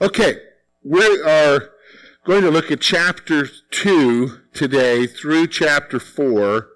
Okay, 0.00 0.36
we 0.84 1.20
are 1.22 1.70
going 2.24 2.42
to 2.42 2.52
look 2.52 2.70
at 2.70 2.80
chapter 2.80 3.48
2 3.72 4.42
today 4.54 5.08
through 5.08 5.48
chapter 5.48 5.98
4 5.98 6.68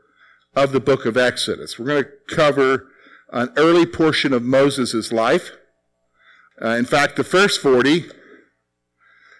of 0.56 0.72
the 0.72 0.80
book 0.80 1.06
of 1.06 1.16
Exodus. 1.16 1.78
We're 1.78 1.86
going 1.86 2.02
to 2.02 2.34
cover 2.34 2.88
an 3.30 3.52
early 3.56 3.86
portion 3.86 4.32
of 4.32 4.42
Moses' 4.42 5.12
life. 5.12 5.52
Uh, 6.60 6.70
in 6.70 6.84
fact, 6.84 7.14
the 7.14 7.22
first 7.22 7.60
40 7.60 8.06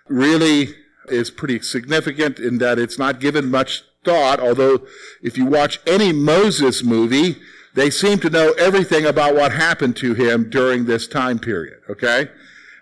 really 0.09 0.77
is 1.09 1.33
pretty 1.33 1.61
significant 1.61 2.39
in 2.39 2.59
that 2.59 2.79
it's 2.79 3.01
not 3.01 3.19
given 3.19 3.51
much 3.51 3.83
thought, 4.05 4.39
although 4.39 4.87
if 5.23 5.37
you 5.37 5.45
watch 5.45 5.81
any 5.89 6.13
Moses 6.13 6.85
movie, 6.85 7.35
they 7.75 7.91
seem 7.91 8.21
to 8.21 8.31
know 8.31 8.53
everything 8.53 9.05
about 9.05 9.35
what 9.35 9.51
happened 9.51 9.97
to 9.97 10.15
him 10.15 10.51
during 10.51 10.85
this 10.85 11.09
time 11.09 11.41
period, 11.41 11.81
okay? 11.91 12.29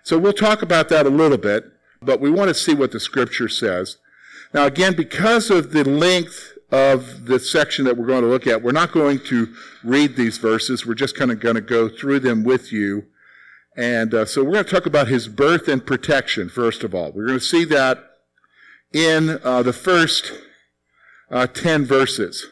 So 0.03 0.17
we'll 0.17 0.33
talk 0.33 0.61
about 0.61 0.89
that 0.89 1.05
a 1.05 1.09
little 1.09 1.37
bit, 1.37 1.65
but 2.01 2.19
we 2.19 2.29
want 2.29 2.49
to 2.49 2.53
see 2.53 2.73
what 2.73 2.91
the 2.91 2.99
scripture 2.99 3.49
says. 3.49 3.97
Now 4.53 4.65
again, 4.65 4.95
because 4.95 5.49
of 5.49 5.71
the 5.71 5.83
length 5.83 6.53
of 6.71 7.25
the 7.25 7.39
section 7.39 7.85
that 7.85 7.97
we're 7.97 8.07
going 8.07 8.23
to 8.23 8.29
look 8.29 8.47
at, 8.47 8.63
we're 8.63 8.71
not 8.71 8.91
going 8.91 9.19
to 9.25 9.53
read 9.83 10.15
these 10.15 10.37
verses. 10.37 10.85
We're 10.85 10.95
just 10.95 11.15
kind 11.15 11.31
of 11.31 11.39
going 11.39 11.55
to 11.55 11.61
go 11.61 11.89
through 11.89 12.21
them 12.21 12.43
with 12.43 12.71
you. 12.71 13.05
And 13.75 14.13
uh, 14.13 14.25
so 14.25 14.43
we're 14.43 14.53
going 14.53 14.65
to 14.65 14.71
talk 14.71 14.85
about 14.85 15.07
his 15.07 15.27
birth 15.27 15.67
and 15.67 15.85
protection, 15.85 16.49
first 16.49 16.83
of 16.83 16.93
all. 16.95 17.11
We're 17.11 17.27
going 17.27 17.39
to 17.39 17.45
see 17.45 17.65
that 17.65 18.03
in 18.93 19.39
uh, 19.43 19.63
the 19.63 19.73
first 19.73 20.31
uh, 21.29 21.47
10 21.47 21.85
verses 21.85 22.47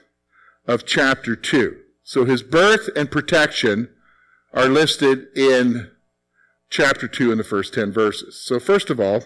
of 0.68 0.86
chapter 0.86 1.36
2. 1.36 1.78
So 2.04 2.26
his 2.26 2.44
birth 2.44 2.90
and 2.96 3.12
protection 3.12 3.90
are 4.54 4.68
listed 4.68 5.28
in 5.36 5.92
chapter 6.70 7.08
2 7.08 7.32
in 7.32 7.38
the 7.38 7.44
first 7.44 7.74
10 7.74 7.92
verses. 7.92 8.40
So 8.42 8.60
first 8.60 8.90
of 8.90 9.00
all, 9.00 9.24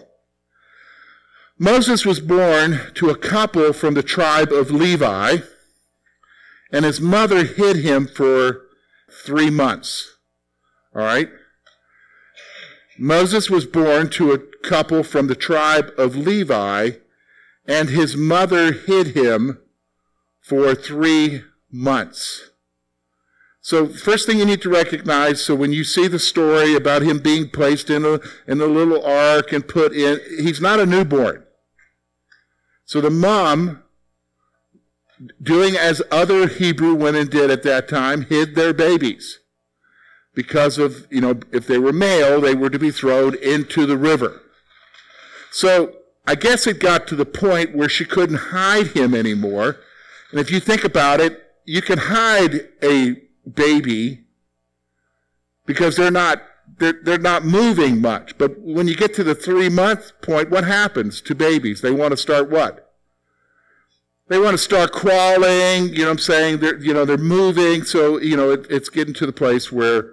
Moses 1.58 2.04
was 2.04 2.20
born 2.20 2.80
to 2.94 3.10
a 3.10 3.16
couple 3.16 3.72
from 3.72 3.94
the 3.94 4.02
tribe 4.02 4.50
of 4.50 4.70
Levi, 4.70 5.38
and 6.72 6.84
his 6.84 7.00
mother 7.00 7.44
hid 7.44 7.76
him 7.76 8.08
for 8.08 8.62
three 9.08 9.50
months. 9.50 10.16
All 10.94 11.02
right? 11.02 11.28
Moses 12.98 13.50
was 13.50 13.66
born 13.66 14.10
to 14.10 14.32
a 14.32 14.38
couple 14.38 15.02
from 15.02 15.26
the 15.26 15.36
tribe 15.36 15.92
of 15.96 16.16
Levi, 16.16 16.92
and 17.66 17.88
his 17.88 18.16
mother 18.16 18.72
hid 18.72 19.08
him 19.08 19.58
for 20.40 20.74
three 20.74 21.42
months. 21.70 22.50
So 23.64 23.88
first 23.88 24.26
thing 24.26 24.38
you 24.38 24.44
need 24.44 24.60
to 24.60 24.68
recognize, 24.68 25.42
so 25.42 25.54
when 25.54 25.72
you 25.72 25.84
see 25.84 26.06
the 26.06 26.18
story 26.18 26.74
about 26.74 27.00
him 27.00 27.18
being 27.18 27.48
placed 27.48 27.88
in 27.88 28.04
a, 28.04 28.20
in 28.46 28.60
a 28.60 28.66
little 28.66 29.02
ark 29.02 29.52
and 29.54 29.66
put 29.66 29.94
in, 29.94 30.20
he's 30.38 30.60
not 30.60 30.80
a 30.80 30.84
newborn. 30.84 31.44
So 32.84 33.00
the 33.00 33.08
mom, 33.08 33.82
doing 35.42 35.78
as 35.78 36.02
other 36.10 36.46
Hebrew 36.46 36.92
women 36.94 37.28
did 37.28 37.50
at 37.50 37.62
that 37.62 37.88
time, 37.88 38.26
hid 38.26 38.54
their 38.54 38.74
babies. 38.74 39.40
Because 40.34 40.76
of, 40.76 41.06
you 41.10 41.22
know, 41.22 41.40
if 41.50 41.66
they 41.66 41.78
were 41.78 41.90
male, 41.90 42.42
they 42.42 42.54
were 42.54 42.68
to 42.68 42.78
be 42.78 42.90
thrown 42.90 43.34
into 43.36 43.86
the 43.86 43.96
river. 43.96 44.42
So 45.52 45.94
I 46.26 46.34
guess 46.34 46.66
it 46.66 46.80
got 46.80 47.06
to 47.06 47.16
the 47.16 47.24
point 47.24 47.74
where 47.74 47.88
she 47.88 48.04
couldn't 48.04 48.50
hide 48.50 48.88
him 48.88 49.14
anymore. 49.14 49.78
And 50.32 50.38
if 50.38 50.50
you 50.50 50.60
think 50.60 50.84
about 50.84 51.20
it, 51.20 51.40
you 51.64 51.80
can 51.80 51.96
hide 51.96 52.68
a 52.82 53.23
baby 53.52 54.24
because 55.66 55.96
they're 55.96 56.10
not 56.10 56.42
they're, 56.78 56.98
they're 57.02 57.18
not 57.18 57.44
moving 57.44 58.00
much. 58.00 58.36
But 58.38 58.58
when 58.60 58.88
you 58.88 58.96
get 58.96 59.14
to 59.14 59.24
the 59.24 59.34
three 59.34 59.68
month 59.68 60.12
point, 60.22 60.50
what 60.50 60.64
happens 60.64 61.20
to 61.22 61.34
babies? 61.34 61.80
They 61.80 61.90
want 61.90 62.12
to 62.12 62.16
start 62.16 62.50
what? 62.50 62.92
They 64.28 64.38
want 64.38 64.54
to 64.54 64.58
start 64.58 64.90
crawling, 64.92 65.90
you 65.90 65.98
know 65.98 66.04
what 66.06 66.12
I'm 66.12 66.18
saying? 66.18 66.58
They're, 66.58 66.78
you 66.78 66.94
know, 66.94 67.04
they're 67.04 67.18
moving. 67.18 67.84
So, 67.84 68.18
you 68.18 68.36
know, 68.36 68.50
it, 68.50 68.66
it's 68.70 68.88
getting 68.88 69.14
to 69.14 69.26
the 69.26 69.32
place 69.32 69.70
where 69.70 70.10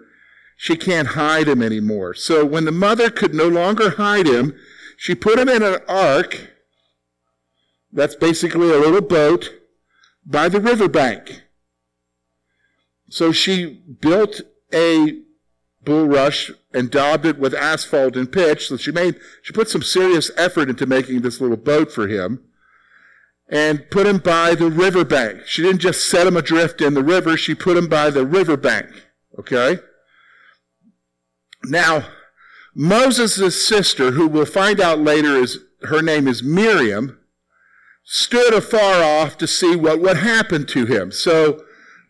she 0.57 0.75
can't 0.75 1.09
hide 1.09 1.47
him 1.47 1.61
anymore. 1.61 2.13
So 2.13 2.45
when 2.45 2.65
the 2.65 2.71
mother 2.71 3.09
could 3.09 3.33
no 3.33 3.47
longer 3.47 3.91
hide 3.91 4.27
him, 4.27 4.53
she 4.97 5.15
put 5.15 5.39
him 5.39 5.47
in 5.47 5.63
an 5.63 5.77
ark. 5.87 6.49
That's 7.91 8.15
basically 8.15 8.69
a 8.69 8.79
little 8.79 9.01
boat 9.01 9.49
by 10.25 10.49
the 10.49 10.59
riverbank. 10.59 11.43
So 13.11 13.33
she 13.33 13.83
built 13.99 14.39
a 14.73 15.19
bulrush 15.83 16.49
and 16.73 16.89
daubed 16.89 17.25
it 17.25 17.37
with 17.37 17.53
asphalt 17.53 18.15
and 18.15 18.31
pitch. 18.31 18.69
So 18.69 18.77
she 18.77 18.91
made, 18.93 19.19
she 19.43 19.51
put 19.51 19.69
some 19.69 19.83
serious 19.83 20.31
effort 20.37 20.69
into 20.69 20.85
making 20.85 21.21
this 21.21 21.41
little 21.41 21.57
boat 21.57 21.91
for 21.91 22.07
him 22.07 22.41
and 23.49 23.89
put 23.91 24.07
him 24.07 24.19
by 24.19 24.55
the 24.55 24.69
riverbank. 24.69 25.45
She 25.45 25.61
didn't 25.61 25.81
just 25.81 26.07
set 26.07 26.25
him 26.25 26.37
adrift 26.37 26.79
in 26.79 26.93
the 26.93 27.03
river, 27.03 27.35
she 27.35 27.53
put 27.53 27.75
him 27.75 27.89
by 27.89 28.11
the 28.11 28.25
riverbank. 28.25 28.87
Okay? 29.37 29.79
Now, 31.65 32.07
Moses' 32.73 33.67
sister, 33.67 34.11
who 34.11 34.27
we'll 34.27 34.45
find 34.45 34.79
out 34.79 34.99
later 34.99 35.35
is, 35.35 35.59
her 35.83 36.01
name 36.01 36.29
is 36.29 36.41
Miriam, 36.41 37.19
stood 38.05 38.53
afar 38.53 39.03
off 39.03 39.37
to 39.39 39.47
see 39.47 39.75
what 39.75 39.99
would 39.99 40.17
happen 40.17 40.65
to 40.67 40.85
him. 40.85 41.11
So, 41.11 41.65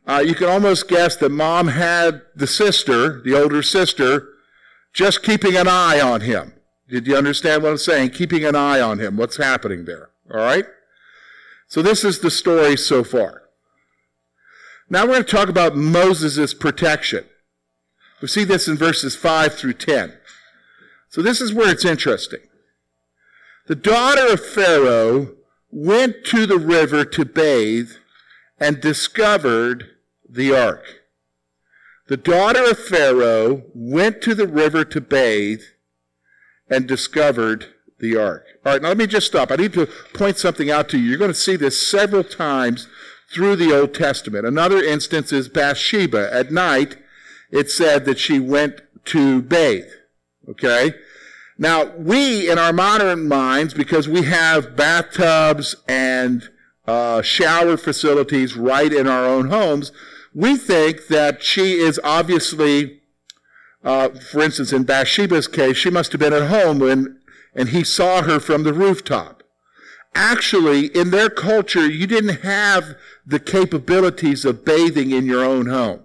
uh, 0.07 0.23
you 0.25 0.35
can 0.35 0.47
almost 0.47 0.87
guess 0.87 1.15
that 1.17 1.29
mom 1.29 1.67
had 1.69 2.21
the 2.35 2.47
sister, 2.47 3.21
the 3.21 3.39
older 3.39 3.61
sister, 3.61 4.29
just 4.93 5.23
keeping 5.23 5.55
an 5.55 5.67
eye 5.67 5.99
on 6.01 6.21
him. 6.21 6.53
Did 6.89 7.07
you 7.07 7.15
understand 7.15 7.63
what 7.63 7.69
I'm 7.69 7.77
saying? 7.77 8.09
Keeping 8.09 8.43
an 8.43 8.55
eye 8.55 8.81
on 8.81 8.99
him. 8.99 9.15
What's 9.15 9.37
happening 9.37 9.85
there? 9.85 10.09
All 10.29 10.39
right? 10.39 10.65
So 11.67 11.81
this 11.81 12.03
is 12.03 12.19
the 12.19 12.31
story 12.31 12.75
so 12.75 13.03
far. 13.03 13.43
Now 14.89 15.03
we're 15.03 15.13
going 15.13 15.23
to 15.23 15.31
talk 15.31 15.47
about 15.47 15.77
Moses' 15.77 16.53
protection. 16.53 17.23
We 18.21 18.27
see 18.27 18.43
this 18.43 18.67
in 18.67 18.75
verses 18.75 19.15
5 19.15 19.55
through 19.55 19.73
10. 19.73 20.13
So 21.09 21.21
this 21.21 21.39
is 21.39 21.53
where 21.53 21.69
it's 21.69 21.85
interesting. 21.85 22.41
The 23.67 23.75
daughter 23.75 24.33
of 24.33 24.45
Pharaoh 24.45 25.35
went 25.71 26.25
to 26.25 26.45
the 26.45 26.57
river 26.57 27.05
to 27.05 27.23
bathe 27.23 27.91
and 28.61 28.79
discovered 28.79 29.89
the 30.29 30.55
ark. 30.55 30.85
The 32.07 32.15
daughter 32.15 32.63
of 32.69 32.77
Pharaoh 32.77 33.63
went 33.73 34.21
to 34.21 34.35
the 34.35 34.47
river 34.47 34.85
to 34.85 35.01
bathe 35.01 35.61
and 36.69 36.87
discovered 36.87 37.73
the 37.99 38.15
ark. 38.15 38.45
All 38.65 38.73
right, 38.73 38.81
now 38.81 38.89
let 38.89 38.97
me 38.97 39.07
just 39.07 39.27
stop. 39.27 39.51
I 39.51 39.55
need 39.55 39.73
to 39.73 39.87
point 40.13 40.37
something 40.37 40.69
out 40.69 40.89
to 40.89 40.99
you. 40.99 41.09
You're 41.09 41.17
going 41.17 41.31
to 41.31 41.35
see 41.35 41.55
this 41.55 41.85
several 41.85 42.23
times 42.23 42.87
through 43.33 43.55
the 43.55 43.75
Old 43.75 43.93
Testament. 43.93 44.45
Another 44.45 44.83
instance 44.83 45.31
is 45.33 45.49
Bathsheba. 45.49 46.31
At 46.33 46.51
night, 46.51 46.97
it 47.49 47.71
said 47.71 48.05
that 48.05 48.19
she 48.19 48.39
went 48.39 48.81
to 49.05 49.41
bathe. 49.41 49.89
Okay? 50.47 50.93
Now, 51.57 51.85
we 51.95 52.49
in 52.49 52.59
our 52.59 52.73
modern 52.73 53.27
minds, 53.27 53.73
because 53.73 54.07
we 54.07 54.23
have 54.23 54.75
bathtubs 54.75 55.75
and 55.87 56.49
uh, 56.87 57.21
shower 57.21 57.77
facilities 57.77 58.55
right 58.55 58.91
in 58.91 59.07
our 59.07 59.25
own 59.25 59.49
homes, 59.49 59.91
we 60.33 60.55
think 60.55 61.07
that 61.07 61.43
she 61.43 61.73
is 61.73 61.99
obviously, 62.03 63.01
uh, 63.83 64.09
for 64.09 64.41
instance, 64.41 64.71
in 64.73 64.83
Bathsheba's 64.83 65.47
case, 65.47 65.77
she 65.77 65.89
must 65.89 66.11
have 66.11 66.21
been 66.21 66.33
at 66.33 66.49
home 66.49 66.79
when, 66.79 67.19
and 67.53 67.69
he 67.69 67.83
saw 67.83 68.21
her 68.21 68.39
from 68.39 68.63
the 68.63 68.73
rooftop. 68.73 69.43
Actually, 70.13 70.87
in 70.87 71.11
their 71.11 71.29
culture, 71.29 71.87
you 71.87 72.05
didn't 72.05 72.41
have 72.41 72.95
the 73.25 73.39
capabilities 73.39 74.43
of 74.43 74.65
bathing 74.65 75.11
in 75.11 75.25
your 75.25 75.43
own 75.43 75.67
home. 75.67 76.01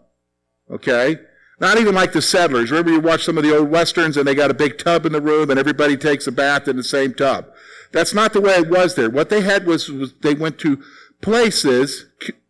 Okay? 0.71 1.19
Not 1.59 1.79
even 1.79 1.95
like 1.95 2.13
the 2.13 2.23
settlers. 2.23 2.71
Remember 2.71 2.93
you 2.93 3.01
watch 3.01 3.25
some 3.25 3.39
of 3.39 3.45
the 3.45 3.57
old 3.57 3.71
westerns 3.71 4.17
and 4.17 4.27
they 4.27 4.35
got 4.35 4.51
a 4.51 4.55
big 4.55 4.79
tub 4.79 5.07
in 5.07 5.13
the 5.13 5.21
room 5.21 5.51
and 5.51 5.59
everybody 5.59 5.97
takes 5.97 6.27
a 6.27 6.33
bath 6.33 6.69
in 6.69 6.77
the 6.77 6.85
same 6.85 7.15
tub. 7.15 7.47
That's 7.93 8.15
not 8.15 8.33
the 8.33 8.41
way 8.41 8.53
it 8.53 8.71
was 8.71 8.95
there. 8.95 9.11
What 9.11 9.31
they 9.31 9.41
had 9.41 9.67
was, 9.67 9.91
was 9.91 10.15
they 10.23 10.35
went 10.35 10.59
to 10.61 10.83
places 11.21 12.07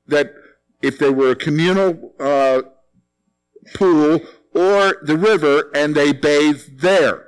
that 0.07 0.35
if 0.83 0.99
they 0.99 1.11
were 1.11 1.31
a 1.31 1.37
communal 1.37 2.13
uh, 2.19 2.63
pool 3.75 4.21
or 4.55 4.97
the 5.03 5.17
river 5.17 5.71
and 5.75 5.95
they 5.95 6.13
bathed 6.13 6.81
there. 6.81 7.25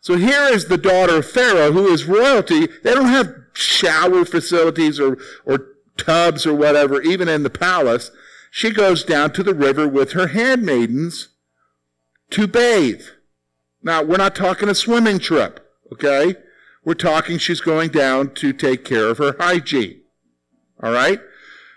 So 0.00 0.16
here 0.16 0.48
is 0.52 0.66
the 0.66 0.78
daughter 0.78 1.16
of 1.16 1.30
Pharaoh 1.30 1.72
who 1.72 1.88
is 1.88 2.04
royalty. 2.04 2.68
They 2.82 2.94
don't 2.94 3.08
have 3.08 3.34
shower 3.52 4.24
facilities 4.24 5.00
or, 5.00 5.18
or 5.44 5.66
tubs 5.96 6.46
or 6.46 6.54
whatever, 6.54 7.02
even 7.02 7.28
in 7.28 7.42
the 7.42 7.50
palace 7.50 8.10
she 8.56 8.70
goes 8.70 9.04
down 9.04 9.32
to 9.32 9.42
the 9.42 9.52
river 9.52 9.86
with 9.86 10.12
her 10.12 10.28
handmaidens 10.28 11.28
to 12.30 12.46
bathe. 12.46 13.02
Now, 13.82 14.02
we're 14.02 14.16
not 14.16 14.34
talking 14.34 14.70
a 14.70 14.74
swimming 14.74 15.18
trip, 15.18 15.60
okay? 15.92 16.36
We're 16.86 16.94
talking 16.94 17.38
she's 17.38 17.60
going 17.60 17.90
down 17.90 18.32
to 18.34 18.52
take 18.52 18.84
care 18.84 19.08
of 19.08 19.18
her 19.18 19.34
hygiene. 19.40 20.02
All 20.80 20.92
right? 20.92 21.20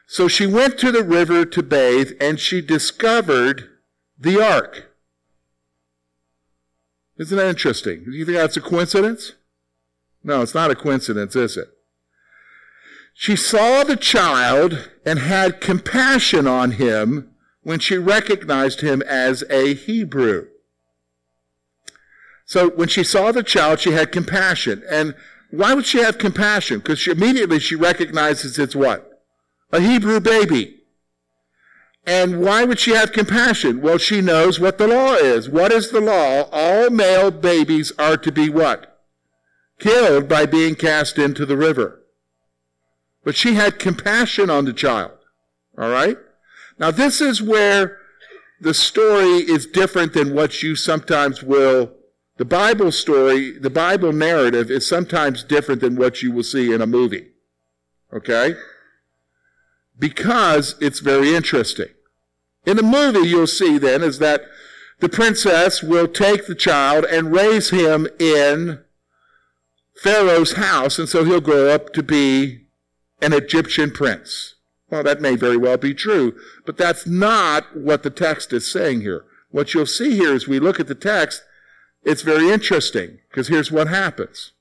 So 0.06 0.28
she 0.28 0.46
went 0.46 0.78
to 0.80 0.92
the 0.92 1.04
river 1.04 1.46
to 1.46 1.64
bathe 1.64 2.12
and 2.22 2.40
she 2.40 2.62
discovered 2.62 3.68
the 4.20 4.40
ark. 4.40 4.92
Isn't 7.18 7.36
that 7.36 7.48
interesting? 7.48 8.04
Do 8.06 8.12
you 8.12 8.24
think 8.24 8.38
that's 8.38 8.56
a 8.56 8.62
coincidence? 8.62 9.34
No, 10.24 10.44
it's 10.44 10.54
not 10.54 10.70
a 10.70 10.76
coincidence, 10.76 11.36
is 11.36 11.58
it? 11.58 11.70
She 13.16 13.36
saw 13.36 13.84
the 13.84 13.98
child 13.98 14.92
and 15.08 15.18
had 15.18 15.60
compassion 15.60 16.46
on 16.46 16.74
him 16.74 17.32
when 17.64 17.80
she 17.80 17.98
recognized 17.98 18.82
him 18.82 19.02
as 19.02 19.44
a 19.50 19.74
Hebrew. 19.74 20.50
So 22.50 22.72
when 22.72 22.88
she 22.88 23.04
saw 23.04 23.32
the 23.32 23.44
child, 23.44 23.80
she 23.80 23.92
had 23.92 24.12
compassion. 24.12 24.82
And 24.90 25.14
why 25.52 25.76
would 25.76 25.86
she 25.86 26.00
have 26.00 26.18
compassion? 26.18 26.80
Because 26.80 26.98
she, 26.98 27.12
immediately 27.12 27.60
she 27.60 27.76
recognizes 27.76 28.58
it's 28.58 28.76
what? 28.76 29.22
A 29.72 29.80
Hebrew 29.80 30.20
baby. 30.20 30.78
And 32.08 32.42
why 32.42 32.64
would 32.64 32.80
she 32.80 32.96
have 32.96 33.12
compassion? 33.12 33.82
Well, 33.82 34.00
she 34.00 34.20
knows 34.20 34.60
what 34.60 34.80
the 34.80 34.88
law 34.88 35.14
is. 35.14 35.48
What 35.48 35.72
is 35.72 35.92
the 35.92 36.02
law? 36.02 36.50
All 36.52 36.90
male 36.90 37.30
babies 37.30 37.92
are 38.00 38.18
to 38.18 38.32
be 38.32 38.50
what? 38.50 38.98
Killed 39.78 40.28
by 40.28 40.48
being 40.48 40.74
cast 40.74 41.20
into 41.20 41.46
the 41.46 41.56
river. 41.56 42.02
But 43.24 43.36
she 43.36 43.54
had 43.54 43.78
compassion 43.78 44.50
on 44.50 44.66
the 44.66 44.74
child. 44.74 45.20
All 45.78 45.92
right? 45.92 46.18
Now, 46.80 46.90
this 46.90 47.22
is 47.22 47.44
where 47.44 48.00
the 48.60 48.74
story 48.74 49.38
is 49.38 49.68
different 49.68 50.14
than 50.14 50.34
what 50.34 50.64
you 50.64 50.76
sometimes 50.76 51.44
will. 51.44 51.94
The 52.40 52.46
Bible 52.46 52.92
story, 52.92 53.52
the 53.60 53.70
Bible 53.70 54.12
narrative 54.12 54.72
is 54.72 54.88
sometimes 54.88 55.44
different 55.44 55.82
than 55.82 55.96
what 55.96 56.24
you 56.24 56.32
will 56.32 56.42
see 56.42 56.74
in 56.74 56.82
a 56.82 56.88
movie. 56.88 57.28
Okay? 58.12 58.56
because 60.00 60.76
it's 60.80 61.00
very 61.00 61.36
interesting. 61.36 61.90
In 62.66 62.78
the 62.78 62.84
movie, 62.84 63.28
you'll 63.28 63.48
see 63.48 63.78
then 63.78 64.02
is 64.02 64.20
that 64.20 64.44
the 65.00 65.10
princess 65.10 65.84
will 65.84 66.08
take 66.08 66.48
the 66.48 66.56
child 66.56 67.06
and 67.06 67.32
raise 67.32 67.70
him 67.70 68.08
in 68.20 68.80
Pharaoh's 70.02 70.54
house, 70.54 70.98
and 70.98 71.08
so 71.08 71.24
he'll 71.26 71.42
grow 71.42 71.70
up 71.70 71.94
to 71.94 72.04
be 72.04 72.68
an 73.22 73.34
Egyptian 73.34 73.92
prince. 73.92 74.56
Well, 74.90 75.04
that 75.04 75.22
may 75.22 75.36
very 75.36 75.58
well 75.58 75.78
be 75.78 75.94
true, 75.94 76.36
but 76.66 76.78
that's 76.78 77.06
not 77.06 77.78
what 77.78 78.04
the 78.04 78.10
text 78.10 78.54
is 78.54 78.70
saying 78.70 79.02
here. 79.02 79.26
What 79.52 79.74
you'll 79.74 79.86
see 79.86 80.16
here 80.16 80.34
as 80.34 80.48
we 80.48 80.60
look 80.60 80.80
at 80.80 80.88
the 80.88 80.96
text, 80.96 81.44
it's 82.04 82.22
very 82.22 82.50
interesting, 82.50 83.20
because 83.30 83.48
here's 83.48 83.72
what 83.72 83.88
happens. 83.88 84.52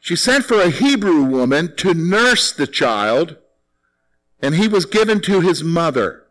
She 0.00 0.16
sent 0.16 0.44
for 0.44 0.60
a 0.60 0.70
Hebrew 0.70 1.22
woman 1.22 1.74
to 1.76 1.94
nurse 1.94 2.52
the 2.52 2.66
child 2.66 3.36
and 4.40 4.54
he 4.54 4.68
was 4.68 4.86
given 4.86 5.20
to 5.22 5.40
his 5.40 5.64
mother. 5.64 6.24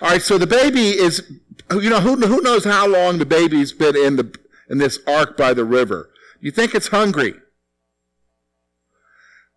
All 0.00 0.10
right, 0.10 0.22
so 0.22 0.36
the 0.36 0.46
baby 0.46 0.90
is, 0.90 1.30
you 1.72 1.88
know, 1.88 2.00
who, 2.00 2.16
who 2.16 2.42
knows 2.42 2.64
how 2.64 2.86
long 2.86 3.18
the 3.18 3.26
baby's 3.26 3.72
been 3.72 3.96
in 3.96 4.16
the 4.16 4.34
in 4.68 4.78
this 4.78 4.98
ark 5.06 5.36
by 5.36 5.54
the 5.54 5.64
river? 5.64 6.10
You 6.40 6.50
think 6.50 6.74
it's 6.74 6.88
hungry. 6.88 7.34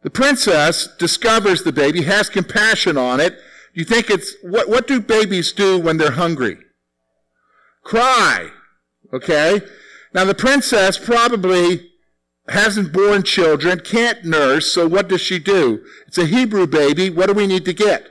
The 0.03 0.09
princess 0.09 0.87
discovers 0.97 1.63
the 1.63 1.73
baby, 1.73 2.03
has 2.03 2.29
compassion 2.29 2.97
on 2.97 3.19
it. 3.19 3.37
You 3.73 3.83
think 3.83 4.09
it's 4.09 4.35
what? 4.41 4.69
What 4.69 4.87
do 4.87 5.01
babies 5.01 5.51
do 5.51 5.77
when 5.77 5.97
they're 5.97 6.11
hungry? 6.11 6.57
Cry. 7.87 8.49
Okay. 9.13 9.61
Now 10.13 10.25
the 10.25 10.35
princess 10.35 10.97
probably 10.97 11.89
hasn't 12.49 12.91
born 12.91 13.23
children, 13.23 13.79
can't 13.79 14.25
nurse, 14.25 14.69
so 14.73 14.85
what 14.85 15.07
does 15.07 15.21
she 15.21 15.39
do? 15.39 15.85
It's 16.05 16.17
a 16.17 16.25
Hebrew 16.25 16.67
baby. 16.67 17.09
What 17.09 17.27
do 17.27 17.33
we 17.33 17.47
need 17.47 17.63
to 17.63 17.71
get? 17.71 18.09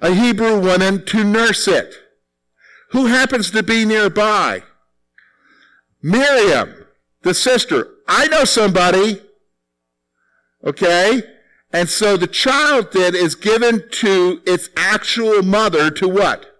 A 0.00 0.14
Hebrew 0.14 0.60
woman 0.60 1.04
to 1.06 1.24
nurse 1.24 1.66
it. 1.66 1.92
Who 2.90 3.06
happens 3.06 3.50
to 3.50 3.64
be 3.64 3.84
nearby? 3.84 4.62
Miriam, 6.00 6.86
the 7.22 7.34
sister. 7.34 7.88
I 8.06 8.28
know 8.28 8.44
somebody. 8.44 9.22
Okay? 10.64 11.24
And 11.72 11.88
so 11.88 12.16
the 12.16 12.28
child 12.28 12.92
then 12.92 13.16
is 13.16 13.34
given 13.34 13.88
to 13.90 14.40
its 14.46 14.70
actual 14.76 15.42
mother 15.42 15.90
to 15.90 16.06
what? 16.06 16.51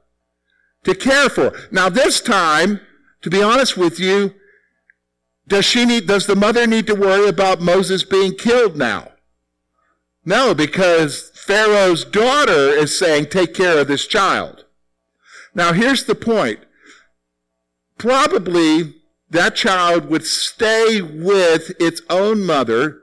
To 0.85 0.95
care 0.95 1.29
for. 1.29 1.53
Now 1.71 1.89
this 1.89 2.21
time, 2.21 2.81
to 3.23 3.31
be 3.31 3.43
honest 3.43 3.77
with 3.77 4.01
you, 4.01 4.35
does 5.47 5.65
she 5.65 5.85
need, 5.85 6.07
does 6.07 6.27
the 6.27 6.37
mother 6.37 6.67
need 6.67 6.87
to 6.87 6.95
worry 6.95 7.29
about 7.29 7.61
Moses 7.61 8.05
being 8.05 8.35
killed 8.35 8.77
now? 8.77 9.13
No, 10.25 10.55
because 10.55 11.31
Pharaoh's 11.35 12.05
daughter 12.05 12.69
is 12.71 12.97
saying, 12.97 13.27
take 13.27 13.55
care 13.55 13.79
of 13.79 13.89
this 13.89 14.07
child. 14.07 14.65
Now 15.55 15.73
here's 15.73 16.05
the 16.05 16.15
point. 16.15 16.61
Probably 17.99 18.95
that 19.31 19.57
child 19.57 20.09
would 20.11 20.25
stay 20.25 21.03
with 21.03 21.73
its 21.81 22.03
own 22.09 22.45
mother 22.45 23.03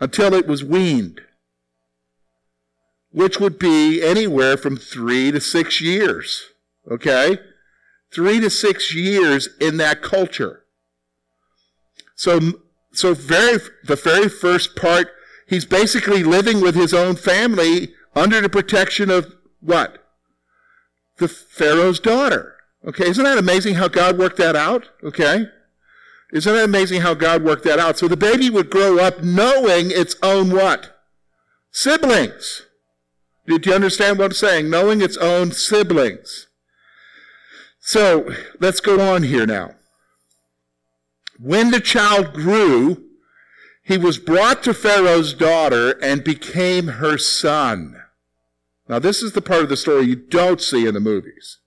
until 0.00 0.34
it 0.34 0.46
was 0.46 0.64
weaned, 0.64 1.20
which 3.16 3.40
would 3.40 3.58
be 3.58 4.02
anywhere 4.02 4.58
from 4.58 4.76
three 4.76 5.32
to 5.32 5.40
six 5.40 5.80
years. 5.80 6.50
Okay? 6.90 7.38
Three 8.12 8.40
to 8.40 8.50
six 8.50 8.94
years 8.94 9.48
in 9.58 9.78
that 9.78 10.02
culture. 10.02 10.64
So, 12.14 12.60
so 12.92 13.14
very, 13.14 13.58
the 13.84 13.96
very 13.96 14.28
first 14.28 14.76
part, 14.76 15.08
he's 15.48 15.64
basically 15.64 16.22
living 16.22 16.60
with 16.60 16.74
his 16.74 16.92
own 16.92 17.16
family 17.16 17.94
under 18.14 18.42
the 18.42 18.50
protection 18.50 19.08
of 19.08 19.34
what? 19.60 20.06
The 21.16 21.28
Pharaoh's 21.28 21.98
daughter. 21.98 22.56
Okay, 22.86 23.08
isn't 23.08 23.24
that 23.24 23.38
amazing 23.38 23.76
how 23.76 23.88
God 23.88 24.18
worked 24.18 24.36
that 24.36 24.56
out? 24.56 24.90
Okay? 25.02 25.46
Isn't 26.34 26.52
that 26.52 26.64
amazing 26.64 27.00
how 27.00 27.14
God 27.14 27.42
worked 27.42 27.64
that 27.64 27.78
out? 27.78 27.96
So 27.96 28.08
the 28.08 28.16
baby 28.18 28.50
would 28.50 28.68
grow 28.68 28.98
up 28.98 29.22
knowing 29.22 29.90
its 29.90 30.16
own 30.22 30.50
what? 30.50 31.00
Siblings. 31.70 32.65
Did 33.46 33.66
you 33.66 33.72
understand 33.72 34.18
what 34.18 34.26
I'm 34.26 34.32
saying? 34.32 34.70
Knowing 34.70 35.00
its 35.00 35.16
own 35.16 35.52
siblings. 35.52 36.48
So 37.80 38.28
let's 38.58 38.80
go 38.80 39.00
on 39.00 39.22
here 39.22 39.46
now. 39.46 39.74
When 41.38 41.70
the 41.70 41.80
child 41.80 42.32
grew, 42.32 43.04
he 43.82 43.96
was 43.96 44.18
brought 44.18 44.64
to 44.64 44.74
Pharaoh's 44.74 45.32
daughter 45.32 45.92
and 46.02 46.24
became 46.24 46.88
her 46.88 47.16
son. 47.18 48.02
Now, 48.88 48.98
this 48.98 49.22
is 49.22 49.32
the 49.32 49.42
part 49.42 49.62
of 49.62 49.68
the 49.68 49.76
story 49.76 50.06
you 50.06 50.16
don't 50.16 50.60
see 50.60 50.86
in 50.86 50.94
the 50.94 51.00
movies. 51.00 51.58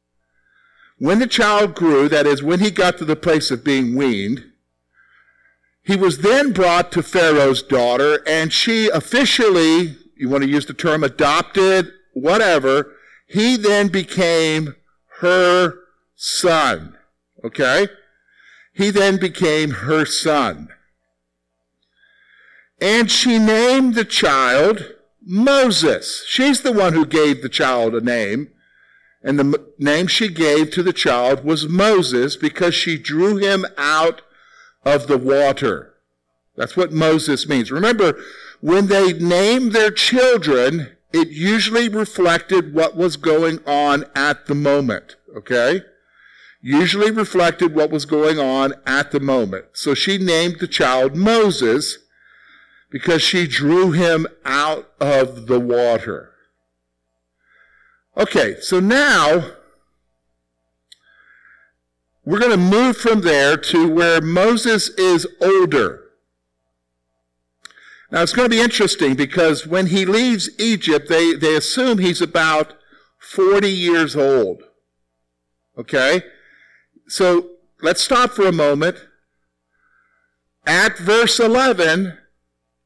When 0.97 1.19
the 1.19 1.27
child 1.27 1.75
grew, 1.75 2.09
that 2.09 2.27
is, 2.27 2.43
when 2.43 2.59
he 2.59 2.71
got 2.71 2.97
to 2.97 3.05
the 3.05 3.15
place 3.15 3.51
of 3.51 3.63
being 3.63 3.95
weaned, 3.95 4.51
he 5.81 5.95
was 5.95 6.19
then 6.19 6.51
brought 6.51 6.91
to 6.91 7.01
Pharaoh's 7.01 7.63
daughter, 7.63 8.21
and 8.27 8.51
she 8.51 8.89
officially, 8.89 9.95
you 10.19 10.29
want 10.29 10.43
to 10.43 10.49
use 10.49 10.65
the 10.65 10.73
term 10.73 11.03
adopted, 11.03 11.91
whatever, 12.13 12.93
he 13.27 13.55
then 13.55 13.87
became 13.87 14.75
her 15.19 15.75
son. 16.15 16.97
Okay? 17.43 17.87
He 18.73 18.91
then 18.91 19.17
became 19.17 19.71
her 19.71 20.05
son. 20.05 20.69
And 22.81 23.09
she 23.09 23.39
named 23.39 23.95
the 23.95 24.05
child 24.05 24.93
Moses. 25.21 26.25
She's 26.27 26.61
the 26.61 26.71
one 26.71 26.93
who 26.93 27.05
gave 27.05 27.41
the 27.41 27.49
child 27.49 27.95
a 27.95 28.01
name. 28.01 28.49
And 29.21 29.37
the 29.37 29.65
name 29.77 30.07
she 30.07 30.29
gave 30.29 30.71
to 30.71 30.83
the 30.83 30.93
child 30.93 31.43
was 31.43 31.67
Moses 31.67 32.35
because 32.35 32.73
she 32.73 32.97
drew 32.97 33.37
him 33.37 33.65
out 33.77 34.21
of 34.85 35.07
the 35.07 35.17
water. 35.17 35.93
That's 36.55 36.75
what 36.75 36.91
Moses 36.91 37.47
means. 37.47 37.71
Remember, 37.71 38.17
when 38.61 38.87
they 38.87 39.13
named 39.13 39.71
their 39.71 39.91
children, 39.91 40.95
it 41.13 41.29
usually 41.29 41.89
reflected 41.89 42.73
what 42.73 42.95
was 42.95 43.17
going 43.17 43.59
on 43.65 44.05
at 44.15 44.45
the 44.47 44.55
moment. 44.55 45.15
Okay? 45.35 45.81
usually 46.61 47.11
reflected 47.11 47.73
what 47.73 47.91
was 47.91 48.05
going 48.05 48.39
on 48.39 48.73
at 48.85 49.11
the 49.11 49.19
moment. 49.19 49.65
So 49.73 49.93
she 49.93 50.17
named 50.17 50.59
the 50.59 50.67
child 50.67 51.15
Moses 51.15 51.99
because 52.89 53.21
she 53.21 53.47
drew 53.47 53.91
him 53.91 54.27
out 54.45 54.89
of 54.99 55.47
the 55.47 55.59
water. 55.59 56.31
Okay, 58.17 58.59
so 58.59 58.79
now 58.79 59.51
we're 62.25 62.39
going 62.39 62.51
to 62.51 62.57
move 62.57 62.97
from 62.97 63.21
there 63.21 63.55
to 63.55 63.87
where 63.87 64.19
Moses 64.19 64.89
is 64.89 65.25
older. 65.41 66.03
Now 68.11 68.23
it's 68.23 68.33
going 68.33 68.49
to 68.49 68.55
be 68.55 68.61
interesting 68.61 69.15
because 69.15 69.67
when 69.67 69.87
he 69.87 70.05
leaves 70.05 70.49
Egypt, 70.59 71.09
they, 71.09 71.33
they 71.35 71.55
assume 71.55 71.99
he's 71.99 72.21
about 72.21 72.73
40 73.19 73.69
years 73.69 74.15
old. 74.15 74.63
Okay? 75.77 76.23
So 77.07 77.51
let's 77.81 78.01
stop 78.01 78.31
for 78.31 78.47
a 78.47 78.51
moment. 78.51 78.97
At 80.65 80.97
verse 80.97 81.39
11, 81.39 82.17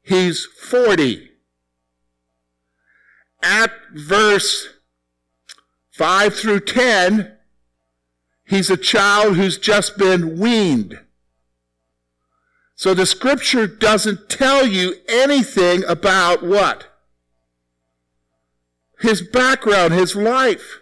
he's 0.02 0.44
40. 0.44 1.30
At 3.42 3.72
verse 3.94 4.68
5 5.90 6.34
through 6.34 6.60
10, 6.60 7.34
He's 8.46 8.70
a 8.70 8.76
child 8.76 9.36
who's 9.36 9.58
just 9.58 9.96
been 9.96 10.38
weaned. 10.38 11.00
So 12.76 12.92
the 12.92 13.06
scripture 13.06 13.66
doesn't 13.66 14.28
tell 14.28 14.66
you 14.66 14.96
anything 15.08 15.84
about 15.84 16.42
what? 16.42 16.86
His 19.00 19.22
background, 19.22 19.92
his 19.92 20.16
life. 20.16 20.80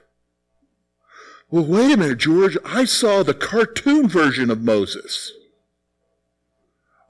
Well, 1.51 1.67
wait 1.67 1.93
a 1.93 1.97
minute, 1.99 2.19
George. 2.19 2.57
I 2.65 2.87
saw 2.87 3.23
the 3.23 3.35
cartoon 3.35 4.09
version 4.09 4.51
of 4.51 4.63
Moses. 4.63 5.33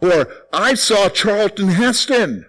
Or 0.01 0.27
I 0.53 0.75
saw 0.75 1.09
Charlton 1.09 1.69
Heston. 1.69 2.47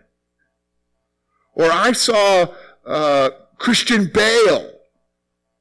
Or 1.53 1.71
I 1.71 1.91
saw 1.91 2.47
uh, 2.83 3.29
Christian 3.59 4.07
Bale, 4.11 4.71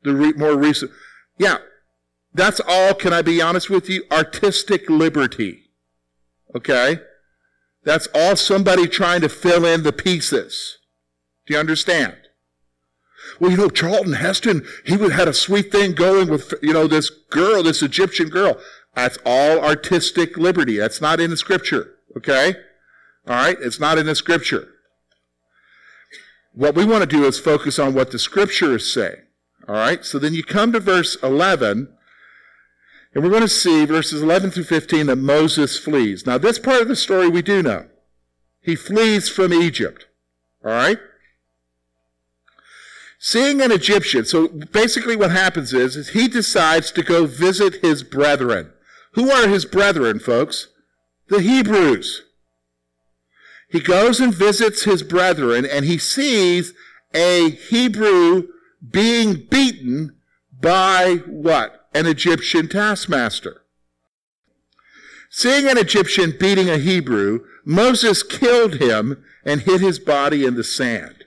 the 0.02 0.14
re- 0.14 0.32
more 0.32 0.56
recent. 0.56 0.90
Yeah, 1.36 1.58
that's 2.32 2.62
all, 2.66 2.94
can 2.94 3.12
I 3.12 3.20
be 3.20 3.42
honest 3.42 3.68
with 3.68 3.90
you? 3.90 4.04
Artistic 4.10 4.88
liberty. 4.88 5.61
Okay? 6.54 6.98
That's 7.84 8.08
all 8.14 8.36
somebody 8.36 8.86
trying 8.86 9.20
to 9.22 9.28
fill 9.28 9.64
in 9.64 9.82
the 9.82 9.92
pieces. 9.92 10.78
Do 11.46 11.54
you 11.54 11.60
understand? 11.60 12.16
Well, 13.40 13.50
you 13.50 13.56
know, 13.56 13.70
Charlton 13.70 14.14
Heston, 14.14 14.66
he 14.84 14.96
had 14.96 15.28
a 15.28 15.32
sweet 15.32 15.72
thing 15.72 15.94
going 15.94 16.28
with, 16.28 16.54
you 16.62 16.72
know, 16.72 16.86
this 16.86 17.10
girl, 17.10 17.62
this 17.62 17.82
Egyptian 17.82 18.28
girl. 18.28 18.58
That's 18.94 19.18
all 19.24 19.60
artistic 19.60 20.36
liberty. 20.36 20.76
That's 20.76 21.00
not 21.00 21.20
in 21.20 21.30
the 21.30 21.36
scripture. 21.36 21.94
Okay? 22.16 22.54
All 23.26 23.34
right? 23.34 23.56
It's 23.60 23.80
not 23.80 23.98
in 23.98 24.06
the 24.06 24.14
scripture. 24.14 24.68
What 26.52 26.74
we 26.74 26.84
want 26.84 27.00
to 27.02 27.06
do 27.06 27.24
is 27.24 27.40
focus 27.40 27.78
on 27.78 27.94
what 27.94 28.10
the 28.10 28.18
scripture 28.18 28.76
is 28.76 28.92
saying. 28.92 29.22
All 29.66 29.74
right? 29.74 30.04
So 30.04 30.18
then 30.18 30.34
you 30.34 30.44
come 30.44 30.72
to 30.72 30.80
verse 30.80 31.16
11, 31.22 31.88
and 33.14 33.22
we're 33.22 33.30
going 33.30 33.42
to 33.42 33.48
see 33.48 33.84
verses 33.84 34.22
11 34.22 34.52
through 34.52 34.64
15 34.64 35.06
that 35.06 35.16
Moses 35.16 35.78
flees. 35.78 36.26
Now, 36.26 36.38
this 36.38 36.58
part 36.58 36.80
of 36.80 36.88
the 36.88 36.96
story 36.96 37.28
we 37.28 37.42
do 37.42 37.62
know. 37.62 37.86
He 38.60 38.74
flees 38.74 39.28
from 39.28 39.52
Egypt. 39.52 40.06
All 40.64 40.70
right? 40.70 40.98
Seeing 43.18 43.60
an 43.60 43.70
Egyptian, 43.70 44.24
so 44.24 44.48
basically 44.48 45.14
what 45.14 45.30
happens 45.30 45.72
is, 45.72 45.94
is 45.94 46.08
he 46.10 46.26
decides 46.26 46.90
to 46.92 47.02
go 47.02 47.26
visit 47.26 47.76
his 47.76 48.02
brethren. 48.02 48.72
Who 49.12 49.30
are 49.30 49.46
his 49.46 49.64
brethren, 49.64 50.18
folks? 50.18 50.68
The 51.28 51.40
Hebrews. 51.40 52.22
He 53.68 53.80
goes 53.80 54.20
and 54.20 54.34
visits 54.34 54.84
his 54.84 55.02
brethren 55.02 55.64
and 55.64 55.84
he 55.84 55.98
sees 55.98 56.72
a 57.14 57.50
Hebrew 57.50 58.48
being 58.90 59.46
beaten 59.50 60.16
by 60.60 61.22
what? 61.26 61.81
An 61.94 62.06
Egyptian 62.06 62.68
taskmaster. 62.68 63.62
Seeing 65.30 65.66
an 65.66 65.78
Egyptian 65.78 66.34
beating 66.38 66.68
a 66.68 66.78
Hebrew, 66.78 67.46
Moses 67.64 68.22
killed 68.22 68.74
him 68.74 69.24
and 69.44 69.62
hid 69.62 69.80
his 69.80 69.98
body 69.98 70.44
in 70.44 70.54
the 70.54 70.64
sand. 70.64 71.24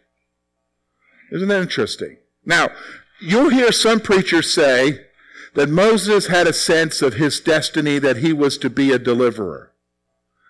Isn't 1.32 1.48
that 1.48 1.62
interesting? 1.62 2.18
Now, 2.46 2.70
you'll 3.20 3.50
hear 3.50 3.72
some 3.72 4.00
preachers 4.00 4.52
say 4.52 5.06
that 5.56 5.70
Moses 5.70 6.28
had 6.28 6.48
a 6.48 6.54
sense 6.54 7.02
of 7.02 7.16
his 7.16 7.40
destiny 7.40 7.98
that 8.00 8.18
he 8.18 8.32
was 8.32 8.58
to 8.60 8.70
be 8.70 8.92
a 8.92 9.00
deliverer. 9.00 9.72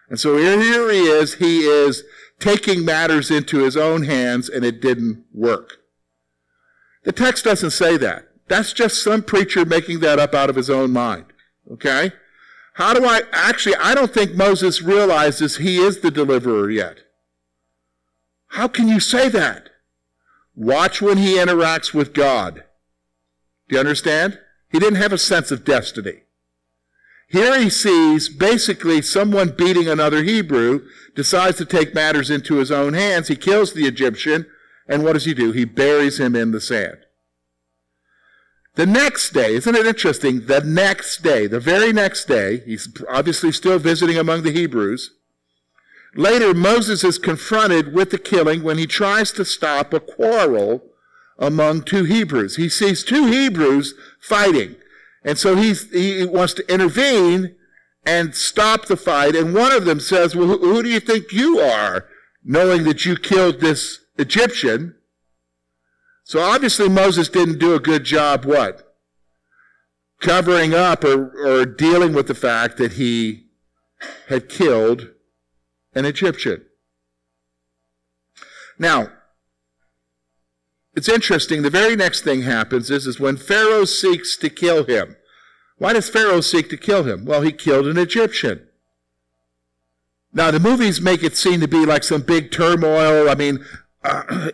And 0.10 0.20
so 0.20 0.38
here 0.38 0.92
he 0.92 1.04
is, 1.04 1.36
he 1.36 1.62
is 1.62 2.04
taking 2.40 2.84
matters 2.84 3.32
into 3.32 3.60
his 3.60 3.78
own 3.78 4.04
hands 4.04 4.50
and 4.50 4.66
it 4.66 4.82
didn't 4.82 5.24
work. 5.34 5.78
The 7.04 7.12
text 7.12 7.46
doesn't 7.46 7.72
say 7.72 7.98
that. 7.98 8.28
That's 8.48 8.74
just 8.74 9.04
some 9.04 9.24
preacher 9.24 9.66
making 9.66 10.00
that 10.02 10.20
up 10.20 10.34
out 10.34 10.50
of 10.50 10.56
his 10.56 10.70
own 10.70 10.92
mind. 10.92 11.26
Okay? 11.72 12.12
How 12.76 12.94
do 12.94 13.06
I, 13.06 13.22
actually, 13.32 13.76
I 13.78 13.96
don't 13.96 14.14
think 14.14 14.34
Moses 14.34 14.82
realizes 14.82 15.58
he 15.58 15.78
is 15.78 16.02
the 16.02 16.12
deliverer 16.12 16.70
yet. 16.70 17.00
How 18.50 18.68
can 18.68 18.88
you 18.88 19.00
say 19.00 19.30
that? 19.30 19.70
Watch 20.56 21.02
when 21.02 21.18
he 21.18 21.38
interacts 21.38 21.94
with 21.94 22.14
God. 22.14 22.64
Do 23.68 23.76
you 23.76 23.80
understand? 23.80 24.40
He 24.70 24.80
didn't 24.80 25.02
have 25.02 25.14
a 25.14 25.18
sense 25.18 25.52
of 25.52 25.66
destiny. 25.66 26.24
Here 27.28 27.60
he 27.60 27.70
sees 27.70 28.30
basically 28.30 29.02
someone 29.02 29.56
beating 29.58 29.88
another 29.88 30.24
Hebrew, 30.24 30.82
decides 31.16 31.58
to 31.58 31.66
take 31.66 31.96
matters 31.96 32.30
into 32.30 32.56
his 32.56 32.72
own 32.72 32.94
hands. 32.94 33.30
He 33.30 33.36
kills 33.36 33.74
the 33.74 33.86
Egyptian, 33.86 34.46
and 34.88 35.04
what 35.04 35.14
does 35.14 35.26
he 35.26 35.34
do? 35.34 35.52
He 35.52 35.66
buries 35.66 36.20
him 36.20 36.36
in 36.36 36.52
the 36.52 36.62
sand. 36.62 37.05
The 38.76 38.86
next 38.86 39.32
day, 39.32 39.56
isn't 39.56 39.76
it 39.76 39.86
interesting? 39.86 40.48
The 40.48 40.62
next 40.62 41.22
day, 41.24 41.48
the 41.48 41.62
very 41.62 41.94
next 41.94 42.26
day, 42.26 42.62
he's 42.66 42.90
obviously 43.10 43.52
still 43.54 43.80
visiting 43.80 44.18
among 44.18 44.44
the 44.44 44.52
Hebrews. 44.52 45.12
Later, 46.14 46.54
Moses 46.54 47.04
is 47.04 47.18
confronted 47.18 47.94
with 47.94 48.12
the 48.12 48.18
killing 48.18 48.64
when 48.64 48.78
he 48.78 48.88
tries 48.88 49.32
to 49.34 49.46
stop 49.46 49.94
a 49.94 50.00
quarrel 50.00 50.84
among 51.38 51.84
two 51.84 52.04
Hebrews. 52.04 52.58
He 52.58 52.70
sees 52.70 53.04
two 53.04 53.28
Hebrews 53.28 53.94
fighting. 54.20 54.76
And 55.24 55.38
so 55.38 55.56
he 55.56 56.26
wants 56.26 56.54
to 56.56 56.74
intervene 56.74 57.56
and 58.06 58.36
stop 58.36 58.86
the 58.86 58.98
fight. 58.98 59.36
And 59.36 59.54
one 59.54 59.72
of 59.72 59.86
them 59.86 60.00
says, 60.00 60.36
well, 60.36 60.48
who, 60.48 60.60
who 60.60 60.84
do 60.84 60.90
you 60.90 61.00
think 61.00 61.32
you 61.32 61.60
are? 61.60 62.06
Knowing 62.44 62.84
that 62.84 63.06
you 63.06 63.16
killed 63.18 63.60
this 63.60 64.02
Egyptian. 64.18 64.96
So 66.26 66.42
obviously 66.42 66.90
Moses 66.90 67.30
didn't 67.30 67.60
do 67.60 67.76
a 67.76 67.80
good 67.80 68.04
job, 68.04 68.46
what? 68.46 68.96
Covering 70.20 70.74
up 70.74 71.04
or, 71.04 71.32
or 71.46 71.66
dealing 71.68 72.14
with 72.14 72.26
the 72.28 72.34
fact 72.34 72.78
that 72.78 72.94
he 72.94 73.46
had 74.28 74.50
killed 74.50 75.12
an 75.94 76.04
Egyptian. 76.04 76.66
Now, 78.80 79.12
it's 80.96 81.08
interesting. 81.08 81.62
The 81.62 81.70
very 81.70 81.96
next 81.96 82.24
thing 82.24 82.42
happens 82.42 82.90
is, 82.90 83.06
is 83.06 83.20
when 83.20 83.38
Pharaoh 83.38 83.86
seeks 83.86 84.36
to 84.38 84.50
kill 84.50 84.84
him. 84.86 85.18
Why 85.78 85.94
does 85.94 86.10
Pharaoh 86.10 86.42
seek 86.42 86.70
to 86.72 86.78
kill 86.78 87.04
him? 87.04 87.26
Well, 87.26 87.44
he 87.44 87.52
killed 87.52 87.86
an 87.86 88.00
Egyptian. 88.00 88.68
Now, 90.34 90.50
the 90.50 90.60
movies 90.60 91.00
make 91.00 91.22
it 91.22 91.38
seem 91.38 91.62
to 91.62 91.68
be 91.68 91.86
like 91.86 92.04
some 92.04 92.24
big 92.24 92.52
turmoil. 92.52 93.30
I 93.30 93.36
mean, 93.36 93.64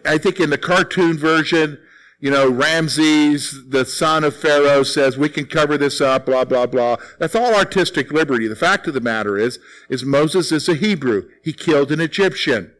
I 0.05 0.17
think 0.17 0.39
in 0.39 0.49
the 0.49 0.57
cartoon 0.57 1.17
version, 1.17 1.77
you 2.19 2.29
know, 2.29 2.49
Ramses, 2.49 3.69
the 3.69 3.83
son 3.83 4.23
of 4.23 4.35
Pharaoh, 4.35 4.83
says 4.83 5.17
we 5.17 5.27
can 5.27 5.45
cover 5.45 5.77
this 5.77 5.99
up, 5.99 6.27
blah, 6.27 6.45
blah, 6.45 6.67
blah. 6.67 6.97
That's 7.17 7.35
all 7.35 7.55
artistic 7.55 8.11
liberty. 8.11 8.47
The 8.47 8.55
fact 8.55 8.87
of 8.87 8.93
the 8.93 9.01
matter 9.01 9.37
is, 9.37 9.59
is 9.89 10.05
Moses 10.05 10.51
is 10.51 10.69
a 10.69 10.75
Hebrew. 10.75 11.27
He 11.43 11.51
killed 11.51 11.91
an 11.91 11.99
Egyptian. 11.99 12.71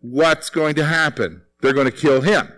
What's 0.00 0.48
going 0.50 0.74
to 0.76 0.86
happen? 0.86 1.42
They're 1.60 1.74
going 1.74 1.90
to 1.90 1.96
kill 1.96 2.22
him. 2.22 2.48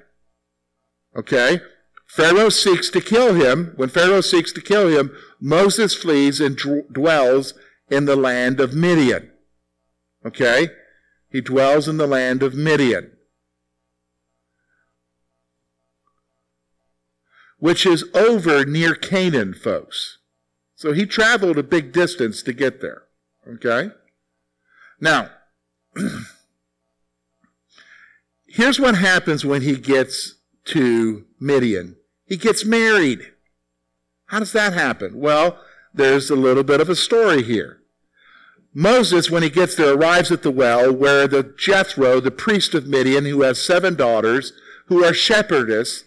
Okay? 1.16 1.60
Pharaoh 2.06 2.48
seeks 2.48 2.88
to 2.90 3.00
kill 3.00 3.34
him. 3.34 3.72
When 3.76 3.88
Pharaoh 3.88 4.20
seeks 4.20 4.52
to 4.52 4.60
kill 4.60 4.88
him, 4.88 5.10
Moses 5.40 5.94
flees 5.96 6.40
and 6.40 6.56
dwells 6.92 7.54
in 7.90 8.04
the 8.04 8.16
land 8.16 8.60
of 8.60 8.72
Midian. 8.72 9.32
Okay? 10.24 10.68
He 11.28 11.40
dwells 11.40 11.88
in 11.88 11.96
the 11.96 12.06
land 12.06 12.44
of 12.44 12.54
Midian. 12.54 13.10
Which 17.64 17.86
is 17.86 18.04
over 18.12 18.66
near 18.66 18.94
Canaan, 18.94 19.54
folks. 19.54 20.18
So 20.74 20.92
he 20.92 21.06
traveled 21.06 21.56
a 21.56 21.62
big 21.62 21.92
distance 21.92 22.42
to 22.42 22.52
get 22.52 22.82
there. 22.82 23.04
Okay? 23.48 23.90
Now, 25.00 25.30
here's 28.46 28.78
what 28.78 28.98
happens 28.98 29.46
when 29.46 29.62
he 29.62 29.76
gets 29.76 30.34
to 30.66 31.24
Midian. 31.40 31.96
He 32.26 32.36
gets 32.36 32.66
married. 32.66 33.32
How 34.26 34.40
does 34.40 34.52
that 34.52 34.74
happen? 34.74 35.18
Well, 35.18 35.58
there's 35.94 36.28
a 36.28 36.36
little 36.36 36.64
bit 36.64 36.82
of 36.82 36.90
a 36.90 36.94
story 36.94 37.42
here. 37.42 37.78
Moses, 38.74 39.30
when 39.30 39.42
he 39.42 39.48
gets 39.48 39.74
there, 39.74 39.94
arrives 39.94 40.30
at 40.30 40.42
the 40.42 40.50
well 40.50 40.92
where 40.92 41.26
the 41.26 41.54
Jethro, 41.56 42.20
the 42.20 42.30
priest 42.30 42.74
of 42.74 42.86
Midian, 42.86 43.24
who 43.24 43.40
has 43.40 43.64
seven 43.64 43.94
daughters, 43.94 44.52
who 44.88 45.02
are 45.02 45.14
shepherdess, 45.14 46.04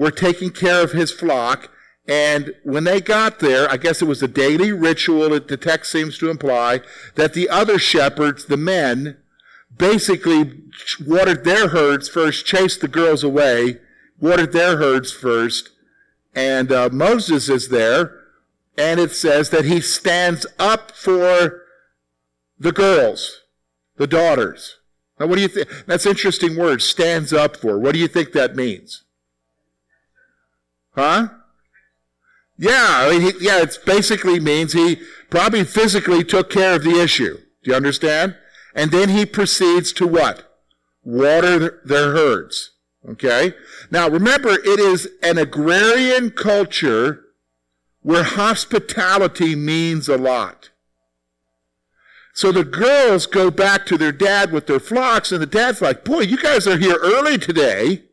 were 0.00 0.10
taking 0.10 0.48
care 0.48 0.82
of 0.82 0.92
his 0.92 1.12
flock. 1.12 1.70
And 2.08 2.54
when 2.64 2.84
they 2.84 3.02
got 3.02 3.40
there, 3.40 3.70
I 3.70 3.76
guess 3.76 4.00
it 4.00 4.06
was 4.06 4.22
a 4.22 4.28
daily 4.28 4.72
ritual 4.72 5.28
that 5.28 5.48
the 5.48 5.58
text 5.58 5.92
seems 5.92 6.16
to 6.18 6.30
imply 6.30 6.80
that 7.16 7.34
the 7.34 7.50
other 7.50 7.78
shepherds, 7.78 8.46
the 8.46 8.56
men, 8.56 9.18
basically 9.76 10.62
watered 11.06 11.44
their 11.44 11.68
herds 11.68 12.08
first, 12.08 12.46
chased 12.46 12.80
the 12.80 12.88
girls 12.88 13.22
away, 13.22 13.76
watered 14.18 14.52
their 14.52 14.78
herds 14.78 15.12
first. 15.12 15.68
And 16.34 16.72
uh, 16.72 16.88
Moses 16.90 17.50
is 17.50 17.68
there, 17.68 18.22
and 18.78 18.98
it 18.98 19.12
says 19.12 19.50
that 19.50 19.66
he 19.66 19.82
stands 19.82 20.46
up 20.58 20.92
for 20.92 21.64
the 22.58 22.72
girls, 22.72 23.42
the 23.96 24.06
daughters. 24.06 24.78
Now, 25.18 25.26
what 25.26 25.36
do 25.36 25.42
you 25.42 25.48
think? 25.48 25.68
That's 25.84 26.06
interesting 26.06 26.56
word, 26.56 26.80
stands 26.80 27.34
up 27.34 27.58
for. 27.58 27.78
What 27.78 27.92
do 27.92 27.98
you 27.98 28.08
think 28.08 28.32
that 28.32 28.56
means? 28.56 29.04
Huh? 30.94 31.28
Yeah, 32.58 33.10
he, 33.12 33.32
yeah, 33.40 33.62
it 33.62 33.78
basically 33.86 34.38
means 34.38 34.72
he 34.72 35.00
probably 35.30 35.64
physically 35.64 36.24
took 36.24 36.50
care 36.50 36.76
of 36.76 36.84
the 36.84 37.00
issue. 37.00 37.38
Do 37.62 37.70
you 37.70 37.74
understand? 37.74 38.36
And 38.74 38.90
then 38.90 39.08
he 39.08 39.24
proceeds 39.24 39.92
to 39.94 40.06
what? 40.06 40.46
Water 41.02 41.80
their 41.84 42.12
herds. 42.12 42.72
Okay? 43.08 43.54
Now 43.90 44.08
remember, 44.08 44.50
it 44.50 44.78
is 44.78 45.08
an 45.22 45.38
agrarian 45.38 46.30
culture 46.30 47.24
where 48.02 48.24
hospitality 48.24 49.54
means 49.54 50.08
a 50.08 50.18
lot. 50.18 50.70
So 52.32 52.52
the 52.52 52.64
girls 52.64 53.26
go 53.26 53.50
back 53.50 53.86
to 53.86 53.98
their 53.98 54.12
dad 54.12 54.52
with 54.52 54.66
their 54.66 54.80
flocks, 54.80 55.32
and 55.32 55.42
the 55.42 55.46
dad's 55.46 55.82
like, 55.82 56.04
Boy, 56.04 56.20
you 56.20 56.36
guys 56.36 56.66
are 56.66 56.78
here 56.78 56.96
early 57.00 57.36
today. 57.38 58.04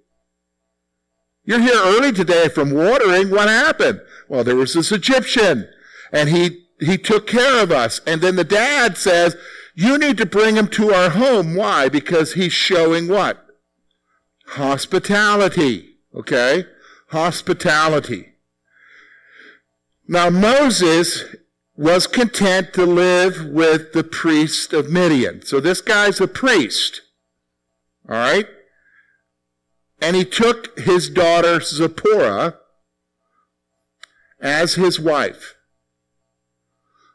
You're 1.47 1.61
here 1.61 1.79
early 1.81 2.11
today 2.11 2.49
from 2.49 2.73
watering. 2.73 3.31
What 3.31 3.47
happened? 3.47 4.01
Well, 4.27 4.43
there 4.43 4.57
was 4.57 4.73
this 4.73 4.91
Egyptian, 4.91 5.69
and 6.11 6.27
he, 6.27 6.65
he 6.81 6.97
took 6.97 7.25
care 7.25 7.63
of 7.63 7.71
us. 7.71 8.01
And 8.05 8.19
then 8.19 8.35
the 8.35 8.43
dad 8.43 8.97
says, 8.97 9.37
You 9.73 9.97
need 9.97 10.17
to 10.17 10.25
bring 10.25 10.57
him 10.57 10.67
to 10.67 10.93
our 10.93 11.11
home. 11.11 11.55
Why? 11.55 11.87
Because 11.87 12.33
he's 12.33 12.51
showing 12.51 13.07
what? 13.07 13.45
Hospitality. 14.47 15.95
Okay? 16.13 16.65
Hospitality. 17.11 18.33
Now, 20.05 20.29
Moses 20.29 21.23
was 21.77 22.07
content 22.07 22.73
to 22.73 22.85
live 22.85 23.45
with 23.45 23.93
the 23.93 24.03
priest 24.03 24.73
of 24.73 24.89
Midian. 24.89 25.45
So 25.45 25.61
this 25.61 25.79
guy's 25.79 26.19
a 26.19 26.27
priest. 26.27 27.03
All 28.09 28.17
right? 28.17 28.47
And 29.99 30.15
he 30.15 30.25
took 30.25 30.79
his 30.79 31.09
daughter 31.09 31.59
Zipporah 31.59 32.57
as 34.39 34.75
his 34.75 34.99
wife. 34.99 35.55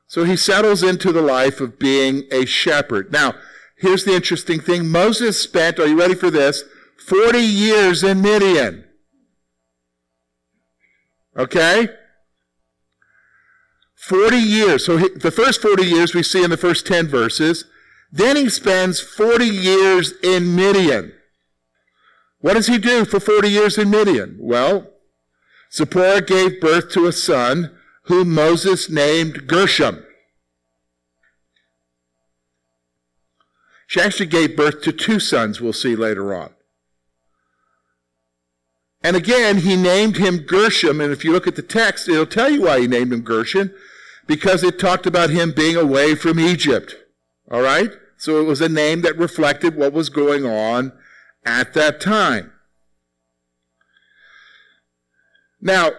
So 0.07 0.25
he 0.25 0.37
settles 0.37 0.83
into 0.83 1.13
the 1.13 1.23
life 1.23 1.61
of 1.61 1.79
being 1.79 2.25
a 2.31 2.45
shepherd. 2.45 3.13
Now, 3.13 3.35
here's 3.79 4.05
the 4.05 4.15
interesting 4.15 4.61
thing. 4.61 4.89
Moses 4.89 5.41
spent, 5.41 5.79
are 5.79 5.87
you 5.87 5.99
ready 5.99 6.15
for 6.15 6.31
this? 6.31 6.65
40 7.07 7.39
years 7.39 8.03
in 8.03 8.21
Midian. 8.21 8.85
Okay? 11.37 11.89
40 13.97 14.37
years. 14.37 14.85
So 14.85 14.99
he, 14.99 15.09
the 15.11 15.31
first 15.31 15.63
40 15.63 15.85
years 15.85 16.15
we 16.15 16.23
see 16.23 16.45
in 16.45 16.51
the 16.51 16.57
first 16.57 16.87
10 16.87 17.09
verses. 17.09 17.65
Then 18.11 18.37
he 18.37 18.49
spends 18.51 19.01
40 19.01 19.47
years 19.47 20.13
in 20.23 20.55
Midian. 20.55 21.15
What 22.43 22.55
does 22.55 22.67
he 22.67 22.77
do 22.77 23.05
for 23.05 23.21
40 23.21 23.49
years 23.49 23.79
in 23.79 23.89
Midian? 23.89 24.37
Well, 24.39 24.91
Zipporah 25.73 26.21
gave 26.21 26.61
birth 26.61 26.91
to 26.91 27.07
a 27.07 27.13
son 27.13 27.71
whom 28.05 28.35
Moses 28.35 28.91
named 28.91 29.47
Gershom. 29.47 30.05
She 33.87 34.01
actually 34.01 34.27
gave 34.27 34.57
birth 34.57 34.83
to 34.83 34.93
two 34.93 35.21
sons, 35.21 35.61
we'll 35.61 35.73
see 35.73 35.95
later 35.95 36.35
on. 36.35 36.51
And 39.05 39.17
again, 39.17 39.59
he 39.59 39.77
named 39.77 40.17
him 40.17 40.39
Gershom, 40.39 41.01
and 41.01 41.13
if 41.13 41.25
you 41.25 41.33
look 41.33 41.47
at 41.47 41.57
the 41.57 41.63
text, 41.63 42.09
it'll 42.09 42.27
tell 42.27 42.51
you 42.51 42.63
why 42.63 42.81
he 42.81 42.87
named 42.87 43.13
him 43.13 43.23
Gershom 43.23 43.73
because 44.27 44.65
it 44.65 44.79
talked 44.79 45.07
about 45.07 45.31
him 45.31 45.53
being 45.53 45.77
away 45.77 46.15
from 46.15 46.41
Egypt. 46.41 46.97
All 47.51 47.63
right? 47.63 47.93
So 48.17 48.41
it 48.41 48.45
was 48.45 48.61
a 48.61 48.69
name 48.69 49.03
that 49.03 49.17
reflected 49.17 49.77
what 49.77 49.93
was 49.93 50.09
going 50.09 50.45
on 50.45 50.93
at 51.45 51.75
that 51.75 52.01
time. 52.01 52.53
Now, 55.61 55.93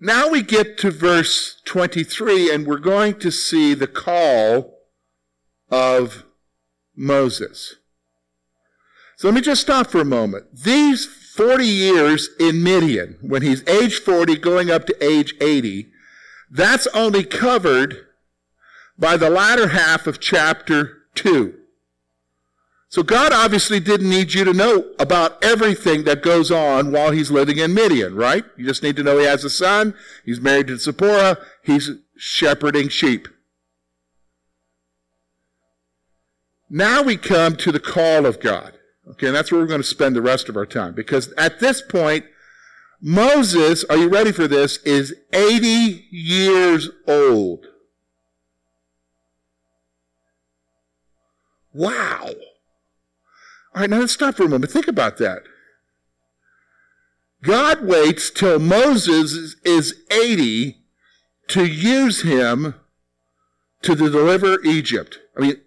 now 0.00 0.28
we 0.28 0.42
get 0.42 0.78
to 0.78 0.90
verse 0.90 1.60
23 1.64 2.52
and 2.52 2.66
we're 2.66 2.78
going 2.78 3.18
to 3.20 3.30
see 3.30 3.74
the 3.74 3.86
call 3.86 4.78
of 5.70 6.24
Moses. 6.96 7.76
So 9.16 9.28
let 9.28 9.34
me 9.34 9.40
just 9.40 9.62
stop 9.62 9.86
for 9.86 10.00
a 10.00 10.04
moment. 10.04 10.46
These 10.64 11.06
40 11.06 11.64
years 11.64 12.28
in 12.40 12.62
Midian, 12.62 13.18
when 13.22 13.42
he's 13.42 13.66
age 13.68 14.00
40 14.00 14.36
going 14.38 14.70
up 14.70 14.86
to 14.86 15.04
age 15.04 15.34
80, 15.40 15.86
that's 16.50 16.88
only 16.88 17.24
covered 17.24 18.06
by 18.98 19.16
the 19.16 19.30
latter 19.30 19.68
half 19.68 20.06
of 20.06 20.20
chapter 20.20 21.04
2. 21.14 21.54
So 22.92 23.02
God 23.02 23.32
obviously 23.32 23.80
didn't 23.80 24.10
need 24.10 24.34
you 24.34 24.44
to 24.44 24.52
know 24.52 24.84
about 24.98 25.42
everything 25.42 26.04
that 26.04 26.22
goes 26.22 26.50
on 26.50 26.92
while 26.92 27.10
he's 27.10 27.30
living 27.30 27.56
in 27.56 27.72
Midian, 27.72 28.14
right? 28.14 28.44
You 28.58 28.66
just 28.66 28.82
need 28.82 28.96
to 28.96 29.02
know 29.02 29.16
he 29.16 29.24
has 29.24 29.44
a 29.44 29.48
son, 29.48 29.94
he's 30.26 30.42
married 30.42 30.66
to 30.66 30.76
Zipporah, 30.76 31.38
he's 31.62 31.88
shepherding 32.18 32.90
sheep. 32.90 33.28
Now 36.68 37.00
we 37.02 37.16
come 37.16 37.56
to 37.56 37.72
the 37.72 37.80
call 37.80 38.26
of 38.26 38.40
God. 38.40 38.74
Okay, 39.12 39.28
and 39.28 39.34
that's 39.34 39.50
where 39.50 39.62
we're 39.62 39.66
going 39.66 39.80
to 39.80 39.86
spend 39.86 40.14
the 40.14 40.20
rest 40.20 40.50
of 40.50 40.56
our 40.58 40.66
time. 40.66 40.92
Because 40.92 41.32
at 41.38 41.60
this 41.60 41.80
point, 41.80 42.26
Moses, 43.00 43.84
are 43.84 43.96
you 43.96 44.10
ready 44.10 44.32
for 44.32 44.46
this, 44.46 44.76
is 44.84 45.14
80 45.32 46.08
years 46.10 46.90
old. 47.08 47.68
Wow. 51.72 52.28
All 53.74 53.80
right, 53.80 53.90
now 53.90 54.00
let's 54.00 54.12
stop 54.12 54.34
for 54.36 54.44
a 54.44 54.48
moment. 54.48 54.72
Think 54.72 54.88
about 54.88 55.18
that. 55.18 55.42
God 57.42 57.84
waits 57.84 58.30
till 58.30 58.58
Moses 58.58 59.56
is 59.64 59.94
80 60.10 60.78
to 61.48 61.64
use 61.64 62.22
him 62.22 62.74
to 63.82 63.94
deliver 63.96 64.60
Egypt. 64.62 65.18
I 65.36 65.40
mean, 65.40 65.60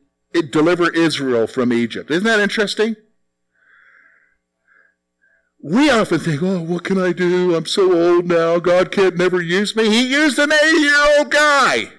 deliver 0.52 0.94
Israel 0.94 1.48
from 1.48 1.74
Egypt. 1.74 2.12
Isn't 2.12 2.24
that 2.24 2.40
interesting? 2.40 2.96
we 5.68 5.90
often 5.90 6.20
think, 6.20 6.44
oh, 6.44 6.62
what 6.62 6.84
can 6.84 7.02
I 7.02 7.12
do? 7.12 7.56
I'm 7.56 7.66
so 7.66 7.92
old 7.92 8.28
now. 8.28 8.60
God 8.60 8.92
can't 8.92 9.18
never 9.18 9.42
use 9.42 9.76
me. 9.76 9.90
He 9.90 10.12
used 10.12 10.38
an 10.38 10.54
80 10.54 10.78
year 10.78 11.18
old 11.18 11.32
guy. 11.32 11.92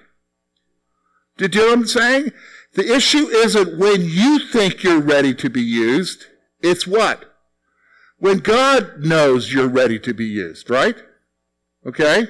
Did 1.35 1.53
you 1.53 1.61
know 1.61 1.67
what 1.67 1.79
I'm 1.79 1.87
saying? 1.87 2.31
The 2.73 2.93
issue 2.93 3.27
isn't 3.27 3.77
when 3.77 4.01
you 4.03 4.39
think 4.39 4.83
you're 4.83 5.01
ready 5.01 5.33
to 5.35 5.49
be 5.49 5.61
used. 5.61 6.25
It's 6.61 6.85
what? 6.85 7.33
When 8.19 8.39
God 8.39 9.05
knows 9.05 9.53
you're 9.53 9.67
ready 9.67 9.99
to 9.99 10.13
be 10.13 10.25
used, 10.25 10.69
right? 10.69 10.95
Okay? 11.85 12.27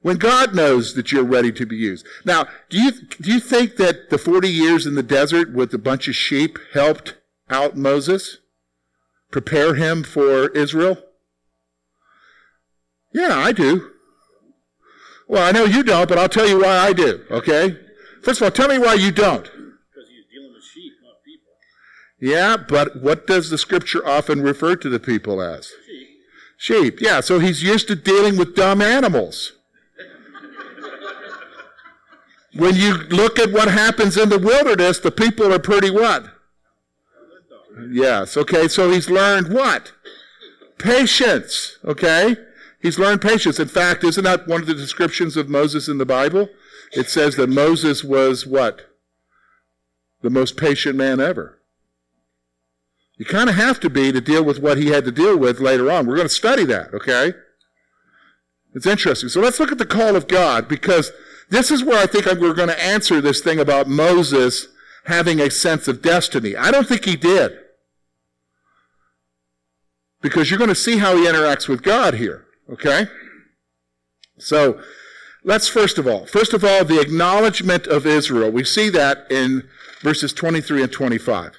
When 0.00 0.16
God 0.16 0.54
knows 0.54 0.94
that 0.94 1.12
you're 1.12 1.22
ready 1.24 1.52
to 1.52 1.66
be 1.66 1.76
used. 1.76 2.06
Now, 2.24 2.46
do 2.70 2.80
you, 2.80 2.92
do 3.20 3.32
you 3.32 3.40
think 3.40 3.76
that 3.76 4.10
the 4.10 4.18
40 4.18 4.48
years 4.48 4.86
in 4.86 4.94
the 4.94 5.02
desert 5.02 5.52
with 5.52 5.72
a 5.74 5.78
bunch 5.78 6.08
of 6.08 6.16
sheep 6.16 6.58
helped 6.72 7.18
out 7.50 7.76
Moses? 7.76 8.38
prepare 9.32 9.74
him 9.74 10.04
for 10.04 10.48
Israel? 10.50 10.98
Yeah, 13.12 13.36
I 13.36 13.50
do. 13.50 13.90
Well, 15.26 15.42
I 15.42 15.50
know 15.50 15.64
you 15.64 15.82
don't, 15.82 16.08
but 16.08 16.18
I'll 16.18 16.28
tell 16.28 16.48
you 16.48 16.60
why 16.60 16.76
I 16.76 16.92
do, 16.92 17.24
okay? 17.30 17.78
First 18.22 18.40
of 18.40 18.44
all, 18.44 18.50
tell 18.50 18.68
me 18.68 18.78
why 18.78 18.94
you 18.94 19.10
don't. 19.10 19.44
Because 19.44 20.08
he's 20.08 20.26
dealing 20.32 20.52
with 20.52 20.64
sheep, 20.64 20.92
not 21.02 21.22
people. 21.24 21.52
Yeah, 22.20 22.56
but 22.56 23.02
what 23.02 23.26
does 23.26 23.50
the 23.50 23.58
scripture 23.58 24.06
often 24.06 24.42
refer 24.42 24.76
to 24.76 24.88
the 24.88 25.00
people 25.00 25.42
as? 25.42 25.72
Sheep. 25.86 26.08
Sheep, 26.56 27.00
yeah, 27.00 27.20
so 27.20 27.40
he's 27.40 27.62
used 27.62 27.88
to 27.88 27.96
dealing 27.96 28.36
with 28.36 28.54
dumb 28.54 28.80
animals. 28.80 29.52
when 32.54 32.76
you 32.76 32.94
look 32.94 33.38
at 33.38 33.52
what 33.52 33.68
happens 33.68 34.16
in 34.16 34.28
the 34.28 34.38
wilderness, 34.38 35.00
the 35.00 35.10
people 35.10 35.52
are 35.52 35.58
pretty 35.58 35.90
what? 35.90 36.26
Yes. 37.90 38.36
Okay. 38.36 38.68
So 38.68 38.90
he's 38.90 39.10
learned 39.10 39.52
what? 39.52 39.92
Patience. 40.78 41.78
Okay. 41.84 42.36
He's 42.80 42.98
learned 42.98 43.22
patience. 43.22 43.60
In 43.60 43.68
fact, 43.68 44.04
isn't 44.04 44.24
that 44.24 44.48
one 44.48 44.60
of 44.60 44.66
the 44.66 44.74
descriptions 44.74 45.36
of 45.36 45.48
Moses 45.48 45.88
in 45.88 45.98
the 45.98 46.06
Bible? 46.06 46.48
It 46.92 47.08
says 47.08 47.36
that 47.36 47.48
Moses 47.48 48.04
was 48.04 48.46
what? 48.46 48.90
The 50.20 50.30
most 50.30 50.56
patient 50.56 50.96
man 50.96 51.20
ever. 51.20 51.60
You 53.16 53.24
kind 53.24 53.48
of 53.48 53.56
have 53.56 53.80
to 53.80 53.90
be 53.90 54.12
to 54.12 54.20
deal 54.20 54.44
with 54.44 54.60
what 54.60 54.78
he 54.78 54.88
had 54.88 55.04
to 55.04 55.12
deal 55.12 55.36
with 55.36 55.60
later 55.60 55.90
on. 55.90 56.06
We're 56.06 56.16
going 56.16 56.28
to 56.28 56.34
study 56.34 56.64
that, 56.66 56.92
okay? 56.92 57.34
It's 58.74 58.86
interesting. 58.86 59.28
So 59.28 59.40
let's 59.40 59.60
look 59.60 59.72
at 59.72 59.78
the 59.78 59.86
call 59.86 60.16
of 60.16 60.28
God 60.28 60.68
because 60.68 61.12
this 61.50 61.70
is 61.70 61.84
where 61.84 62.02
I 62.02 62.06
think 62.06 62.26
we're 62.26 62.54
going 62.54 62.68
to 62.68 62.82
answer 62.82 63.20
this 63.20 63.40
thing 63.40 63.58
about 63.58 63.86
Moses 63.86 64.68
having 65.04 65.40
a 65.40 65.50
sense 65.50 65.88
of 65.88 66.02
destiny. 66.02 66.56
I 66.56 66.70
don't 66.70 66.88
think 66.88 67.04
he 67.04 67.16
did 67.16 67.58
because 70.20 70.50
you're 70.50 70.58
going 70.58 70.68
to 70.68 70.74
see 70.74 70.98
how 70.98 71.16
he 71.16 71.26
interacts 71.26 71.68
with 71.68 71.82
God 71.82 72.14
here, 72.14 72.46
okay? 72.70 73.06
So, 74.38 74.80
let's 75.44 75.68
first 75.68 75.98
of 75.98 76.06
all, 76.06 76.26
first 76.26 76.52
of 76.52 76.64
all, 76.64 76.84
the 76.84 77.00
acknowledgement 77.00 77.86
of 77.86 78.06
Israel. 78.06 78.50
We 78.50 78.64
see 78.64 78.88
that 78.90 79.30
in 79.30 79.68
verses 80.00 80.32
23 80.32 80.82
and 80.82 80.92
25. 80.92 81.52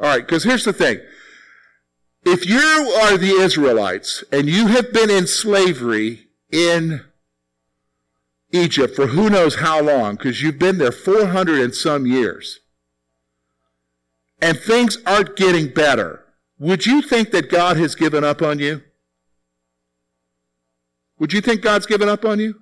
All 0.00 0.06
right, 0.06 0.26
because 0.26 0.44
here's 0.44 0.64
the 0.64 0.72
thing. 0.72 1.00
If 2.24 2.46
you 2.46 2.58
are 2.58 3.16
the 3.16 3.32
Israelites 3.40 4.22
and 4.30 4.48
you 4.48 4.68
have 4.68 4.92
been 4.92 5.10
in 5.10 5.26
slavery 5.26 6.28
in 6.50 7.04
Egypt 8.50 8.96
for 8.96 9.08
who 9.08 9.30
knows 9.30 9.56
how 9.56 9.80
long, 9.80 10.16
because 10.16 10.42
you've 10.42 10.58
been 10.58 10.78
there 10.78 10.92
400 10.92 11.60
and 11.60 11.74
some 11.74 12.06
years, 12.06 12.60
and 14.40 14.58
things 14.58 14.98
aren't 15.06 15.36
getting 15.36 15.68
better, 15.68 16.24
would 16.58 16.86
you 16.86 17.02
think 17.02 17.30
that 17.30 17.50
God 17.50 17.76
has 17.76 17.94
given 17.94 18.24
up 18.24 18.42
on 18.42 18.58
you? 18.58 18.82
Would 21.18 21.32
you 21.32 21.40
think 21.40 21.62
God's 21.62 21.86
given 21.86 22.08
up 22.08 22.24
on 22.24 22.38
you? 22.38 22.60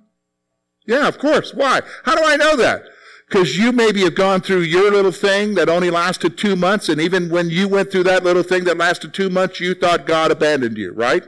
Yeah, 0.87 1.07
of 1.07 1.19
course. 1.19 1.53
Why? 1.53 1.81
How 2.05 2.15
do 2.15 2.23
I 2.23 2.37
know 2.37 2.55
that? 2.55 2.83
Because 3.27 3.57
you 3.57 3.73
maybe 3.73 4.01
have 4.03 4.15
gone 4.15 4.39
through 4.39 4.61
your 4.61 4.89
little 4.89 5.11
thing 5.11 5.55
that 5.55 5.67
only 5.67 5.89
lasted 5.89 6.37
two 6.37 6.55
months, 6.55 6.87
and 6.87 6.99
even 7.01 7.29
when 7.29 7.49
you 7.49 7.67
went 7.67 7.91
through 7.91 8.05
that 8.05 8.23
little 8.23 8.41
thing 8.41 8.63
that 8.63 8.77
lasted 8.77 9.13
two 9.13 9.29
months, 9.29 9.59
you 9.59 9.73
thought 9.73 10.07
God 10.07 10.31
abandoned 10.31 10.77
you, 10.77 10.93
right? 10.93 11.23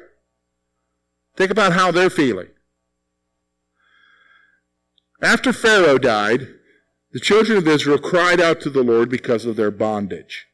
Think 1.36 1.52
about 1.52 1.74
how 1.74 1.92
they're 1.92 2.10
feeling. 2.10 2.48
After 5.22 5.52
Pharaoh 5.52 5.98
died, 5.98 6.48
the 7.12 7.20
children 7.20 7.58
of 7.58 7.68
Israel 7.68 7.98
cried 7.98 8.40
out 8.40 8.62
to 8.62 8.70
the 8.70 8.84
Lord 8.84 9.10
because 9.10 9.46
of 9.46 9.58
their 9.58 9.72
bondage. 9.72 10.48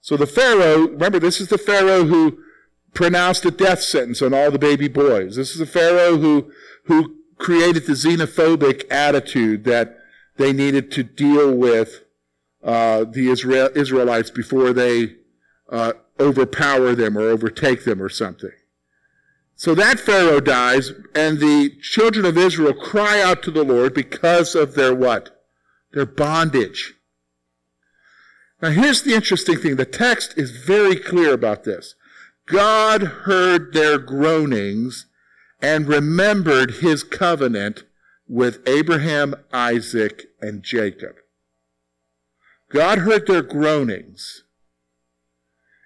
So 0.00 0.16
the 0.16 0.26
Pharaoh, 0.26 0.88
remember, 0.88 1.18
this 1.18 1.38
is 1.40 1.48
the 1.48 1.58
Pharaoh 1.58 2.04
who 2.04 2.38
pronounced 2.94 3.44
a 3.44 3.50
death 3.50 3.82
sentence 3.82 4.22
on 4.22 4.32
all 4.32 4.50
the 4.50 4.58
baby 4.58 4.88
boys. 4.88 5.36
This 5.36 5.52
is 5.52 5.58
the 5.58 5.66
Pharaoh 5.66 6.16
who, 6.16 6.50
who 6.84 7.16
created 7.38 7.86
the 7.86 7.92
xenophobic 7.92 8.84
attitude 8.90 9.64
that 9.64 9.98
they 10.36 10.52
needed 10.52 10.90
to 10.92 11.02
deal 11.02 11.54
with 11.54 12.04
uh, 12.62 13.04
the 13.04 13.28
Israel, 13.28 13.70
Israelites 13.74 14.30
before 14.30 14.72
they 14.72 15.16
uh, 15.70 15.92
overpower 16.18 16.94
them 16.94 17.16
or 17.16 17.22
overtake 17.22 17.84
them 17.84 18.02
or 18.02 18.08
something. 18.08 18.52
So 19.56 19.74
that 19.74 20.00
Pharaoh 20.00 20.40
dies, 20.40 20.92
and 21.14 21.38
the 21.38 21.76
children 21.82 22.24
of 22.24 22.38
Israel 22.38 22.72
cry 22.72 23.20
out 23.20 23.42
to 23.42 23.50
the 23.50 23.64
Lord 23.64 23.92
because 23.92 24.54
of 24.54 24.74
their 24.74 24.94
what? 24.94 25.44
Their 25.92 26.06
bondage. 26.06 26.94
Now 28.62 28.70
here's 28.70 29.02
the 29.02 29.14
interesting 29.14 29.58
thing. 29.58 29.76
The 29.76 29.84
text 29.84 30.34
is 30.36 30.50
very 30.50 30.96
clear 30.96 31.34
about 31.34 31.64
this. 31.64 31.94
God 32.46 33.02
heard 33.02 33.72
their 33.72 33.98
groanings 33.98 35.06
and 35.62 35.86
remembered 35.86 36.76
his 36.76 37.02
covenant 37.02 37.84
with 38.28 38.66
Abraham, 38.68 39.34
Isaac, 39.52 40.26
and 40.40 40.62
Jacob. 40.62 41.16
God 42.70 42.98
heard 42.98 43.26
their 43.26 43.42
groanings 43.42 44.44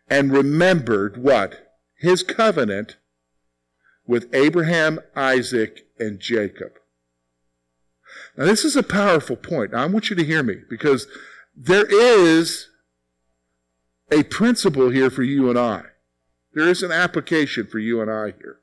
and 0.09 0.33
remembered 0.33 1.17
what? 1.17 1.73
His 1.99 2.23
covenant 2.23 2.97
with 4.07 4.33
Abraham, 4.35 5.01
Isaac, 5.17 5.87
and 5.99 6.21
Jacob. 6.21 6.73
Now, 8.37 8.45
this 8.45 8.65
is 8.65 8.77
a 8.77 8.83
powerful 8.83 9.37
point. 9.37 9.75
I 9.75 9.87
want 9.87 10.11
you 10.11 10.17
to 10.17 10.25
hear 10.25 10.43
me 10.43 10.57
because 10.69 11.07
there 11.57 11.87
is 11.87 12.69
a 14.11 14.23
principle 14.25 14.91
here 14.91 15.11
for 15.11 15.23
you 15.23 15.49
and 15.49 15.59
I. 15.59 15.83
There 16.53 16.69
is 16.69 16.83
an 16.83 16.93
application 16.93 17.67
for 17.67 17.79
you 17.79 18.01
and 18.01 18.11
I 18.11 18.35
here. 18.39 18.59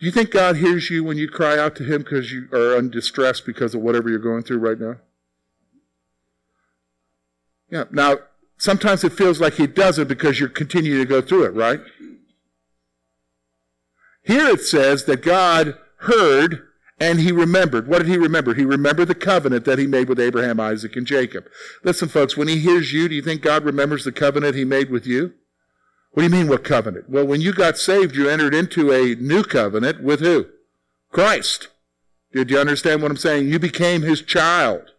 Do 0.00 0.06
you 0.06 0.12
think 0.12 0.30
God 0.30 0.56
hears 0.56 0.88
you 0.88 1.04
when 1.04 1.18
you 1.18 1.28
cry 1.28 1.58
out 1.58 1.76
to 1.76 1.84
Him 1.84 2.02
because 2.02 2.32
you 2.32 2.48
are 2.52 2.76
in 2.76 2.90
distress 2.90 3.40
because 3.40 3.74
of 3.74 3.82
whatever 3.82 4.08
you're 4.08 4.18
going 4.18 4.42
through 4.42 4.58
right 4.58 4.80
now? 4.80 4.96
Yeah. 7.70 7.84
Now, 7.90 8.18
sometimes 8.56 9.04
it 9.04 9.12
feels 9.12 9.40
like 9.40 9.54
He 9.54 9.66
doesn't 9.66 10.08
because 10.08 10.40
you're 10.40 10.48
continuing 10.48 11.02
to 11.02 11.06
go 11.06 11.20
through 11.20 11.44
it, 11.44 11.54
right? 11.54 11.80
Here 14.22 14.48
it 14.48 14.62
says 14.62 15.04
that 15.04 15.22
God 15.22 15.76
heard 15.98 16.66
and 17.00 17.18
he 17.18 17.32
remembered. 17.32 17.88
What 17.88 17.98
did 17.98 18.08
he 18.08 18.18
remember? 18.18 18.54
He 18.54 18.64
remembered 18.64 19.08
the 19.08 19.14
covenant 19.14 19.64
that 19.64 19.78
he 19.78 19.86
made 19.86 20.08
with 20.08 20.20
Abraham, 20.20 20.60
Isaac, 20.60 20.94
and 20.96 21.06
Jacob. 21.06 21.46
Listen, 21.82 22.08
folks, 22.08 22.36
when 22.36 22.46
he 22.46 22.58
hears 22.58 22.92
you, 22.92 23.08
do 23.08 23.14
you 23.14 23.22
think 23.22 23.40
God 23.40 23.64
remembers 23.64 24.04
the 24.04 24.12
covenant 24.12 24.54
he 24.54 24.66
made 24.66 24.90
with 24.90 25.06
you? 25.06 25.32
What 26.12 26.22
do 26.22 26.24
you 26.24 26.30
mean, 26.30 26.48
what 26.48 26.64
covenant? 26.64 27.08
Well, 27.08 27.26
when 27.26 27.40
you 27.40 27.52
got 27.52 27.78
saved, 27.78 28.16
you 28.16 28.28
entered 28.28 28.54
into 28.54 28.92
a 28.92 29.14
new 29.14 29.44
covenant 29.44 30.02
with 30.02 30.20
who? 30.20 30.46
Christ. 31.10 31.68
Did 32.32 32.50
you 32.50 32.58
understand 32.58 33.02
what 33.02 33.10
I'm 33.10 33.16
saying? 33.16 33.48
You 33.48 33.58
became 33.58 34.02
his 34.02 34.22
child. 34.22 34.90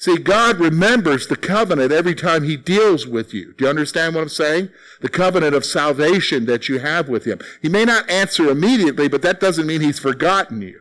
See, 0.00 0.16
God 0.16 0.60
remembers 0.60 1.26
the 1.26 1.36
covenant 1.36 1.90
every 1.90 2.14
time 2.14 2.44
He 2.44 2.56
deals 2.56 3.04
with 3.04 3.34
you. 3.34 3.52
Do 3.54 3.64
you 3.64 3.68
understand 3.68 4.14
what 4.14 4.20
I'm 4.22 4.28
saying? 4.28 4.70
The 5.00 5.08
covenant 5.08 5.56
of 5.56 5.64
salvation 5.64 6.46
that 6.46 6.68
you 6.68 6.78
have 6.78 7.08
with 7.08 7.24
Him. 7.24 7.40
He 7.60 7.68
may 7.68 7.84
not 7.84 8.08
answer 8.08 8.48
immediately, 8.48 9.08
but 9.08 9.22
that 9.22 9.40
doesn't 9.40 9.66
mean 9.66 9.80
He's 9.80 9.98
forgotten 9.98 10.62
you. 10.62 10.80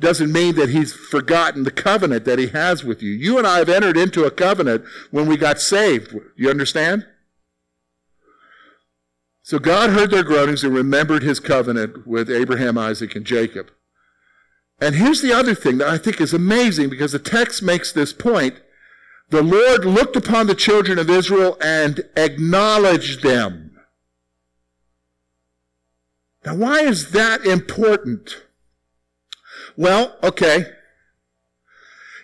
Doesn't 0.00 0.32
mean 0.32 0.56
that 0.56 0.70
He's 0.70 0.92
forgotten 0.92 1.62
the 1.64 1.70
covenant 1.70 2.24
that 2.24 2.38
He 2.38 2.48
has 2.48 2.84
with 2.84 3.02
you. 3.02 3.12
You 3.12 3.38
and 3.38 3.46
I 3.46 3.58
have 3.58 3.68
entered 3.68 3.96
into 3.96 4.24
a 4.24 4.30
covenant 4.30 4.84
when 5.10 5.26
we 5.26 5.36
got 5.36 5.60
saved. 5.60 6.14
You 6.36 6.50
understand? 6.50 7.06
So 9.42 9.58
God 9.58 9.90
heard 9.90 10.10
their 10.10 10.24
groanings 10.24 10.64
and 10.64 10.74
remembered 10.74 11.22
His 11.22 11.38
covenant 11.38 12.06
with 12.06 12.30
Abraham, 12.30 12.78
Isaac, 12.78 13.14
and 13.14 13.24
Jacob. 13.24 13.70
And 14.80 14.96
here's 14.96 15.22
the 15.22 15.32
other 15.32 15.54
thing 15.54 15.78
that 15.78 15.88
I 15.88 15.98
think 15.98 16.20
is 16.20 16.34
amazing 16.34 16.90
because 16.90 17.12
the 17.12 17.18
text 17.18 17.62
makes 17.62 17.92
this 17.92 18.12
point. 18.12 18.56
The 19.30 19.42
Lord 19.42 19.84
looked 19.84 20.16
upon 20.16 20.46
the 20.46 20.54
children 20.54 20.98
of 20.98 21.08
Israel 21.08 21.56
and 21.62 22.00
acknowledged 22.16 23.22
them. 23.22 23.78
Now, 26.44 26.56
why 26.56 26.80
is 26.80 27.12
that 27.12 27.46
important? 27.46 28.42
Well, 29.76 30.16
okay. 30.22 30.66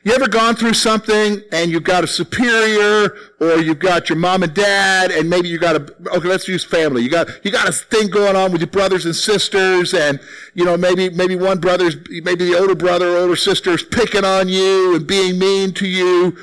You 0.03 0.15
ever 0.15 0.29
gone 0.29 0.57
through 0.57 0.73
something 0.75 1.43
and 1.53 1.71
you've 1.71 1.85
got 1.85 2.05
a 2.05 2.07
superior 2.07 3.15
or 3.39 3.59
you've 3.59 3.81
got 3.81 4.09
your 4.09 4.17
mom 4.17 4.43
and 4.43 4.55
dad 4.55 5.11
and 5.11 5.29
maybe 5.29 5.49
you 5.49 5.59
got 5.59 5.77
a, 5.77 5.95
okay, 6.17 6.27
let's 6.27 6.49
use 6.49 6.65
family. 6.65 7.03
You 7.03 7.11
got, 7.11 7.29
you 7.45 7.51
got 7.51 7.69
a 7.69 7.73
thing 7.73 8.09
going 8.09 8.35
on 8.35 8.51
with 8.51 8.63
your 8.63 8.71
brothers 8.71 9.05
and 9.05 9.15
sisters 9.15 9.93
and, 9.93 10.19
you 10.55 10.65
know, 10.65 10.79
maybe, 10.79 11.11
maybe 11.11 11.37
one 11.37 11.61
brother's, 11.61 11.97
maybe 12.09 12.47
the 12.47 12.59
older 12.59 12.75
brother 12.75 13.11
or 13.11 13.19
older 13.19 13.37
sister 13.37 13.73
is 13.73 13.83
picking 13.83 14.25
on 14.25 14.49
you 14.49 14.97
and 14.97 15.07
being 15.07 15.39
mean 15.39 15.75
to 15.75 15.87
you. 15.87 16.35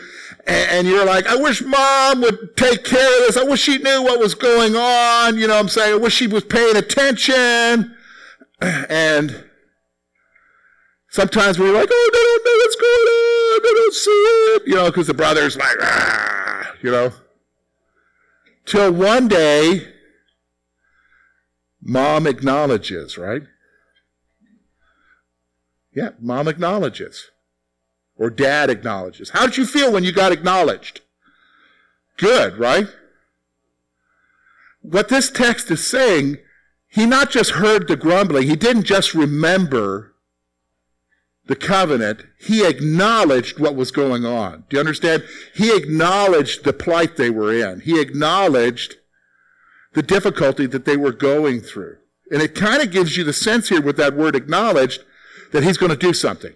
And, 0.46 0.70
and 0.70 0.88
you're 0.88 1.06
like, 1.06 1.26
I 1.26 1.36
wish 1.36 1.64
mom 1.64 2.22
would 2.22 2.56
take 2.58 2.84
care 2.84 3.22
of 3.22 3.26
this. 3.26 3.38
I 3.38 3.44
wish 3.44 3.62
she 3.62 3.80
knew 3.80 4.04
what 4.04 4.20
was 4.20 4.36
going 4.36 4.76
on. 4.76 5.36
You 5.36 5.48
know 5.48 5.56
what 5.56 5.62
I'm 5.62 5.70
saying? 5.70 5.94
I 5.96 5.98
wish 5.98 6.14
she 6.14 6.28
was 6.28 6.44
paying 6.44 6.78
attention. 6.78 7.96
And, 8.60 9.47
Sometimes 11.18 11.58
we're 11.58 11.74
like, 11.74 11.90
oh, 11.92 12.10
they 12.14 12.20
don't 12.20 12.46
know 12.46 12.58
what's 12.60 12.76
going 12.76 13.08
on. 13.18 13.64
They 13.64 13.74
don't 13.74 13.94
see 13.96 14.12
it. 14.12 14.68
You 14.68 14.76
know, 14.76 14.86
because 14.92 15.08
the 15.08 15.16
brother's 15.16 15.58
like, 15.58 15.78
ah, 15.82 16.74
you 16.84 16.92
know. 16.92 17.12
Till 18.68 18.94
one 18.94 19.28
day, 19.28 19.88
mom 21.82 22.28
acknowledges, 22.28 23.18
right? 23.18 23.42
Yeah, 25.92 26.10
mom 26.20 26.48
acknowledges. 26.48 27.32
Or 28.16 28.30
dad 28.30 28.70
acknowledges. 28.70 29.32
How 29.32 29.48
did 29.48 29.58
you 29.58 29.66
feel 29.66 29.92
when 29.92 30.04
you 30.04 30.12
got 30.12 30.32
acknowledged? 30.32 31.02
Good, 32.18 32.60
right? 32.60 32.90
What 34.84 35.10
this 35.10 35.32
text 35.32 35.72
is 35.72 35.88
saying, 35.88 36.38
he 36.88 37.08
not 37.08 37.32
just 37.32 37.54
heard 37.54 37.88
the 37.88 37.96
grumbling, 37.96 38.48
he 38.48 38.56
didn't 38.56 38.84
just 38.84 39.16
remember 39.16 40.14
the 41.48 41.56
covenant, 41.56 42.24
he 42.38 42.66
acknowledged 42.66 43.60
what 43.60 43.76
was 43.76 43.92
going 43.92 44.26
on. 44.26 44.66
Do 44.70 44.76
you 44.76 44.80
understand? 44.80 45.24
He 45.56 45.76
acknowledged 45.76 46.64
the 46.64 46.74
plight 46.74 47.16
they 47.16 47.30
were 47.30 47.54
in. 47.54 47.82
He 47.82 48.00
acknowledged 48.00 48.96
the 49.94 50.04
difficulty 50.04 50.66
that 50.68 50.86
they 50.86 50.98
were 50.98 51.14
going 51.14 51.62
through. 51.62 51.98
And 52.30 52.42
it 52.42 52.54
kind 52.54 52.82
of 52.82 52.92
gives 52.92 53.16
you 53.16 53.24
the 53.24 53.34
sense 53.34 53.70
here 53.70 53.82
with 53.82 53.98
that 53.98 54.16
word 54.16 54.36
acknowledged 54.36 55.04
that 55.54 55.64
he's 55.64 55.78
going 55.78 55.92
to 55.92 55.98
do 55.98 56.14
something. 56.14 56.54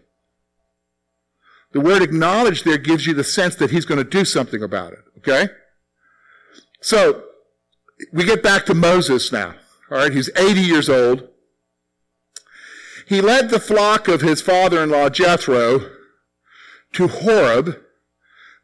The 1.72 1.80
word 1.80 2.02
acknowledged 2.02 2.66
there 2.66 2.78
gives 2.78 3.08
you 3.08 3.14
the 3.14 3.24
sense 3.24 3.56
that 3.56 3.72
he's 3.72 3.86
going 3.86 3.98
to 3.98 4.10
do 4.10 4.26
something 4.26 4.62
about 4.62 4.92
it. 4.92 5.00
Okay? 5.20 5.48
So, 6.82 7.24
we 8.12 8.26
get 8.26 8.44
back 8.44 8.66
to 8.66 8.74
Moses 8.74 9.32
now. 9.32 9.56
All 9.90 9.98
right, 9.98 10.12
he's 10.12 10.30
80 10.36 10.60
years 10.60 10.90
old. 10.90 11.30
He 13.12 13.20
led 13.20 13.50
the 13.50 13.60
flock 13.60 14.08
of 14.08 14.22
his 14.22 14.42
father-in-law 14.42 15.10
Jethro 15.10 15.92
to 16.94 17.08
Horeb, 17.10 17.76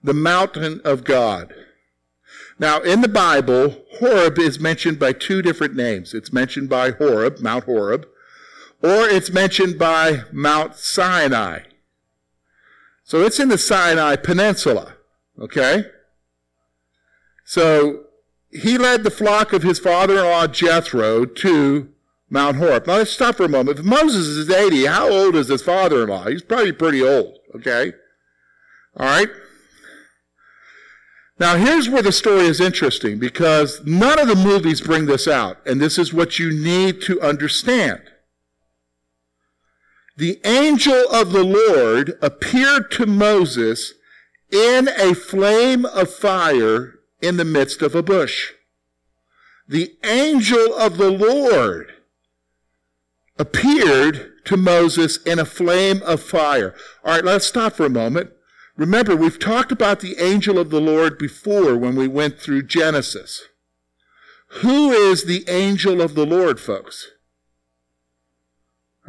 the 0.02 0.14
mountain 0.14 0.80
of 0.86 1.04
God. 1.04 1.54
Now, 2.58 2.80
in 2.80 3.02
the 3.02 3.10
Bible, 3.10 3.84
Horeb 4.00 4.40
is 4.40 4.58
mentioned 4.58 5.00
by 5.00 5.12
two 5.12 5.42
different 5.42 5.76
names. 5.76 6.14
It's 6.14 6.32
mentioned 6.32 6.70
by 6.70 6.92
Horeb, 6.92 7.42
Mount 7.42 7.66
Horeb, 7.66 8.08
or 8.82 9.06
it's 9.10 9.30
mentioned 9.30 9.78
by 9.78 10.22
Mount 10.32 10.76
Sinai. 10.76 11.64
So 13.04 13.24
it's 13.24 13.42
in 13.42 13.50
the 13.50 13.58
Sinai 13.58 14.16
Peninsula, 14.16 14.94
okay? 15.38 15.88
So 17.44 18.06
he 18.50 18.78
led 18.78 19.04
the 19.04 19.12
flock 19.12 19.52
of 19.52 19.64
his 19.64 19.78
father-in-law 19.78 20.48
Jethro 20.48 21.26
to 21.26 21.90
Mount 22.30 22.58
Horeb. 22.58 22.88
Now 22.88 22.98
let's 22.98 23.12
stop 23.12 23.36
for 23.36 23.46
a 23.46 23.50
moment. 23.50 23.80
If 23.80 23.86
Moses 23.86 24.28
is 24.28 24.50
80, 24.50 24.86
how 24.86 25.10
old 25.10 25.36
is 25.36 25.48
his 25.48 25.62
father-in-law? 25.62 26.26
He's 26.26 26.42
probably 26.42 26.74
pretty 26.74 27.02
old, 27.02 27.38
okay? 27.56 27.94
All 28.98 29.06
right? 29.06 29.30
Now 31.40 31.56
here's 31.56 31.88
where 31.88 32.02
the 32.02 32.12
story 32.12 32.46
is 32.46 32.60
interesting 32.60 33.20
because 33.20 33.82
none 33.86 34.20
of 34.20 34.28
the 34.28 34.36
movies 34.36 34.82
bring 34.82 35.06
this 35.06 35.28
out, 35.28 35.58
and 35.66 35.80
this 35.80 35.98
is 35.98 36.13
what 36.13 36.40
you 36.40 36.52
need 36.52 37.02
to 37.04 37.22
understand. 37.22 38.02
The 40.18 40.40
angel 40.44 41.06
of 41.12 41.32
the 41.32 41.44
Lord 41.44 42.18
appeared 42.24 42.90
to 42.94 43.06
Moses 43.06 43.94
in 44.52 44.88
a 44.88 45.13
flame 45.13 45.86
of 45.86 46.12
fire 46.12 46.96
in 47.22 47.38
the 47.38 47.46
midst 47.46 47.84
of 47.84 47.94
a 47.94 48.02
bush. 48.02 48.54
The 49.68 49.96
angel 50.04 50.74
of 50.74 50.98
the 50.98 51.12
Lord 51.12 51.94
appeared 53.39 54.34
to 54.45 54.58
Moses 54.58 55.17
in 55.23 55.39
a 55.39 55.45
flame 55.45 56.02
of 56.04 56.21
fire. 56.21 56.73
All 57.04 57.13
right, 57.13 57.23
let's 57.23 57.45
stop 57.45 57.73
for 57.73 57.86
a 57.86 57.89
moment. 57.89 58.32
Remember, 58.76 59.15
we've 59.15 59.39
talked 59.39 59.71
about 59.71 60.00
the 60.00 60.21
angel 60.21 60.60
of 60.60 60.69
the 60.69 60.82
Lord 60.82 61.17
before 61.17 61.76
when 61.76 61.95
we 61.95 62.08
went 62.08 62.39
through 62.39 62.63
Genesis. 62.63 63.43
Who 64.62 64.91
is 64.91 65.26
the 65.26 65.43
angel 65.50 66.02
of 66.02 66.15
the 66.15 66.26
Lord, 66.26 66.60
folks? 66.60 67.08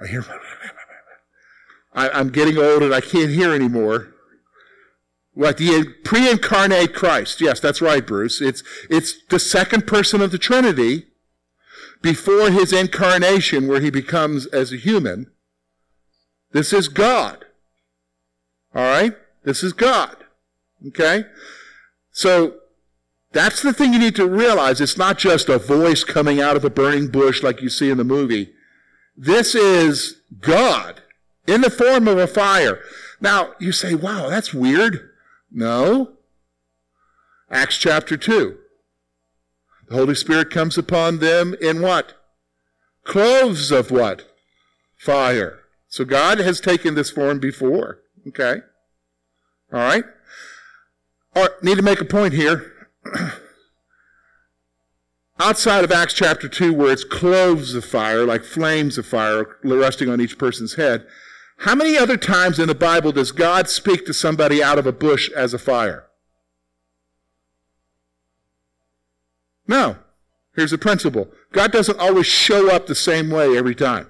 I 0.01 0.07
hear, 0.07 0.25
I, 1.93 2.21
am 2.21 2.31
getting 2.31 2.59
old 2.59 2.83
and 2.83 2.95
I 2.95 3.01
can't 3.01 3.31
hear 3.31 3.55
anymore. 3.55 4.15
What 5.33 5.59
the 5.59 5.95
pre-incarnate 6.05 6.95
Christ? 6.95 7.41
Yes, 7.41 7.61
that's 7.61 7.81
right, 7.81 8.05
Bruce. 8.05 8.41
It's 8.41 8.65
it's 8.91 9.25
the 9.27 9.39
second 9.39 9.87
person 9.87 10.21
of 10.21 10.33
the 10.33 10.39
Trinity 10.39 11.08
before 12.03 12.51
his 12.51 12.73
incarnation, 12.73 13.69
where 13.69 13.81
he 13.81 13.91
becomes 13.91 14.47
as 14.47 14.73
a 14.73 14.77
human. 14.77 15.31
This 16.53 16.73
is 16.73 16.89
God. 16.89 17.45
All 18.75 18.83
right, 18.83 19.15
this 19.45 19.63
is 19.63 19.73
God. 19.73 20.17
Okay, 20.87 21.25
so 22.13 22.55
that's 23.33 23.63
the 23.63 23.73
thing 23.73 23.93
you 23.93 23.99
need 23.99 24.17
to 24.17 24.29
realize. 24.29 24.81
It's 24.81 24.97
not 24.97 25.19
just 25.19 25.49
a 25.49 25.59
voice 25.59 26.05
coming 26.05 26.41
out 26.41 26.57
of 26.57 26.65
a 26.65 26.71
burning 26.71 27.09
bush 27.09 27.43
like 27.43 27.61
you 27.61 27.69
see 27.69 27.91
in 27.91 27.99
the 27.99 28.05
movie. 28.05 28.53
This 29.17 29.55
is 29.55 30.21
God 30.41 31.03
in 31.47 31.63
the 31.63 31.71
form 31.71 32.07
of 32.07 32.19
a 32.19 32.27
fire. 32.27 32.81
Now, 33.21 33.55
you 33.59 33.73
say, 33.73 33.95
wow, 33.95 34.29
that's 34.29 34.55
weird. 34.55 35.11
No. 35.51 36.13
Acts 37.51 37.79
chapter 37.79 38.17
2. 38.17 38.57
The 39.89 39.97
Holy 39.97 40.15
Spirit 40.15 40.51
comes 40.51 40.77
upon 40.77 41.19
them 41.19 41.55
in 41.61 41.81
what? 41.81 42.15
Clothes 43.05 43.71
of 43.71 43.91
what? 43.91 44.31
Fire. 44.97 45.61
So 45.89 46.05
God 46.05 46.39
has 46.39 46.61
taken 46.61 46.95
this 46.95 47.11
form 47.11 47.39
before. 47.39 48.01
Okay. 48.27 48.61
All 49.73 49.81
right. 49.81 50.05
All 51.35 51.43
right 51.43 51.63
need 51.63 51.77
to 51.77 51.83
make 51.83 52.01
a 52.01 52.05
point 52.05 52.35
here. 52.35 52.73
Outside 55.41 55.85
of 55.85 55.93
Acts 55.93 56.15
chapter 56.15 56.49
2, 56.49 56.75
where 56.75 56.93
it's 56.93 57.05
cloves 57.05 57.75
of 57.75 57.85
fire, 57.85 58.25
like 58.25 58.43
flames 58.43 58.99
of 58.99 59.07
fire 59.07 59.57
resting 59.63 60.11
on 60.11 60.21
each 60.21 60.37
person's 60.37 60.75
head, 60.75 61.07
how 61.59 61.77
many 61.77 61.97
other 61.97 62.17
times 62.17 62.59
in 62.59 62.67
the 62.67 62.75
Bible 62.75 63.13
does 63.13 63.31
God 63.31 63.69
speak 63.69 64.05
to 64.07 64.15
somebody 64.15 64.63
out 64.63 64.79
of 64.79 64.87
a 64.87 64.93
bush 64.93 65.31
as 65.31 65.55
a 65.55 65.59
fire? 65.59 66.08
No. 69.69 69.97
Here's 70.57 70.73
the 70.73 70.79
principle 70.79 71.29
God 71.53 71.71
doesn't 71.71 72.01
always 72.01 72.27
show 72.27 72.75
up 72.75 72.87
the 72.87 72.95
same 72.95 73.31
way 73.31 73.57
every 73.57 73.75
time. 73.75 74.09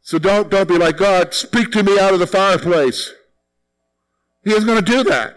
So 0.00 0.18
don't, 0.18 0.48
don't 0.48 0.68
be 0.68 0.78
like, 0.78 0.96
God, 0.96 1.34
speak 1.34 1.72
to 1.72 1.82
me 1.82 1.98
out 1.98 2.14
of 2.14 2.20
the 2.20 2.28
fireplace. 2.28 3.12
He 4.44 4.52
isn't 4.52 4.66
going 4.66 4.82
to 4.82 4.90
do 4.90 5.02
that. 5.04 5.36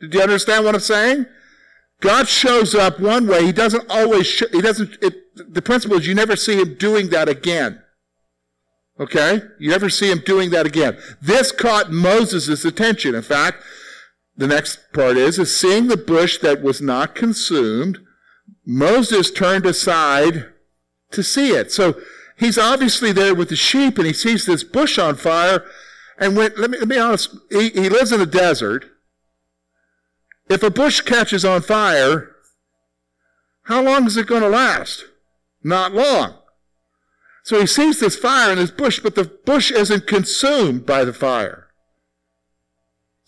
Did 0.00 0.14
you 0.14 0.22
understand 0.22 0.64
what 0.64 0.76
I'm 0.76 0.80
saying? 0.80 1.26
God 2.00 2.28
shows 2.28 2.74
up 2.74 3.00
one 3.00 3.26
way. 3.26 3.44
He 3.44 3.52
doesn't 3.52 3.90
always, 3.90 4.26
sh- 4.28 4.44
he 4.52 4.60
doesn't, 4.60 4.96
it, 5.02 5.14
the 5.52 5.60
principle 5.60 5.98
is 5.98 6.06
you 6.06 6.14
never 6.14 6.36
see 6.36 6.60
him 6.60 6.76
doing 6.76 7.10
that 7.10 7.28
again. 7.28 7.82
Okay? 9.00 9.42
You 9.58 9.68
never 9.70 9.90
see 9.90 10.10
him 10.10 10.22
doing 10.24 10.50
that 10.50 10.66
again. 10.66 10.96
This 11.20 11.50
caught 11.50 11.90
Moses' 11.90 12.64
attention. 12.64 13.14
In 13.14 13.22
fact, 13.22 13.58
the 14.36 14.46
next 14.46 14.92
part 14.92 15.16
is, 15.16 15.38
is 15.38 15.56
seeing 15.56 15.88
the 15.88 15.96
bush 15.96 16.38
that 16.38 16.62
was 16.62 16.80
not 16.80 17.14
consumed, 17.14 17.98
Moses 18.64 19.30
turned 19.30 19.66
aside 19.66 20.46
to 21.10 21.22
see 21.22 21.50
it. 21.50 21.72
So 21.72 22.00
he's 22.36 22.58
obviously 22.58 23.12
there 23.12 23.34
with 23.34 23.48
the 23.48 23.56
sheep 23.56 23.98
and 23.98 24.06
he 24.06 24.12
sees 24.12 24.46
this 24.46 24.64
bush 24.64 24.98
on 24.98 25.16
fire. 25.16 25.64
And 26.18 26.36
when, 26.36 26.52
let 26.56 26.70
me, 26.70 26.78
let 26.78 26.88
me 26.88 26.94
be 26.94 27.00
honest, 27.00 27.36
he, 27.50 27.70
he 27.70 27.88
lives 27.88 28.12
in 28.12 28.20
a 28.20 28.26
desert. 28.26 28.86
If 30.48 30.62
a 30.62 30.70
bush 30.70 31.00
catches 31.00 31.44
on 31.44 31.62
fire, 31.62 32.30
how 33.64 33.82
long 33.82 34.06
is 34.06 34.16
it 34.16 34.26
going 34.26 34.42
to 34.42 34.48
last? 34.48 35.04
Not 35.62 35.92
long. 35.92 36.38
So 37.44 37.60
he 37.60 37.66
sees 37.66 38.00
this 38.00 38.16
fire 38.16 38.52
in 38.52 38.58
his 38.58 38.70
bush, 38.70 39.00
but 39.00 39.14
the 39.14 39.24
bush 39.24 39.70
isn't 39.70 40.06
consumed 40.06 40.86
by 40.86 41.04
the 41.04 41.12
fire. 41.12 41.69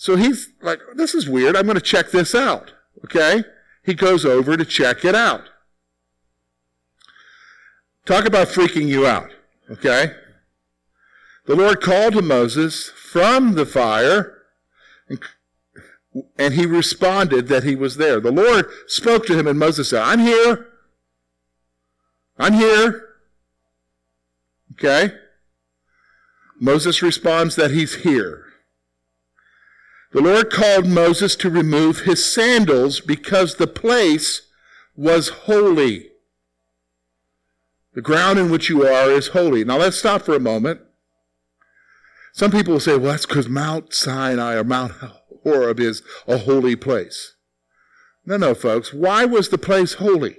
So 0.03 0.17
he's 0.17 0.49
like, 0.61 0.81
this 0.97 1.15
is 1.15 1.29
weird. 1.29 1.55
I'm 1.55 1.63
going 1.63 1.77
to 1.77 1.81
check 1.81 2.11
this 2.11 2.35
out. 2.35 2.73
Okay? 3.05 3.45
He 3.85 3.95
goes 3.95 4.25
over 4.25 4.57
to 4.57 4.65
check 4.65 5.05
it 5.05 5.15
out. 5.15 5.45
Talk 8.05 8.25
about 8.25 8.49
freaking 8.49 8.89
you 8.89 9.07
out. 9.07 9.31
Okay? 9.71 10.11
The 11.47 11.55
Lord 11.55 11.81
called 11.81 12.15
to 12.15 12.23
Moses 12.23 12.89
from 12.89 13.55
the 13.55 13.65
fire, 13.65 14.43
and, 15.09 15.21
and 16.37 16.55
he 16.55 16.67
responded 16.67 17.47
that 17.47 17.63
he 17.63 17.77
was 17.77 17.97
there. 17.97 18.19
The 18.19 18.33
Lord 18.33 18.67
spoke 18.89 19.25
to 19.27 19.39
him, 19.39 19.47
and 19.47 19.57
Moses 19.57 19.91
said, 19.91 20.03
I'm 20.03 20.19
here. 20.19 20.67
I'm 22.39 22.55
here. 22.55 23.09
Okay? 24.73 25.15
Moses 26.59 27.03
responds 27.03 27.55
that 27.55 27.71
he's 27.71 28.03
here. 28.03 28.47
The 30.13 30.21
Lord 30.21 30.51
called 30.51 30.87
Moses 30.87 31.35
to 31.37 31.51
remove 31.51 32.01
his 32.01 32.25
sandals 32.25 33.01
because 33.01 33.57
the 33.57 33.67
place 33.67 34.43
was 34.95 35.29
holy. 35.29 36.11
The 37.95 38.03
ground 38.03 38.39
in 38.39 38.51
which 38.51 38.69
you 38.69 38.87
are 38.87 39.11
is 39.11 39.29
holy. 39.29 39.65
Now 39.65 39.79
let's 39.79 39.99
stop 39.99 40.23
for 40.23 40.35
a 40.35 40.41
moment. 40.41 40.81
Some 42.33 42.51
people 42.51 42.75
will 42.75 42.81
say, 42.81 42.97
well, 42.97 43.13
that's 43.13 43.27
because 43.27 43.49
Mount 43.49 43.95
Sinai 43.95 44.55
or 44.55 44.65
Mount 44.65 44.93
Horeb 45.43 45.81
is 45.81 46.03
a 46.27 46.39
holy 46.39 46.77
place. 46.77 47.35
No, 48.25 48.37
no, 48.37 48.55
folks. 48.55 48.93
Why 48.93 49.25
was 49.25 49.49
the 49.49 49.59
place 49.59 49.95
holy? 49.95 50.37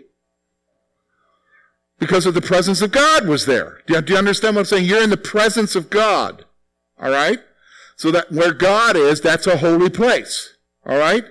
because 2.04 2.26
of 2.26 2.34
the 2.34 2.42
presence 2.42 2.82
of 2.82 2.92
God 2.92 3.28
was 3.28 3.46
there. 3.46 3.80
Do 3.88 3.94
you, 3.94 4.02
do 4.02 4.14
you 4.14 4.20
understand 4.20 4.56
what 4.56 4.62
I'm 4.62 4.66
saying? 4.66 4.86
You're 4.86 5.04
in 5.04 5.10
the 5.10 5.18
presence 5.18 5.74
of 5.74 5.90
God. 5.90 6.44
All 7.00 7.12
right? 7.12 7.40
So 7.95 8.12
that 8.12 8.32
where 8.32 8.53
God 8.53 8.95
is, 8.95 9.21
that's 9.21 9.47
a 9.47 9.58
holy 9.58 9.89
place. 9.89 10.56
All 10.86 10.97
right? 10.97 11.25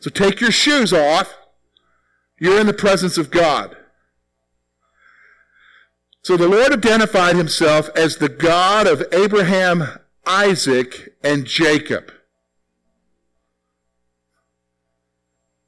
So 0.00 0.10
take 0.10 0.40
your 0.40 0.52
shoes 0.52 0.92
off. 0.92 1.36
You're 2.38 2.60
in 2.60 2.66
the 2.66 2.72
presence 2.72 3.18
of 3.18 3.30
God. 3.30 3.76
So 6.22 6.36
the 6.36 6.48
Lord 6.48 6.72
identified 6.72 7.36
himself 7.36 7.88
as 7.96 8.16
the 8.16 8.28
God 8.28 8.86
of 8.86 9.02
Abraham, 9.12 9.98
Isaac, 10.26 11.14
and 11.22 11.46
Jacob. 11.46 12.12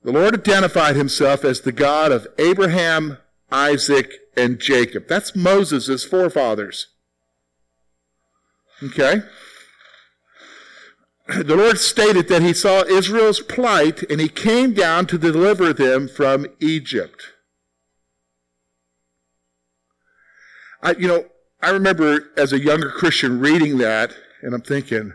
The 0.03 0.13
Lord 0.13 0.35
identified 0.35 0.97
himself 0.97 1.45
as 1.45 1.61
the 1.61 1.73
God 1.73 2.11
of 2.11 2.27
Abraham, 2.39 3.19
Isaac, 3.53 4.13
and 4.37 4.59
Jacob. 4.59 5.09
That's 5.09 5.37
Moses' 5.37 6.05
forefathers. 6.05 6.89
Okay? 8.83 9.23
The 11.45 11.57
Lord 11.57 11.79
stated 11.79 12.29
that 12.29 12.43
he 12.43 12.53
saw 12.53 12.83
Israel's 12.83 13.41
plight 13.41 14.03
and 14.11 14.21
he 14.21 14.29
came 14.29 14.75
down 14.75 15.07
to 15.07 15.19
deliver 15.19 15.73
them 15.73 16.09
from 16.09 16.47
Egypt. 16.59 17.23
I, 20.83 20.93
you 20.93 21.07
know, 21.07 21.27
I 21.63 21.71
remember 21.71 22.31
as 22.37 22.53
a 22.53 22.59
younger 22.59 22.91
Christian 22.91 23.39
reading 23.39 23.79
that 23.79 24.13
and 24.43 24.55
I'm 24.55 24.63
thinking, 24.63 25.13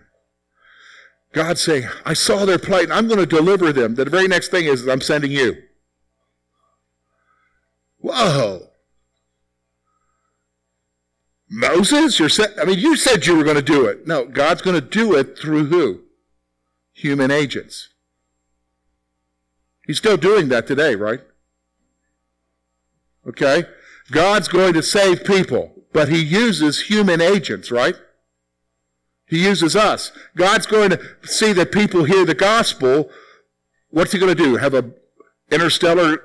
God 1.33 1.57
saying, 1.57 1.89
I 2.05 2.13
saw 2.13 2.45
their 2.45 2.59
plight 2.59 2.85
and 2.85 2.93
I'm 2.93 3.07
going 3.07 3.19
to 3.19 3.25
deliver 3.25 3.73
them. 3.73 3.95
The 3.95 4.05
very 4.05 4.27
next 4.27 4.49
thing 4.49 4.65
is, 4.65 4.87
I'm 4.87 5.01
sending 5.01 5.31
you. 5.31 5.63
Whoa. 7.99 8.69
Moses, 11.49 12.19
you're 12.19 12.29
sa- 12.29 12.45
I 12.61 12.65
mean, 12.65 12.79
you 12.79 12.95
said 12.95 13.25
you 13.25 13.35
were 13.35 13.43
going 13.43 13.57
to 13.57 13.61
do 13.61 13.85
it. 13.85 14.07
No, 14.07 14.25
God's 14.25 14.61
going 14.61 14.79
to 14.79 14.87
do 14.87 15.15
it 15.15 15.37
through 15.37 15.65
who? 15.65 16.04
Human 16.95 17.29
agents. 17.29 17.89
He's 19.85 19.97
still 19.97 20.17
doing 20.17 20.49
that 20.49 20.65
today, 20.65 20.95
right? 20.95 21.21
Okay? 23.27 23.65
God's 24.11 24.47
going 24.47 24.73
to 24.73 24.81
save 24.81 25.23
people, 25.23 25.83
but 25.93 26.09
he 26.09 26.21
uses 26.23 26.83
human 26.83 27.21
agents, 27.21 27.69
right? 27.69 27.95
He 29.27 29.43
uses 29.43 29.75
us. 29.75 30.11
God's 30.35 30.65
going 30.65 30.91
to 30.91 30.99
see 31.23 31.53
that 31.53 31.71
people 31.71 32.05
hear 32.05 32.25
the 32.25 32.35
gospel. 32.35 33.09
What's 33.89 34.11
he 34.11 34.19
going 34.19 34.35
to 34.35 34.43
do? 34.43 34.57
Have 34.57 34.73
a 34.73 34.91
interstellar 35.51 36.23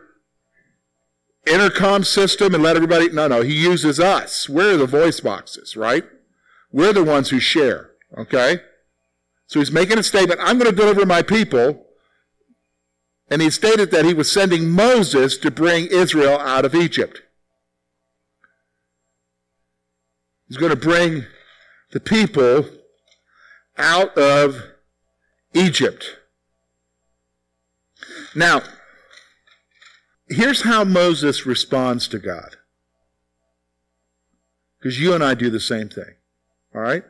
intercom 1.46 2.04
system 2.04 2.54
and 2.54 2.62
let 2.62 2.76
everybody 2.76 3.08
no 3.10 3.26
no 3.26 3.40
he 3.42 3.54
uses 3.54 3.98
us 3.98 4.48
we're 4.48 4.76
the 4.76 4.86
voice 4.86 5.20
boxes 5.20 5.74
right 5.74 6.04
we're 6.70 6.92
the 6.92 7.02
ones 7.02 7.30
who 7.30 7.40
share 7.40 7.90
okay 8.16 8.60
so 9.50 9.58
he's 9.58 9.70
making 9.70 9.98
a 9.98 10.02
statement 10.02 10.40
i'm 10.42 10.58
going 10.58 10.70
to 10.70 10.76
deliver 10.76 11.04
my 11.04 11.22
people 11.22 11.86
and 13.28 13.40
he 13.40 13.50
stated 13.50 13.90
that 13.90 14.04
he 14.04 14.14
was 14.14 14.30
sending 14.30 14.68
moses 14.68 15.36
to 15.36 15.50
bring 15.50 15.86
israel 15.86 16.38
out 16.38 16.64
of 16.64 16.74
egypt 16.74 17.22
he's 20.48 20.56
going 20.56 20.70
to 20.70 20.76
bring 20.76 21.24
the 21.92 22.00
people 22.00 22.64
out 23.76 24.16
of 24.16 24.62
egypt 25.54 26.16
now 28.34 28.62
here's 30.30 30.62
how 30.62 30.84
Moses 30.84 31.44
responds 31.44 32.08
to 32.08 32.18
God. 32.18 32.56
Because 34.78 34.98
you 34.98 35.12
and 35.12 35.22
I 35.22 35.34
do 35.34 35.50
the 35.50 35.60
same 35.60 35.88
thing. 35.88 36.14
All 36.74 36.80
right? 36.80 37.04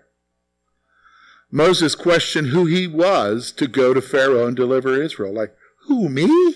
Moses 1.50 1.94
questioned 1.94 2.48
who 2.48 2.66
he 2.66 2.86
was 2.86 3.50
to 3.52 3.66
go 3.66 3.92
to 3.92 4.00
Pharaoh 4.00 4.46
and 4.46 4.56
deliver 4.56 5.00
Israel. 5.00 5.32
Like, 5.32 5.54
who, 5.86 6.08
me? 6.08 6.54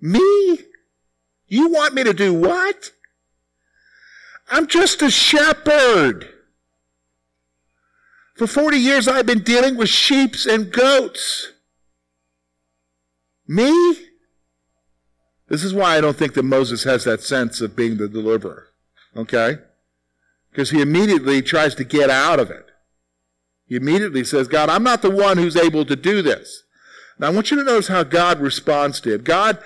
Me? 0.00 0.58
You 1.46 1.68
want 1.68 1.94
me 1.94 2.04
to 2.04 2.12
do 2.12 2.34
what? 2.34 2.92
I'm 4.50 4.66
just 4.66 5.02
a 5.02 5.10
shepherd. 5.10 6.28
For 8.36 8.46
40 8.46 8.78
years 8.78 9.06
I've 9.06 9.26
been 9.26 9.42
dealing 9.42 9.76
with 9.76 9.88
sheep 9.88 10.34
and 10.48 10.72
goats. 10.72 11.52
Me? 13.46 13.70
This 15.48 15.62
is 15.62 15.74
why 15.74 15.96
I 15.96 16.00
don't 16.00 16.16
think 16.16 16.34
that 16.34 16.44
Moses 16.44 16.84
has 16.84 17.04
that 17.04 17.22
sense 17.22 17.60
of 17.60 17.76
being 17.76 17.96
the 17.96 18.08
deliverer. 18.08 18.68
Okay? 19.16 19.58
Because 20.50 20.70
he 20.70 20.80
immediately 20.80 21.42
tries 21.42 21.74
to 21.76 21.84
get 21.84 22.10
out 22.10 22.40
of 22.40 22.50
it. 22.50 22.69
He 23.70 23.76
immediately 23.76 24.24
says, 24.24 24.48
God, 24.48 24.68
I'm 24.68 24.82
not 24.82 25.00
the 25.00 25.12
one 25.12 25.38
who's 25.38 25.54
able 25.54 25.84
to 25.84 25.94
do 25.94 26.22
this. 26.22 26.64
Now 27.20 27.28
I 27.28 27.30
want 27.30 27.52
you 27.52 27.56
to 27.56 27.62
notice 27.62 27.86
how 27.86 28.02
God 28.02 28.40
responds 28.40 29.00
to 29.02 29.14
it. 29.14 29.22
God, 29.22 29.58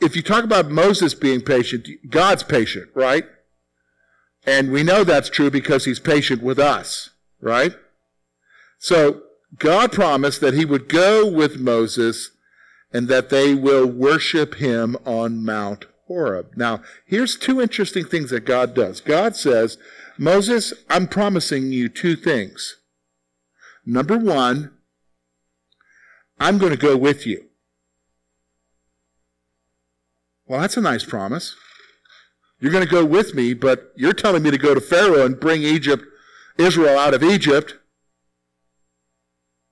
if 0.00 0.16
you 0.16 0.22
talk 0.22 0.42
about 0.42 0.68
Moses 0.68 1.14
being 1.14 1.40
patient, 1.40 1.88
God's 2.10 2.42
patient, 2.42 2.88
right? 2.92 3.24
And 4.44 4.72
we 4.72 4.82
know 4.82 5.04
that's 5.04 5.30
true 5.30 5.48
because 5.48 5.84
he's 5.84 6.00
patient 6.00 6.42
with 6.42 6.58
us, 6.58 7.10
right? 7.40 7.72
So 8.80 9.22
God 9.60 9.92
promised 9.92 10.40
that 10.40 10.54
he 10.54 10.64
would 10.64 10.88
go 10.88 11.30
with 11.30 11.60
Moses 11.60 12.32
and 12.92 13.06
that 13.06 13.30
they 13.30 13.54
will 13.54 13.86
worship 13.86 14.56
him 14.56 14.96
on 15.04 15.44
Mount 15.44 15.84
Horeb. 16.08 16.50
Now, 16.56 16.82
here's 17.04 17.36
two 17.36 17.60
interesting 17.60 18.06
things 18.06 18.30
that 18.30 18.44
God 18.44 18.74
does. 18.74 19.00
God 19.00 19.36
says, 19.36 19.78
Moses, 20.18 20.74
I'm 20.90 21.06
promising 21.06 21.70
you 21.70 21.88
two 21.88 22.16
things. 22.16 22.78
Number 23.86 24.18
one, 24.18 24.72
I'm 26.40 26.58
going 26.58 26.72
to 26.72 26.78
go 26.78 26.96
with 26.96 27.24
you. 27.24 27.44
Well, 30.46 30.60
that's 30.60 30.76
a 30.76 30.80
nice 30.80 31.04
promise. 31.04 31.54
You're 32.60 32.72
going 32.72 32.84
to 32.84 32.90
go 32.90 33.04
with 33.04 33.34
me, 33.34 33.54
but 33.54 33.92
you're 33.96 34.12
telling 34.12 34.42
me 34.42 34.50
to 34.50 34.58
go 34.58 34.74
to 34.74 34.80
Pharaoh 34.80 35.24
and 35.24 35.38
bring 35.38 35.62
Egypt, 35.62 36.04
Israel 36.58 36.98
out 36.98 37.14
of 37.14 37.22
Egypt. 37.22 37.76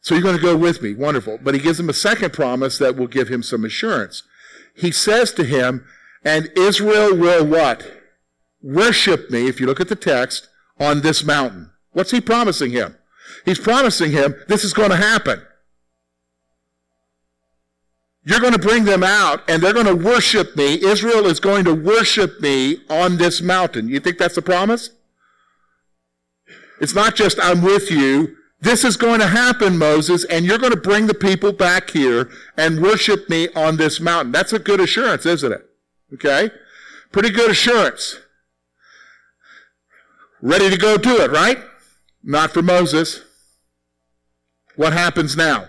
So 0.00 0.14
you're 0.14 0.22
going 0.22 0.36
to 0.36 0.42
go 0.42 0.56
with 0.56 0.82
me. 0.82 0.94
Wonderful. 0.94 1.38
But 1.42 1.54
he 1.54 1.60
gives 1.60 1.80
him 1.80 1.88
a 1.88 1.94
second 1.94 2.32
promise 2.32 2.78
that 2.78 2.96
will 2.96 3.06
give 3.06 3.28
him 3.28 3.42
some 3.42 3.64
assurance. 3.64 4.22
He 4.74 4.92
says 4.92 5.32
to 5.32 5.44
him, 5.44 5.86
and 6.24 6.50
Israel 6.56 7.16
will 7.16 7.44
what? 7.46 8.02
Worship 8.62 9.30
me, 9.30 9.48
if 9.48 9.60
you 9.60 9.66
look 9.66 9.80
at 9.80 9.88
the 9.88 9.96
text, 9.96 10.48
on 10.78 11.00
this 11.00 11.24
mountain. 11.24 11.70
What's 11.92 12.10
he 12.10 12.20
promising 12.20 12.72
him? 12.72 12.96
He's 13.44 13.58
promising 13.58 14.12
him 14.12 14.34
this 14.48 14.64
is 14.64 14.72
going 14.72 14.90
to 14.90 14.96
happen. 14.96 15.42
You're 18.26 18.40
going 18.40 18.54
to 18.54 18.58
bring 18.58 18.84
them 18.84 19.02
out 19.02 19.48
and 19.48 19.62
they're 19.62 19.74
going 19.74 19.86
to 19.86 19.94
worship 19.94 20.56
me. 20.56 20.82
Israel 20.82 21.26
is 21.26 21.40
going 21.40 21.64
to 21.64 21.74
worship 21.74 22.40
me 22.40 22.78
on 22.88 23.18
this 23.18 23.42
mountain. 23.42 23.88
You 23.88 24.00
think 24.00 24.18
that's 24.18 24.36
a 24.36 24.42
promise? 24.42 24.90
It's 26.80 26.94
not 26.94 27.14
just 27.14 27.38
I'm 27.40 27.62
with 27.62 27.90
you. 27.90 28.36
This 28.60 28.82
is 28.82 28.96
going 28.96 29.20
to 29.20 29.26
happen, 29.26 29.76
Moses, 29.76 30.24
and 30.24 30.46
you're 30.46 30.58
going 30.58 30.72
to 30.72 30.80
bring 30.80 31.06
the 31.06 31.14
people 31.14 31.52
back 31.52 31.90
here 31.90 32.30
and 32.56 32.80
worship 32.80 33.28
me 33.28 33.48
on 33.54 33.76
this 33.76 34.00
mountain. 34.00 34.32
That's 34.32 34.54
a 34.54 34.58
good 34.58 34.80
assurance, 34.80 35.26
isn't 35.26 35.52
it? 35.52 35.68
Okay? 36.14 36.50
Pretty 37.12 37.28
good 37.28 37.50
assurance. 37.50 38.20
Ready 40.40 40.70
to 40.70 40.78
go 40.78 40.96
do 40.96 41.20
it, 41.20 41.30
right? 41.30 41.58
Not 42.24 42.52
for 42.52 42.62
Moses. 42.62 43.20
What 44.76 44.94
happens 44.94 45.36
now? 45.36 45.68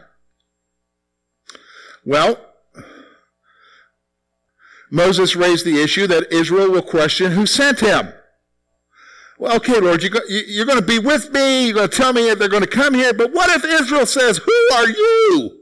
Well, 2.06 2.40
Moses 4.90 5.36
raised 5.36 5.66
the 5.66 5.82
issue 5.82 6.08
that 6.08 6.32
Israel 6.32 6.72
will 6.72 6.82
question 6.82 7.34
who 7.34 7.46
sent 7.46 7.82
him. 7.82 8.14
Well, 9.38 9.58
okay, 9.58 9.80
Lord, 9.80 10.02
you're, 10.02 10.26
you're 10.30 10.66
going 10.66 10.80
to 10.80 10.86
be 10.86 11.00
with 11.00 11.32
me. 11.32 11.66
You're 11.66 11.76
going 11.76 11.90
to 11.90 11.96
tell 11.96 12.14
me 12.14 12.34
they're 12.34 12.48
going 12.48 12.64
to 12.64 12.68
come 12.68 12.94
here. 12.94 13.14
But 13.14 13.34
what 13.34 13.50
if 13.50 13.66
Israel 13.66 14.06
says, 14.06 14.38
Who 14.38 14.68
are 14.76 14.88
you? 14.88 15.60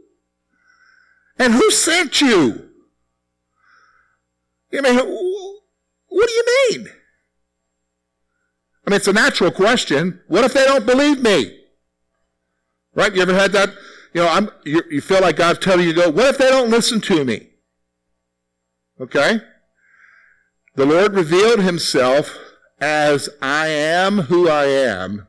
And 1.39 1.53
who 1.53 1.71
sent 1.71 2.21
you? 2.21 2.69
I 4.71 4.81
mean, 4.81 4.95
what 4.95 6.27
do 6.27 6.33
you 6.33 6.45
mean? 6.69 6.89
I 8.85 8.89
mean, 8.89 8.97
it's 8.97 9.07
a 9.07 9.13
natural 9.13 9.51
question. 9.51 10.21
What 10.27 10.43
if 10.43 10.53
they 10.53 10.65
don't 10.65 10.85
believe 10.85 11.21
me? 11.21 11.59
Right? 12.93 13.13
You 13.13 13.21
ever 13.21 13.33
had 13.33 13.51
that? 13.53 13.69
You 14.13 14.21
know, 14.21 14.29
I'm, 14.29 14.49
you, 14.65 14.83
you 14.91 15.01
feel 15.01 15.21
like 15.21 15.37
God's 15.37 15.59
telling 15.59 15.87
you 15.87 15.93
to 15.93 16.01
go, 16.01 16.09
what 16.11 16.27
if 16.27 16.37
they 16.37 16.49
don't 16.49 16.69
listen 16.69 17.01
to 17.01 17.23
me? 17.23 17.47
Okay? 18.99 19.39
The 20.75 20.85
Lord 20.85 21.13
revealed 21.13 21.59
himself 21.59 22.37
as 22.79 23.29
I 23.41 23.67
am 23.67 24.23
who 24.23 24.49
I 24.49 24.65
am, 24.65 25.27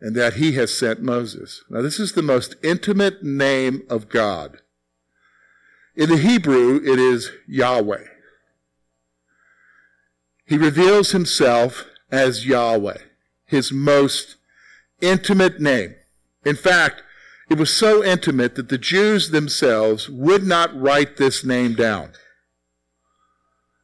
and 0.00 0.16
that 0.16 0.34
he 0.34 0.52
has 0.52 0.76
sent 0.76 1.02
Moses. 1.02 1.62
Now, 1.70 1.82
this 1.82 2.00
is 2.00 2.12
the 2.12 2.22
most 2.22 2.56
intimate 2.62 3.22
name 3.22 3.82
of 3.88 4.08
God. 4.08 4.58
In 5.94 6.10
the 6.10 6.16
Hebrew, 6.16 6.76
it 6.76 6.98
is 6.98 7.30
Yahweh. 7.46 8.04
He 10.46 10.56
reveals 10.56 11.12
himself 11.12 11.84
as 12.10 12.46
Yahweh, 12.46 12.98
his 13.46 13.72
most 13.72 14.36
intimate 15.00 15.60
name. 15.60 15.94
In 16.44 16.56
fact, 16.56 17.02
it 17.50 17.58
was 17.58 17.72
so 17.72 18.04
intimate 18.04 18.54
that 18.56 18.68
the 18.68 18.78
Jews 18.78 19.30
themselves 19.30 20.08
would 20.08 20.44
not 20.44 20.78
write 20.78 21.16
this 21.16 21.44
name 21.44 21.74
down. 21.74 22.12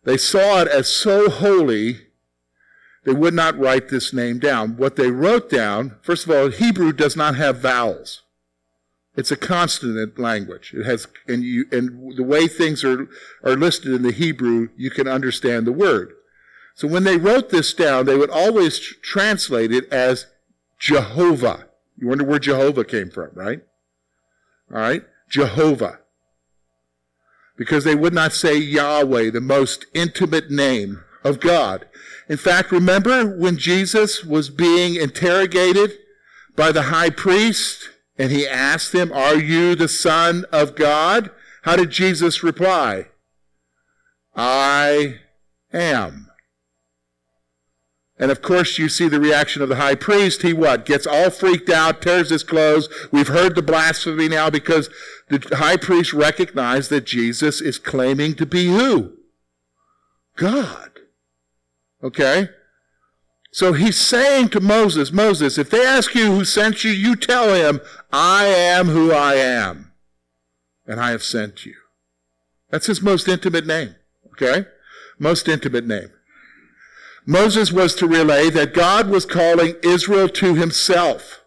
They 0.05 0.19
saw 0.19 0.61
it 0.63 0.69
as 0.69 0.89
so 0.89 1.31
holy 1.31 2.01
they 3.05 3.13
would 3.13 3.35
not 3.35 3.59
write 3.59 3.89
this 3.89 4.13
name 4.13 4.39
down. 4.39 4.77
What 4.77 4.97
they 4.97 5.11
wrote 5.11 5.51
down, 5.51 5.97
first 6.03 6.25
of 6.27 6.31
all, 6.31 6.51
Hebrew 6.51 6.93
does 6.93 7.17
not 7.17 7.37
have 7.37 7.59
vowels. 7.59 8.23
It's 9.17 9.31
a 9.31 9.37
consonant 9.37 10.19
language. 10.19 10.73
It 10.75 10.85
has, 10.85 11.07
and 11.29 11.43
you, 11.45 11.67
and 11.71 12.17
the 12.17 12.23
way 12.23 12.49
things 12.49 12.83
are, 12.83 13.09
are 13.45 13.57
listed 13.57 13.93
in 13.93 14.03
the 14.03 14.13
Hebrew, 14.13 14.71
you 14.77 14.91
can 14.91 15.07
understand 15.07 15.67
the 15.67 15.73
word. 15.73 16.15
So 16.75 16.89
when 16.89 17.05
they 17.05 17.17
wrote 17.17 17.51
this 17.51 17.73
down, 17.73 18.07
they 18.07 18.17
would 18.17 18.31
always 18.31 18.79
tr- 18.79 18.95
translate 19.03 19.73
it 19.73 19.91
as 19.93 20.27
Jehovah. 20.79 21.67
You 21.97 22.09
wonder 22.09 22.25
where 22.25 22.41
Jehovah 22.41 22.85
came 22.85 23.11
from, 23.11 23.31
right? 23.35 23.63
All 24.73 24.81
right? 24.81 25.03
Jehovah. 25.29 26.01
Because 27.57 27.85
they 27.85 27.95
would 27.95 28.13
not 28.13 28.33
say 28.33 28.57
Yahweh, 28.57 29.31
the 29.31 29.41
most 29.41 29.87
intimate 29.95 30.51
name 30.51 31.05
of 31.23 31.39
God. 31.39 31.87
In 32.29 32.37
fact, 32.37 32.73
remember 32.73 33.25
when 33.25 33.57
Jesus 33.57 34.25
was 34.25 34.51
being 34.51 34.97
interrogated 34.97 35.93
by 36.57 36.73
the 36.73 36.83
high 36.83 37.11
priest 37.11 37.89
and 38.19 38.33
he 38.33 38.47
asked 38.47 38.93
him, 38.93 39.13
Are 39.13 39.37
you 39.37 39.75
the 39.77 39.89
Son 39.89 40.45
of 40.51 40.75
God? 40.75 41.31
How 41.63 41.77
did 41.77 41.91
Jesus 41.91 42.43
reply? 42.43 43.07
I 44.35 45.21
am. 45.73 46.31
And 48.25 48.33
of 48.33 48.41
course, 48.41 48.79
you 48.79 48.89
see 48.89 49.07
the 49.07 49.21
reaction 49.21 49.61
of 49.61 49.69
the 49.69 49.77
high 49.77 49.97
priest. 49.97 50.41
He 50.41 50.55
what? 50.55 50.87
Gets 50.87 51.07
all 51.07 51.29
freaked 51.29 51.69
out, 51.69 52.01
tears 52.01 52.31
his 52.31 52.43
clothes. 52.43 52.89
We've 53.13 53.29
heard 53.29 53.55
the 53.55 53.61
blasphemy 53.61 54.31
now 54.31 54.49
because 54.49 54.89
the 55.29 55.47
high 55.57 55.77
priest 55.77 56.15
recognized 56.15 56.89
that 56.89 57.05
Jesus 57.05 57.61
is 57.61 57.79
claiming 57.79 58.35
to 58.37 58.47
be 58.47 58.69
who? 58.69 59.13
God. 60.37 61.01
Okay? 62.03 62.49
So 63.53 63.75
he's 63.75 64.01
saying 64.01 64.49
to 64.49 64.61
Moses, 64.61 65.13
Moses, 65.13 65.59
if 65.59 65.69
they 65.69 65.85
ask 65.85 66.15
you 66.15 66.35
who 66.35 66.47
sent 66.47 66.83
you, 66.83 66.93
you 66.93 67.17
tell 67.17 67.53
him, 67.53 67.79
I 68.11 68.47
am 68.47 68.87
who 68.87 69.13
I 69.13 69.35
am, 69.35 69.93
and 70.87 70.99
I 70.99 71.11
have 71.11 71.23
sent 71.23 71.67
you. 71.67 71.75
That's 72.71 72.87
his 72.87 73.03
most 73.03 73.29
intimate 73.29 73.67
name. 73.67 73.97
Okay? 74.33 74.67
Most 75.19 75.47
intimate 75.47 75.87
name. 75.87 76.09
Moses 77.27 77.73
was 77.73 77.95
to 77.97 78.07
relay 78.07 78.51
that 78.51 78.75
God 78.75 79.09
was 79.09 79.25
calling 79.25 79.77
Israel 79.83 80.29
to 80.29 80.55
himself. 80.55 81.41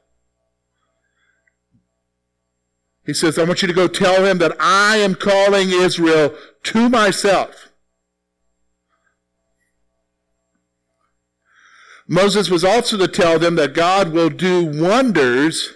He 3.06 3.14
says, 3.14 3.38
I 3.40 3.44
want 3.44 3.62
you 3.62 3.68
to 3.68 3.74
go 3.74 3.88
tell 3.88 4.26
him 4.26 4.40
that 4.40 4.58
I 4.60 4.98
am 4.98 5.16
calling 5.16 5.70
Israel 5.70 6.36
to 6.64 6.90
myself. 6.90 7.70
Moses 12.08 12.50
was 12.50 12.64
also 12.64 12.98
to 12.98 13.08
tell 13.08 13.38
them 13.38 13.56
that 13.56 13.74
God 13.74 14.12
will 14.12 14.30
do 14.30 14.66
wonders 14.66 15.74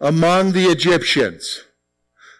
among 0.00 0.52
the 0.52 0.66
Egyptians. 0.66 1.64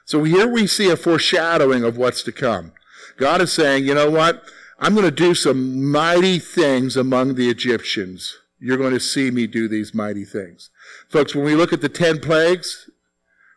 So 0.05 0.24
here 0.24 0.46
we 0.46 0.66
see 0.66 0.90
a 0.90 0.96
foreshadowing 0.96 1.84
of 1.84 1.96
what's 1.96 2.22
to 2.24 2.32
come. 2.32 2.72
God 3.16 3.40
is 3.40 3.52
saying, 3.52 3.84
you 3.84 3.94
know 3.94 4.11
what? 4.11 4.44
I'm 4.79 4.95
going 4.95 5.05
to 5.05 5.11
do 5.11 5.35
some 5.35 5.91
mighty 5.91 6.39
things 6.39 6.97
among 6.97 7.35
the 7.35 7.49
Egyptians. 7.49 8.37
You're 8.59 8.77
going 8.79 8.93
to 8.93 9.01
see 9.01 9.31
me 9.31 9.47
do 9.47 9.68
these 9.68 9.95
mighty 9.95 10.25
things. 10.25 10.70
Folks, 11.09 11.35
when 11.35 11.45
we 11.45 11.55
look 11.55 11.72
at 11.72 11.81
the 11.81 11.89
10 11.89 12.20
plagues, 12.20 12.91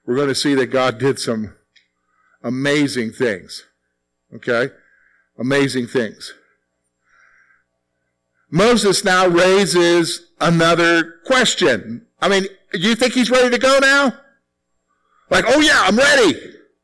we're 0.05 0.15
going 0.15 0.27
to 0.27 0.35
see 0.35 0.53
that 0.55 0.67
God 0.67 0.97
did 0.97 1.19
some 1.19 1.55
amazing 2.43 3.11
things. 3.11 3.65
Okay? 4.33 4.69
Amazing 5.37 5.87
things. 5.87 6.33
Moses 8.49 9.03
now 9.03 9.27
raises 9.27 10.31
another 10.39 11.15
question. 11.25 12.05
I 12.21 12.29
mean, 12.29 12.45
you 12.73 12.95
think 12.95 13.13
he's 13.13 13.29
ready 13.29 13.49
to 13.49 13.57
go 13.57 13.79
now? 13.79 14.13
Like, 15.29 15.45
oh 15.47 15.59
yeah, 15.59 15.81
I'm 15.83 15.97
ready. 15.97 16.39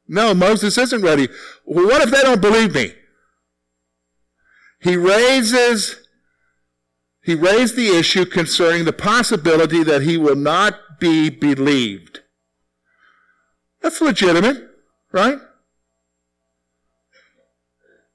No, 0.07 0.33
Moses 0.33 0.77
isn't 0.77 1.01
ready. 1.01 1.29
What 1.63 2.01
if 2.01 2.11
they 2.11 2.21
don't 2.21 2.41
believe 2.41 2.75
me? 2.75 2.93
He 4.79 4.95
raises, 4.95 6.07
he 7.21 7.35
raised 7.35 7.75
the 7.75 7.87
issue 7.87 8.25
concerning 8.25 8.85
the 8.85 8.93
possibility 8.93 9.83
that 9.83 10.01
he 10.01 10.17
will 10.17 10.35
not 10.35 10.99
be 10.99 11.29
believed. 11.29 12.21
That's 13.81 14.01
legitimate, 14.01 14.69
right? 15.11 15.37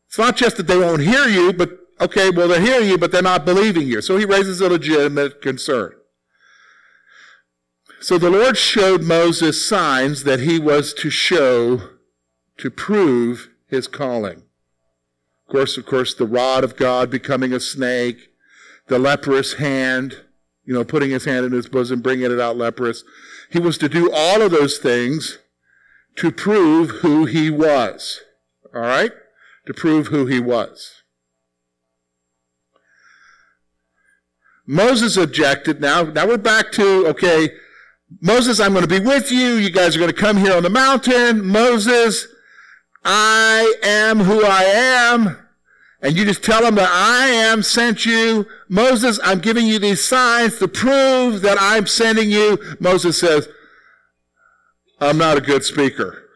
It's 0.06 0.18
not 0.18 0.36
just 0.36 0.56
that 0.56 0.66
they 0.66 0.78
won't 0.78 1.02
hear 1.02 1.26
you, 1.26 1.52
but 1.52 1.70
okay, 2.00 2.30
well, 2.30 2.48
they're 2.48 2.60
hearing 2.60 2.88
you, 2.88 2.98
but 2.98 3.12
they're 3.12 3.22
not 3.22 3.44
believing 3.44 3.86
you. 3.86 4.00
So 4.00 4.16
he 4.16 4.24
raises 4.24 4.60
a 4.60 4.68
legitimate 4.68 5.42
concern. 5.42 5.92
So 8.00 8.16
the 8.16 8.30
Lord 8.30 8.56
showed 8.56 9.02
Moses 9.02 9.66
signs 9.66 10.24
that 10.24 10.40
he 10.40 10.58
was 10.58 10.94
to 10.94 11.10
show 11.10 11.90
to 12.56 12.70
prove 12.70 13.50
his 13.66 13.86
calling. 13.86 14.44
Of 15.48 15.52
course, 15.52 15.78
of 15.78 15.86
course, 15.86 16.12
the 16.12 16.26
rod 16.26 16.62
of 16.62 16.76
God 16.76 17.10
becoming 17.10 17.54
a 17.54 17.60
snake, 17.60 18.28
the 18.88 18.98
leprous 18.98 19.54
hand, 19.54 20.16
you 20.66 20.74
know, 20.74 20.84
putting 20.84 21.08
his 21.08 21.24
hand 21.24 21.46
in 21.46 21.52
his 21.52 21.66
bosom, 21.66 22.02
bringing 22.02 22.30
it 22.30 22.38
out 22.38 22.58
leprous. 22.58 23.02
He 23.50 23.58
was 23.58 23.78
to 23.78 23.88
do 23.88 24.12
all 24.12 24.42
of 24.42 24.50
those 24.50 24.76
things 24.76 25.38
to 26.16 26.30
prove 26.30 26.90
who 27.00 27.24
he 27.24 27.48
was. 27.48 28.20
All 28.74 28.82
right? 28.82 29.12
To 29.66 29.72
prove 29.72 30.08
who 30.08 30.26
he 30.26 30.38
was. 30.38 31.02
Moses 34.66 35.16
objected. 35.16 35.80
Now, 35.80 36.02
now 36.02 36.26
we're 36.26 36.36
back 36.36 36.72
to, 36.72 37.06
okay, 37.06 37.52
Moses, 38.20 38.60
I'm 38.60 38.74
going 38.74 38.86
to 38.86 39.00
be 39.00 39.04
with 39.04 39.32
you. 39.32 39.54
You 39.54 39.70
guys 39.70 39.96
are 39.96 39.98
going 39.98 40.12
to 40.12 40.20
come 40.20 40.36
here 40.36 40.54
on 40.54 40.62
the 40.62 40.68
mountain. 40.68 41.46
Moses, 41.46 42.26
I 43.10 43.74
am 43.82 44.18
who 44.18 44.44
I 44.44 44.64
am. 44.64 45.38
And 46.02 46.14
you 46.14 46.26
just 46.26 46.44
tell 46.44 46.60
them 46.60 46.74
that 46.74 46.90
I 46.90 47.28
am 47.28 47.62
sent 47.62 48.04
you. 48.04 48.46
Moses, 48.68 49.18
I'm 49.24 49.38
giving 49.38 49.66
you 49.66 49.78
these 49.78 50.04
signs 50.04 50.58
to 50.58 50.68
prove 50.68 51.40
that 51.40 51.56
I'm 51.58 51.86
sending 51.86 52.30
you. 52.30 52.58
Moses 52.78 53.18
says, 53.18 53.48
I'm 55.00 55.16
not 55.16 55.38
a 55.38 55.40
good 55.40 55.64
speaker. 55.64 56.28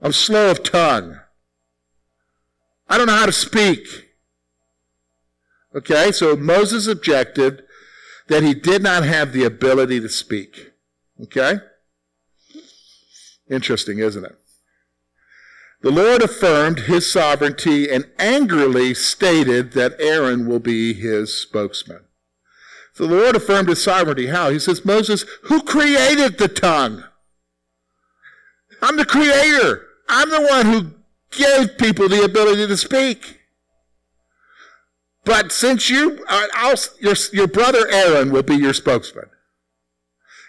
I'm 0.00 0.12
slow 0.12 0.50
of 0.50 0.62
tongue. 0.62 1.18
I 2.88 2.96
don't 2.96 3.08
know 3.08 3.16
how 3.16 3.26
to 3.26 3.32
speak. 3.32 3.86
Okay, 5.74 6.12
so 6.12 6.34
Moses 6.34 6.86
objected 6.86 7.62
that 8.28 8.42
he 8.42 8.54
did 8.54 8.82
not 8.82 9.04
have 9.04 9.32
the 9.32 9.44
ability 9.44 10.00
to 10.00 10.08
speak. 10.08 10.72
Okay? 11.22 11.56
Interesting, 13.50 13.98
isn't 13.98 14.24
it? 14.24 14.36
The 15.82 15.90
Lord 15.90 16.22
affirmed 16.22 16.80
his 16.80 17.10
sovereignty 17.10 17.90
and 17.90 18.10
angrily 18.18 18.94
stated 18.94 19.72
that 19.72 20.00
Aaron 20.00 20.46
will 20.46 20.58
be 20.58 20.94
his 20.94 21.32
spokesman. 21.38 22.00
So 22.94 23.06
the 23.06 23.14
Lord 23.14 23.36
affirmed 23.36 23.68
his 23.68 23.82
sovereignty. 23.82 24.28
How? 24.28 24.48
He 24.48 24.58
says, 24.58 24.84
Moses, 24.84 25.24
who 25.44 25.62
created 25.62 26.38
the 26.38 26.48
tongue? 26.48 27.04
I'm 28.82 28.96
the 28.96 29.04
creator. 29.04 29.86
I'm 30.08 30.30
the 30.30 30.46
one 30.48 30.66
who 30.66 30.90
gave 31.30 31.78
people 31.78 32.08
the 32.08 32.24
ability 32.24 32.66
to 32.66 32.76
speak. 32.76 33.40
But 35.24 35.52
since 35.52 35.90
you, 35.90 36.24
uh, 36.28 36.76
your, 37.00 37.14
your 37.32 37.48
brother 37.48 37.86
Aaron 37.90 38.30
will 38.32 38.44
be 38.44 38.56
your 38.56 38.72
spokesman. 38.72 39.26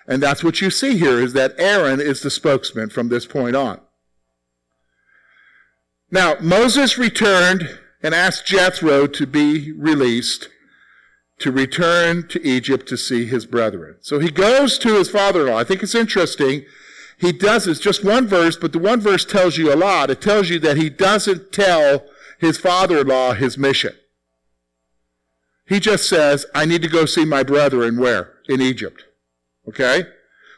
And 0.07 0.23
that's 0.23 0.43
what 0.43 0.61
you 0.61 0.69
see 0.69 0.97
here 0.97 1.19
is 1.19 1.33
that 1.33 1.55
Aaron 1.57 1.99
is 1.99 2.21
the 2.21 2.29
spokesman 2.29 2.89
from 2.89 3.09
this 3.09 3.25
point 3.25 3.55
on. 3.55 3.81
Now, 6.09 6.35
Moses 6.39 6.97
returned 6.97 7.77
and 8.01 8.15
asked 8.15 8.45
Jethro 8.45 9.07
to 9.07 9.27
be 9.27 9.73
released 9.73 10.47
to 11.39 11.51
return 11.51 12.27
to 12.29 12.47
Egypt 12.47 12.87
to 12.87 12.97
see 12.97 13.25
his 13.25 13.45
brethren. 13.45 13.97
So 13.99 14.19
he 14.19 14.31
goes 14.31 14.77
to 14.79 14.95
his 14.95 15.09
father-in-law. 15.09 15.57
I 15.57 15.63
think 15.63 15.83
it's 15.83 15.93
interesting. 15.93 16.63
He 17.19 17.31
does, 17.31 17.67
it's 17.67 17.79
just 17.79 18.05
one 18.05 18.27
verse, 18.27 18.55
but 18.55 18.71
the 18.71 18.79
one 18.79 19.01
verse 19.01 19.25
tells 19.25 19.57
you 19.57 19.71
a 19.71 19.75
lot. 19.75 20.09
It 20.09 20.21
tells 20.21 20.49
you 20.49 20.59
that 20.59 20.77
he 20.77 20.89
doesn't 20.89 21.51
tell 21.51 22.05
his 22.39 22.57
father-in-law 22.57 23.33
his 23.33 23.57
mission. 23.57 23.93
He 25.67 25.79
just 25.79 26.07
says, 26.07 26.45
I 26.55 26.65
need 26.65 26.81
to 26.83 26.87
go 26.87 27.05
see 27.05 27.25
my 27.25 27.43
brethren 27.43 27.99
where? 27.99 28.33
In 28.47 28.61
Egypt. 28.61 29.03
Okay? 29.67 30.03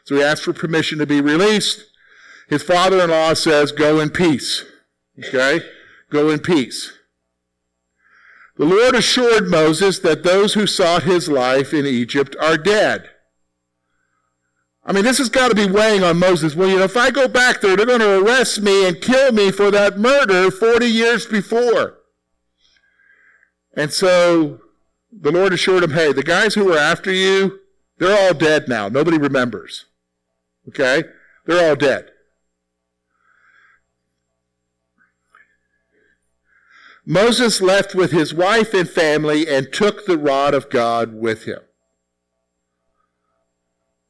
So 0.04 0.16
he 0.16 0.22
asks 0.22 0.44
for 0.44 0.52
permission 0.52 0.98
to 0.98 1.06
be 1.06 1.20
released. 1.20 1.84
His 2.48 2.62
father-in-law 2.62 3.34
says, 3.34 3.72
go 3.72 4.00
in 4.00 4.10
peace. 4.10 4.64
Okay? 5.18 5.60
Go 6.10 6.30
in 6.30 6.40
peace. 6.40 6.92
The 8.56 8.66
Lord 8.66 8.94
assured 8.94 9.48
Moses 9.48 10.00
that 10.00 10.22
those 10.22 10.54
who 10.54 10.66
sought 10.66 11.04
his 11.04 11.28
life 11.28 11.72
in 11.72 11.86
Egypt 11.86 12.36
are 12.40 12.58
dead. 12.58 13.08
I 14.84 14.92
mean, 14.92 15.04
this 15.04 15.18
has 15.18 15.28
got 15.28 15.48
to 15.48 15.54
be 15.54 15.70
weighing 15.70 16.02
on 16.02 16.18
Moses. 16.18 16.54
Well, 16.56 16.68
you 16.68 16.78
know, 16.78 16.84
if 16.84 16.96
I 16.96 17.10
go 17.10 17.28
back 17.28 17.60
there, 17.60 17.76
they're 17.76 17.86
going 17.86 18.00
to 18.00 18.24
arrest 18.24 18.60
me 18.60 18.88
and 18.88 19.00
kill 19.00 19.32
me 19.32 19.50
for 19.50 19.70
that 19.70 19.98
murder 19.98 20.50
40 20.50 20.86
years 20.86 21.26
before. 21.26 21.98
And 23.76 23.92
so 23.92 24.60
the 25.12 25.30
Lord 25.30 25.52
assured 25.52 25.84
him, 25.84 25.92
hey, 25.92 26.12
the 26.12 26.22
guys 26.22 26.54
who 26.54 26.64
were 26.64 26.78
after 26.78 27.12
you, 27.12 27.59
they're 28.00 28.26
all 28.26 28.34
dead 28.34 28.66
now. 28.66 28.88
Nobody 28.88 29.18
remembers. 29.18 29.84
Okay? 30.68 31.04
They're 31.46 31.68
all 31.68 31.76
dead. 31.76 32.10
Moses 37.06 37.60
left 37.60 37.94
with 37.94 38.12
his 38.12 38.32
wife 38.34 38.74
and 38.74 38.88
family 38.88 39.48
and 39.48 39.72
took 39.72 40.06
the 40.06 40.18
rod 40.18 40.54
of 40.54 40.70
God 40.70 41.14
with 41.14 41.44
him. 41.44 41.60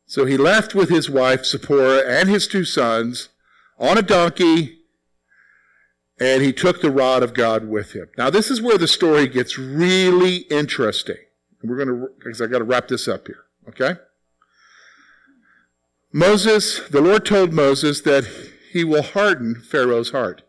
So 0.06 0.24
he 0.24 0.36
left 0.36 0.74
with 0.74 0.88
his 0.88 1.08
wife 1.08 1.44
Zipporah 1.44 2.02
and 2.06 2.28
his 2.28 2.48
two 2.48 2.64
sons 2.64 3.28
on 3.78 3.96
a 3.96 4.02
donkey, 4.02 4.80
and 6.18 6.42
he 6.42 6.52
took 6.52 6.82
the 6.82 6.90
rod 6.90 7.22
of 7.22 7.32
God 7.32 7.68
with 7.68 7.92
him. 7.92 8.08
Now, 8.18 8.28
this 8.28 8.50
is 8.50 8.60
where 8.60 8.76
the 8.76 8.88
story 8.88 9.28
gets 9.28 9.56
really 9.56 10.38
interesting. 10.50 11.16
We're 11.62 11.76
going 11.76 11.88
to, 11.88 12.08
because 12.18 12.42
I 12.42 12.46
got 12.46 12.58
to 12.58 12.64
wrap 12.64 12.88
this 12.88 13.06
up 13.08 13.28
here, 13.28 13.44
okay? 13.70 14.00
Moses, 16.12 16.80
the 16.88 17.00
Lord 17.00 17.24
told 17.24 17.52
Moses 17.52 18.00
that 18.02 18.24
he 18.72 18.84
will 18.84 19.02
harden 19.02 19.54
Pharaoh's 19.54 20.10
heart. 20.10 20.42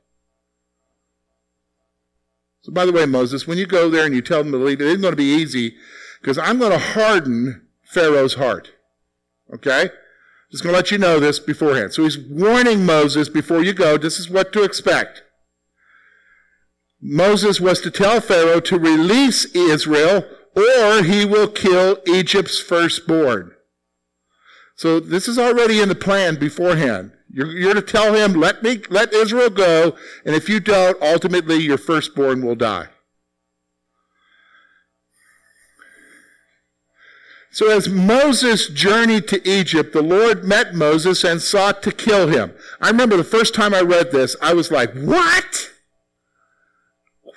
So, 2.61 2.71
by 2.71 2.85
the 2.85 2.91
way, 2.91 3.05
Moses, 3.05 3.47
when 3.47 3.57
you 3.57 3.65
go 3.65 3.89
there 3.89 4.05
and 4.05 4.13
you 4.13 4.21
tell 4.21 4.43
them 4.43 4.51
to 4.51 4.57
leave, 4.57 4.81
it 4.81 4.87
isn't 4.87 5.01
going 5.01 5.13
to 5.13 5.17
be 5.17 5.23
easy 5.23 5.75
because 6.21 6.37
I'm 6.37 6.59
going 6.59 6.71
to 6.71 6.77
harden 6.77 7.67
Pharaoh's 7.83 8.35
heart. 8.35 8.71
Okay? 9.53 9.89
Just 10.51 10.63
going 10.63 10.73
to 10.73 10.77
let 10.77 10.91
you 10.91 10.97
know 10.97 11.19
this 11.19 11.39
beforehand. 11.39 11.93
So 11.93 12.03
he's 12.03 12.19
warning 12.19 12.85
Moses 12.85 13.29
before 13.29 13.63
you 13.63 13.73
go, 13.73 13.97
this 13.97 14.19
is 14.19 14.29
what 14.29 14.53
to 14.53 14.63
expect. 14.63 15.23
Moses 17.01 17.59
was 17.59 17.81
to 17.81 17.89
tell 17.89 18.21
Pharaoh 18.21 18.59
to 18.59 18.77
release 18.77 19.45
Israel 19.55 20.23
or 20.55 21.03
he 21.03 21.25
will 21.25 21.47
kill 21.47 21.99
Egypt's 22.07 22.59
firstborn. 22.59 23.53
So 24.75 24.99
this 24.99 25.27
is 25.27 25.37
already 25.37 25.79
in 25.79 25.89
the 25.89 25.95
plan 25.95 26.39
beforehand. 26.39 27.11
You're, 27.33 27.51
you're, 27.51 27.73
to 27.73 27.81
tell 27.81 28.13
him, 28.13 28.33
let 28.33 28.61
me, 28.61 28.81
let 28.89 29.13
Israel 29.13 29.49
go, 29.49 29.95
and 30.25 30.35
if 30.35 30.49
you 30.49 30.59
don't, 30.59 31.01
ultimately 31.01 31.57
your 31.57 31.77
firstborn 31.77 32.45
will 32.45 32.55
die. 32.55 32.87
So 37.53 37.69
as 37.69 37.89
Moses 37.89 38.67
journeyed 38.69 39.27
to 39.27 39.49
Egypt, 39.49 39.91
the 39.91 40.01
Lord 40.01 40.45
met 40.45 40.73
Moses 40.73 41.23
and 41.23 41.41
sought 41.41 41.83
to 41.83 41.91
kill 41.91 42.27
him. 42.27 42.53
I 42.79 42.89
remember 42.89 43.17
the 43.17 43.23
first 43.25 43.53
time 43.53 43.73
I 43.73 43.81
read 43.81 44.11
this, 44.11 44.35
I 44.41 44.53
was 44.53 44.71
like, 44.71 44.93
what? 44.93 45.69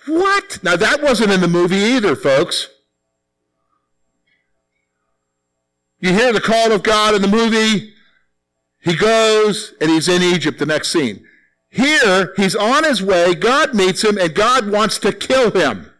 What? 0.07 0.61
Now 0.63 0.77
that 0.77 1.03
wasn't 1.03 1.33
in 1.33 1.41
the 1.41 1.49
movie 1.49 1.77
either, 1.77 2.15
folks. 2.15 2.69
You 6.05 6.13
hear 6.13 6.35
the 6.35 6.41
call 6.41 6.71
of 6.71 6.83
God 6.83 7.15
in 7.15 7.23
the 7.23 7.29
movie, 7.29 7.95
he 8.83 8.95
goes 8.95 9.73
and 9.81 9.91
he's 9.91 10.07
in 10.07 10.23
Egypt 10.23 10.59
the 10.59 10.67
next 10.67 10.93
scene. 10.93 11.25
Here, 11.71 12.35
he's 12.37 12.55
on 12.55 12.85
his 12.85 13.03
way, 13.03 13.35
God 13.35 13.75
meets 13.75 14.05
him, 14.05 14.19
and 14.19 14.35
God 14.35 14.71
wants 14.71 14.99
to 14.99 15.15
kill 15.15 15.51
him. 15.53 15.91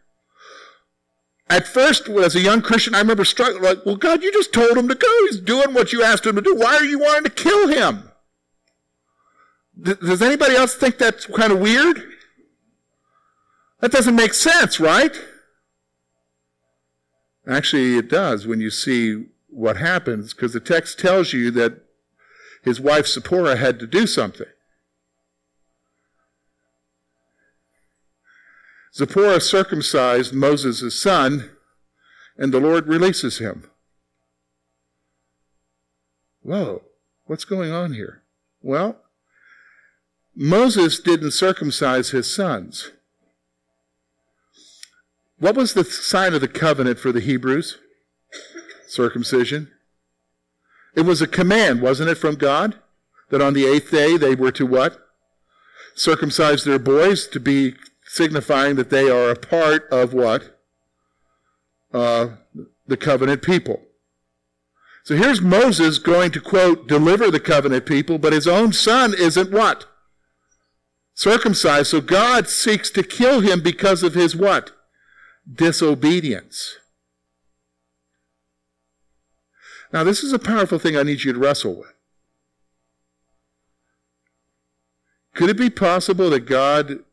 At 1.49 1.67
first, 1.67 2.07
as 2.11 2.37
a 2.37 2.41
young 2.41 2.61
Christian, 2.61 2.95
I 2.95 2.99
remember 2.99 3.25
struggling, 3.25 3.63
like, 3.63 3.79
well, 3.87 3.97
God, 3.97 4.23
you 4.23 4.31
just 4.31 4.53
told 4.53 4.77
him 4.77 4.89
to 4.89 4.95
go. 4.95 5.09
He's 5.31 5.41
doing 5.41 5.73
what 5.73 5.91
you 5.91 6.03
asked 6.03 6.27
him 6.27 6.37
to 6.37 6.43
do. 6.43 6.55
Why 6.55 6.75
are 6.77 6.85
you 6.85 6.99
wanting 6.99 7.25
to 7.25 7.31
kill 7.31 7.69
him? 7.69 8.11
Does 9.81 10.21
anybody 10.21 10.55
else 10.55 10.75
think 10.75 10.99
that's 10.99 11.25
kind 11.25 11.51
of 11.51 11.61
weird? 11.61 12.03
That 13.81 13.91
doesn't 13.91 14.17
make 14.17 14.35
sense, 14.35 14.79
right? 14.79 15.19
Actually, 17.49 17.97
it 17.97 18.11
does 18.11 18.47
when 18.47 18.61
you 18.61 18.69
see 18.69 19.29
what 19.55 19.77
happens, 19.77 20.35
because 20.35 20.53
the 20.53 20.61
text 20.61 20.99
tells 20.99 21.33
you 21.33 21.51
that 21.53 21.81
his 22.63 22.81
wife 22.81 23.07
Zipporah 23.07 23.57
had 23.57 23.79
to 23.79 23.87
do 23.87 24.07
something. 24.07 24.47
Zipporah 28.95 29.41
circumcised 29.41 30.33
Moses' 30.33 31.01
son, 31.01 31.51
and 32.37 32.53
the 32.53 32.61
Lord 32.61 32.87
releases 32.87 33.39
him. 33.39 33.71
Whoa, 36.43 36.83
what's 37.27 37.45
going 37.45 37.71
on 37.71 37.95
here? 37.95 38.23
Well, 38.63 38.99
Moses 40.35 40.99
didn't 40.99 41.31
circumcise 41.31 42.11
his 42.11 42.33
sons. 42.33 42.91
What 45.39 45.57
was 45.57 45.75
the 45.75 45.85
sign 45.85 46.35
of 46.35 46.41
the 46.41 46.49
covenant 46.49 46.99
for 46.99 47.13
the 47.13 47.21
Hebrews? 47.21 47.79
Circumcision. 48.95 49.71
It 50.95 51.03
was 51.03 51.21
a 51.21 51.27
command, 51.27 51.83
wasn't 51.83 52.11
it, 52.11 52.17
from 52.17 52.37
God? 52.37 52.77
That 53.31 53.43
on 53.43 53.55
the 53.55 53.67
eighth 53.67 53.91
day 53.91 54.17
they 54.17 54.35
were 54.35 54.53
to 54.53 54.67
what? 54.67 54.99
Circumcise 55.95 56.65
their 56.65 56.79
boys 56.79 57.27
to 57.29 57.41
be 57.41 57.75
signifying 58.07 58.77
that 58.77 58.91
they 58.91 59.11
are 59.11 59.31
a 59.31 59.37
part 59.37 59.89
of 59.91 60.15
what? 60.15 60.61
Uh, 61.93 62.29
the 62.87 62.97
covenant 62.97 63.43
people. 63.43 63.83
So 65.05 65.17
here's 65.17 65.41
Moses 65.41 65.99
going 65.99 66.31
to 66.33 66.41
quote, 66.41 66.89
deliver 66.89 67.31
the 67.31 67.41
covenant 67.41 67.87
people, 67.87 68.19
but 68.19 68.33
his 68.33 68.49
own 68.49 68.73
son 68.73 69.15
isn't 69.19 69.53
what? 69.53 69.87
Circumcised. 71.15 71.89
So 71.89 72.01
God 72.01 72.49
seeks 72.49 72.91
to 72.91 73.03
kill 73.03 73.41
him 73.41 73.61
because 73.61 74.03
of 74.03 74.15
his 74.15 74.35
what? 74.35 74.73
Disobedience. 75.51 76.79
Now, 79.95 80.03
this 80.03 80.25
is 80.25 80.33
a 80.33 80.41
powerful 80.41 80.81
thing 80.81 80.97
I 80.97 81.05
need 81.05 81.23
you 81.23 81.33
to 81.33 81.39
wrestle 81.39 81.77
with. 81.77 81.95
Could 85.35 85.51
it 85.51 85.57
be 85.57 85.71
possible 85.71 86.31
that 86.31 86.47
God, 86.47 87.05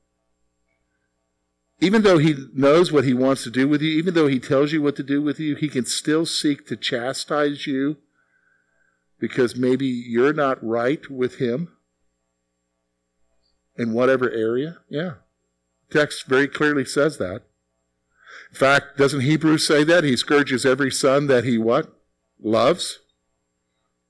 even 1.80 2.02
though 2.02 2.18
He 2.18 2.48
knows 2.56 2.92
what 2.92 3.04
He 3.04 3.14
wants 3.14 3.44
to 3.44 3.52
do 3.52 3.68
with 3.68 3.84
you, 3.84 3.92
even 3.92 4.16
though 4.16 4.26
He 4.26 4.40
tells 4.40 4.72
you 4.72 4.82
what 4.82 4.96
to 4.96 5.04
do 5.04 5.22
with 5.22 5.40
you, 5.40 5.56
He 5.56 5.70
can 5.70 5.86
still 5.86 6.26
seek 6.26 6.66
to 6.68 6.76
chastise 6.76 7.68
you 7.68 7.98
because 9.20 9.56
maybe 9.56 9.86
you're 9.86 10.34
not 10.34 10.58
right 10.64 11.08
with 11.08 11.36
Him 11.36 11.74
in 13.78 13.94
whatever 13.94 14.32
area? 14.32 14.78
Yeah. 14.90 15.14
Text 15.92 16.26
very 16.26 16.48
clearly 16.48 16.86
says 16.86 17.20
that. 17.20 17.44
In 18.50 18.58
fact, 18.58 18.98
doesn't 18.98 19.22
Hebrews 19.22 19.68
say 19.68 19.84
that? 19.84 20.04
He 20.04 20.18
scourges 20.18 20.66
every 20.66 20.90
son 20.90 21.28
that 21.28 21.44
he 21.44 21.60
what? 21.60 22.01
Loves. 22.42 23.00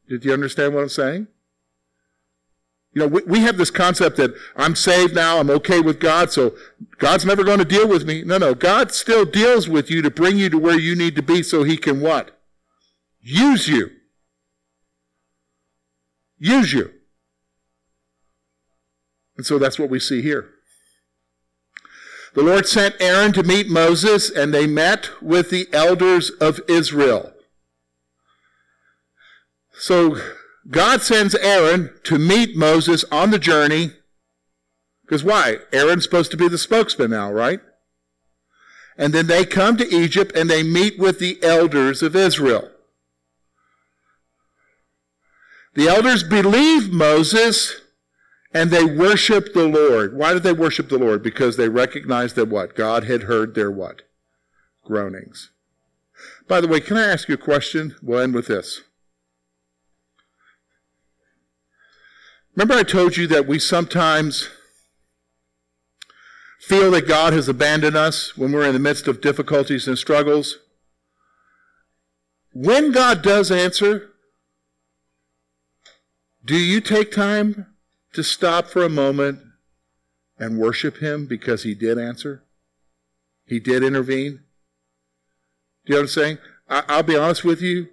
Did 0.07 0.25
you 0.25 0.33
understand 0.33 0.73
what 0.73 0.81
I'm 0.81 0.89
saying? 0.89 1.27
You 2.93 3.01
know, 3.01 3.07
we, 3.07 3.21
we 3.23 3.39
have 3.41 3.57
this 3.57 3.71
concept 3.71 4.17
that 4.17 4.33
I'm 4.57 4.75
saved 4.75 5.15
now, 5.15 5.39
I'm 5.39 5.49
okay 5.49 5.79
with 5.79 5.99
God, 5.99 6.31
so 6.31 6.53
God's 6.97 7.25
never 7.25 7.43
going 7.43 7.59
to 7.59 7.65
deal 7.65 7.87
with 7.87 8.05
me. 8.05 8.23
No, 8.23 8.37
no, 8.37 8.53
God 8.53 8.91
still 8.91 9.23
deals 9.23 9.69
with 9.69 9.89
you 9.89 10.01
to 10.01 10.11
bring 10.11 10.37
you 10.37 10.49
to 10.49 10.57
where 10.57 10.77
you 10.77 10.95
need 10.95 11.15
to 11.15 11.21
be 11.21 11.41
so 11.41 11.63
he 11.63 11.77
can 11.77 12.01
what? 12.01 12.37
Use 13.21 13.67
you. 13.67 13.91
Use 16.37 16.73
you. 16.73 16.91
And 19.37 19.45
so 19.45 19.57
that's 19.57 19.79
what 19.79 19.89
we 19.89 19.99
see 19.99 20.21
here. 20.21 20.49
The 22.33 22.43
Lord 22.43 22.67
sent 22.67 22.95
Aaron 22.99 23.33
to 23.33 23.43
meet 23.43 23.69
Moses, 23.69 24.29
and 24.29 24.53
they 24.53 24.67
met 24.67 25.09
with 25.21 25.49
the 25.49 25.67
elders 25.73 26.29
of 26.29 26.59
Israel. 26.67 27.33
So 29.81 30.15
God 30.69 31.01
sends 31.01 31.33
Aaron 31.33 31.89
to 32.03 32.19
meet 32.19 32.55
Moses 32.55 33.03
on 33.11 33.31
the 33.31 33.39
journey. 33.39 33.93
Because 35.01 35.23
why? 35.23 35.57
Aaron's 35.73 36.03
supposed 36.03 36.29
to 36.29 36.37
be 36.37 36.47
the 36.47 36.59
spokesman 36.59 37.09
now, 37.09 37.31
right? 37.31 37.61
And 38.95 39.11
then 39.11 39.25
they 39.25 39.43
come 39.43 39.77
to 39.77 39.91
Egypt 39.91 40.33
and 40.35 40.51
they 40.51 40.61
meet 40.61 40.99
with 40.99 41.17
the 41.17 41.41
elders 41.41 42.03
of 42.03 42.15
Israel. 42.15 42.69
The 45.73 45.87
elders 45.87 46.23
believe 46.23 46.93
Moses 46.93 47.81
and 48.53 48.69
they 48.69 48.85
worship 48.85 49.51
the 49.55 49.67
Lord. 49.67 50.15
Why 50.15 50.33
did 50.33 50.43
they 50.43 50.53
worship 50.53 50.89
the 50.89 50.99
Lord? 50.99 51.23
Because 51.23 51.57
they 51.57 51.69
recognized 51.69 52.35
that 52.35 52.49
what? 52.49 52.75
God 52.75 53.05
had 53.05 53.23
heard 53.23 53.55
their 53.55 53.71
what? 53.71 54.03
Groanings. 54.85 55.49
By 56.47 56.61
the 56.61 56.67
way, 56.67 56.81
can 56.81 56.97
I 56.97 57.07
ask 57.07 57.27
you 57.27 57.33
a 57.33 57.39
question? 57.39 57.95
We'll 58.03 58.19
end 58.19 58.35
with 58.35 58.45
this. 58.45 58.81
Remember, 62.61 62.79
I 62.79 62.83
told 62.83 63.17
you 63.17 63.25
that 63.25 63.47
we 63.47 63.57
sometimes 63.57 64.47
feel 66.59 66.91
that 66.91 67.07
God 67.07 67.33
has 67.33 67.49
abandoned 67.49 67.97
us 67.97 68.37
when 68.37 68.51
we're 68.51 68.67
in 68.67 68.73
the 68.73 68.79
midst 68.79 69.07
of 69.07 69.19
difficulties 69.19 69.87
and 69.87 69.97
struggles. 69.97 70.59
When 72.53 72.91
God 72.91 73.23
does 73.23 73.49
answer, 73.49 74.11
do 76.45 76.55
you 76.55 76.81
take 76.81 77.11
time 77.11 77.65
to 78.13 78.21
stop 78.23 78.67
for 78.67 78.83
a 78.83 78.89
moment 78.89 79.39
and 80.37 80.59
worship 80.59 80.97
Him 80.97 81.25
because 81.25 81.63
He 81.63 81.73
did 81.73 81.97
answer? 81.97 82.43
He 83.43 83.59
did 83.59 83.83
intervene? 83.83 84.41
Do 85.87 85.93
you 85.93 85.95
know 85.95 85.97
what 85.97 86.01
I'm 86.01 86.07
saying? 86.09 86.37
I, 86.69 86.97
will 86.97 87.03
be 87.03 87.17
honest 87.17 87.43
with 87.43 87.63
you. 87.63 87.87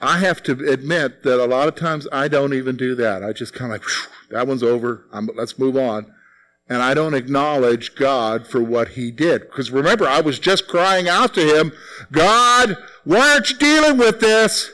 I 0.00 0.18
have 0.18 0.42
to 0.44 0.52
admit 0.52 1.24
that 1.24 1.42
a 1.42 1.46
lot 1.46 1.68
of 1.68 1.76
times 1.76 2.08
I 2.10 2.28
don't 2.28 2.54
even 2.54 2.76
do 2.76 2.94
that. 2.94 3.22
I 3.22 3.32
just 3.32 3.52
kind 3.52 3.72
of 3.72 3.80
like, 3.80 3.88
that 4.30 4.46
one's 4.46 4.62
over. 4.62 5.04
I'm, 5.12 5.28
let's 5.34 5.58
move 5.58 5.76
on. 5.76 6.06
And 6.68 6.82
I 6.82 6.94
don't 6.94 7.14
acknowledge 7.14 7.96
God 7.96 8.46
for 8.46 8.62
what 8.62 8.90
he 8.90 9.10
did. 9.10 9.42
Because 9.42 9.70
remember, 9.70 10.06
I 10.06 10.20
was 10.20 10.38
just 10.38 10.68
crying 10.68 11.08
out 11.08 11.34
to 11.34 11.58
him, 11.58 11.72
God, 12.12 12.76
why 13.04 13.32
aren't 13.32 13.50
you 13.50 13.58
dealing 13.58 13.98
with 13.98 14.20
this? 14.20 14.70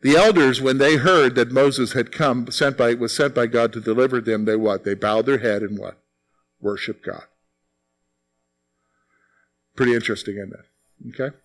The 0.00 0.16
elders, 0.16 0.60
when 0.60 0.78
they 0.78 0.96
heard 0.96 1.36
that 1.36 1.52
Moses 1.52 1.92
had 1.92 2.10
come, 2.10 2.50
sent 2.50 2.76
by, 2.76 2.94
was 2.94 3.14
sent 3.14 3.36
by 3.36 3.46
God 3.46 3.72
to 3.74 3.80
deliver 3.80 4.20
them, 4.20 4.46
they 4.46 4.56
what? 4.56 4.82
They 4.82 4.94
bowed 4.94 5.26
their 5.26 5.38
head 5.38 5.62
and 5.62 5.78
what? 5.78 6.02
Worship 6.60 7.04
God. 7.04 7.24
Pretty 9.76 9.94
interesting, 9.94 10.38
isn't 10.38 10.54
it? 10.54 10.71
Okay? 11.08 11.41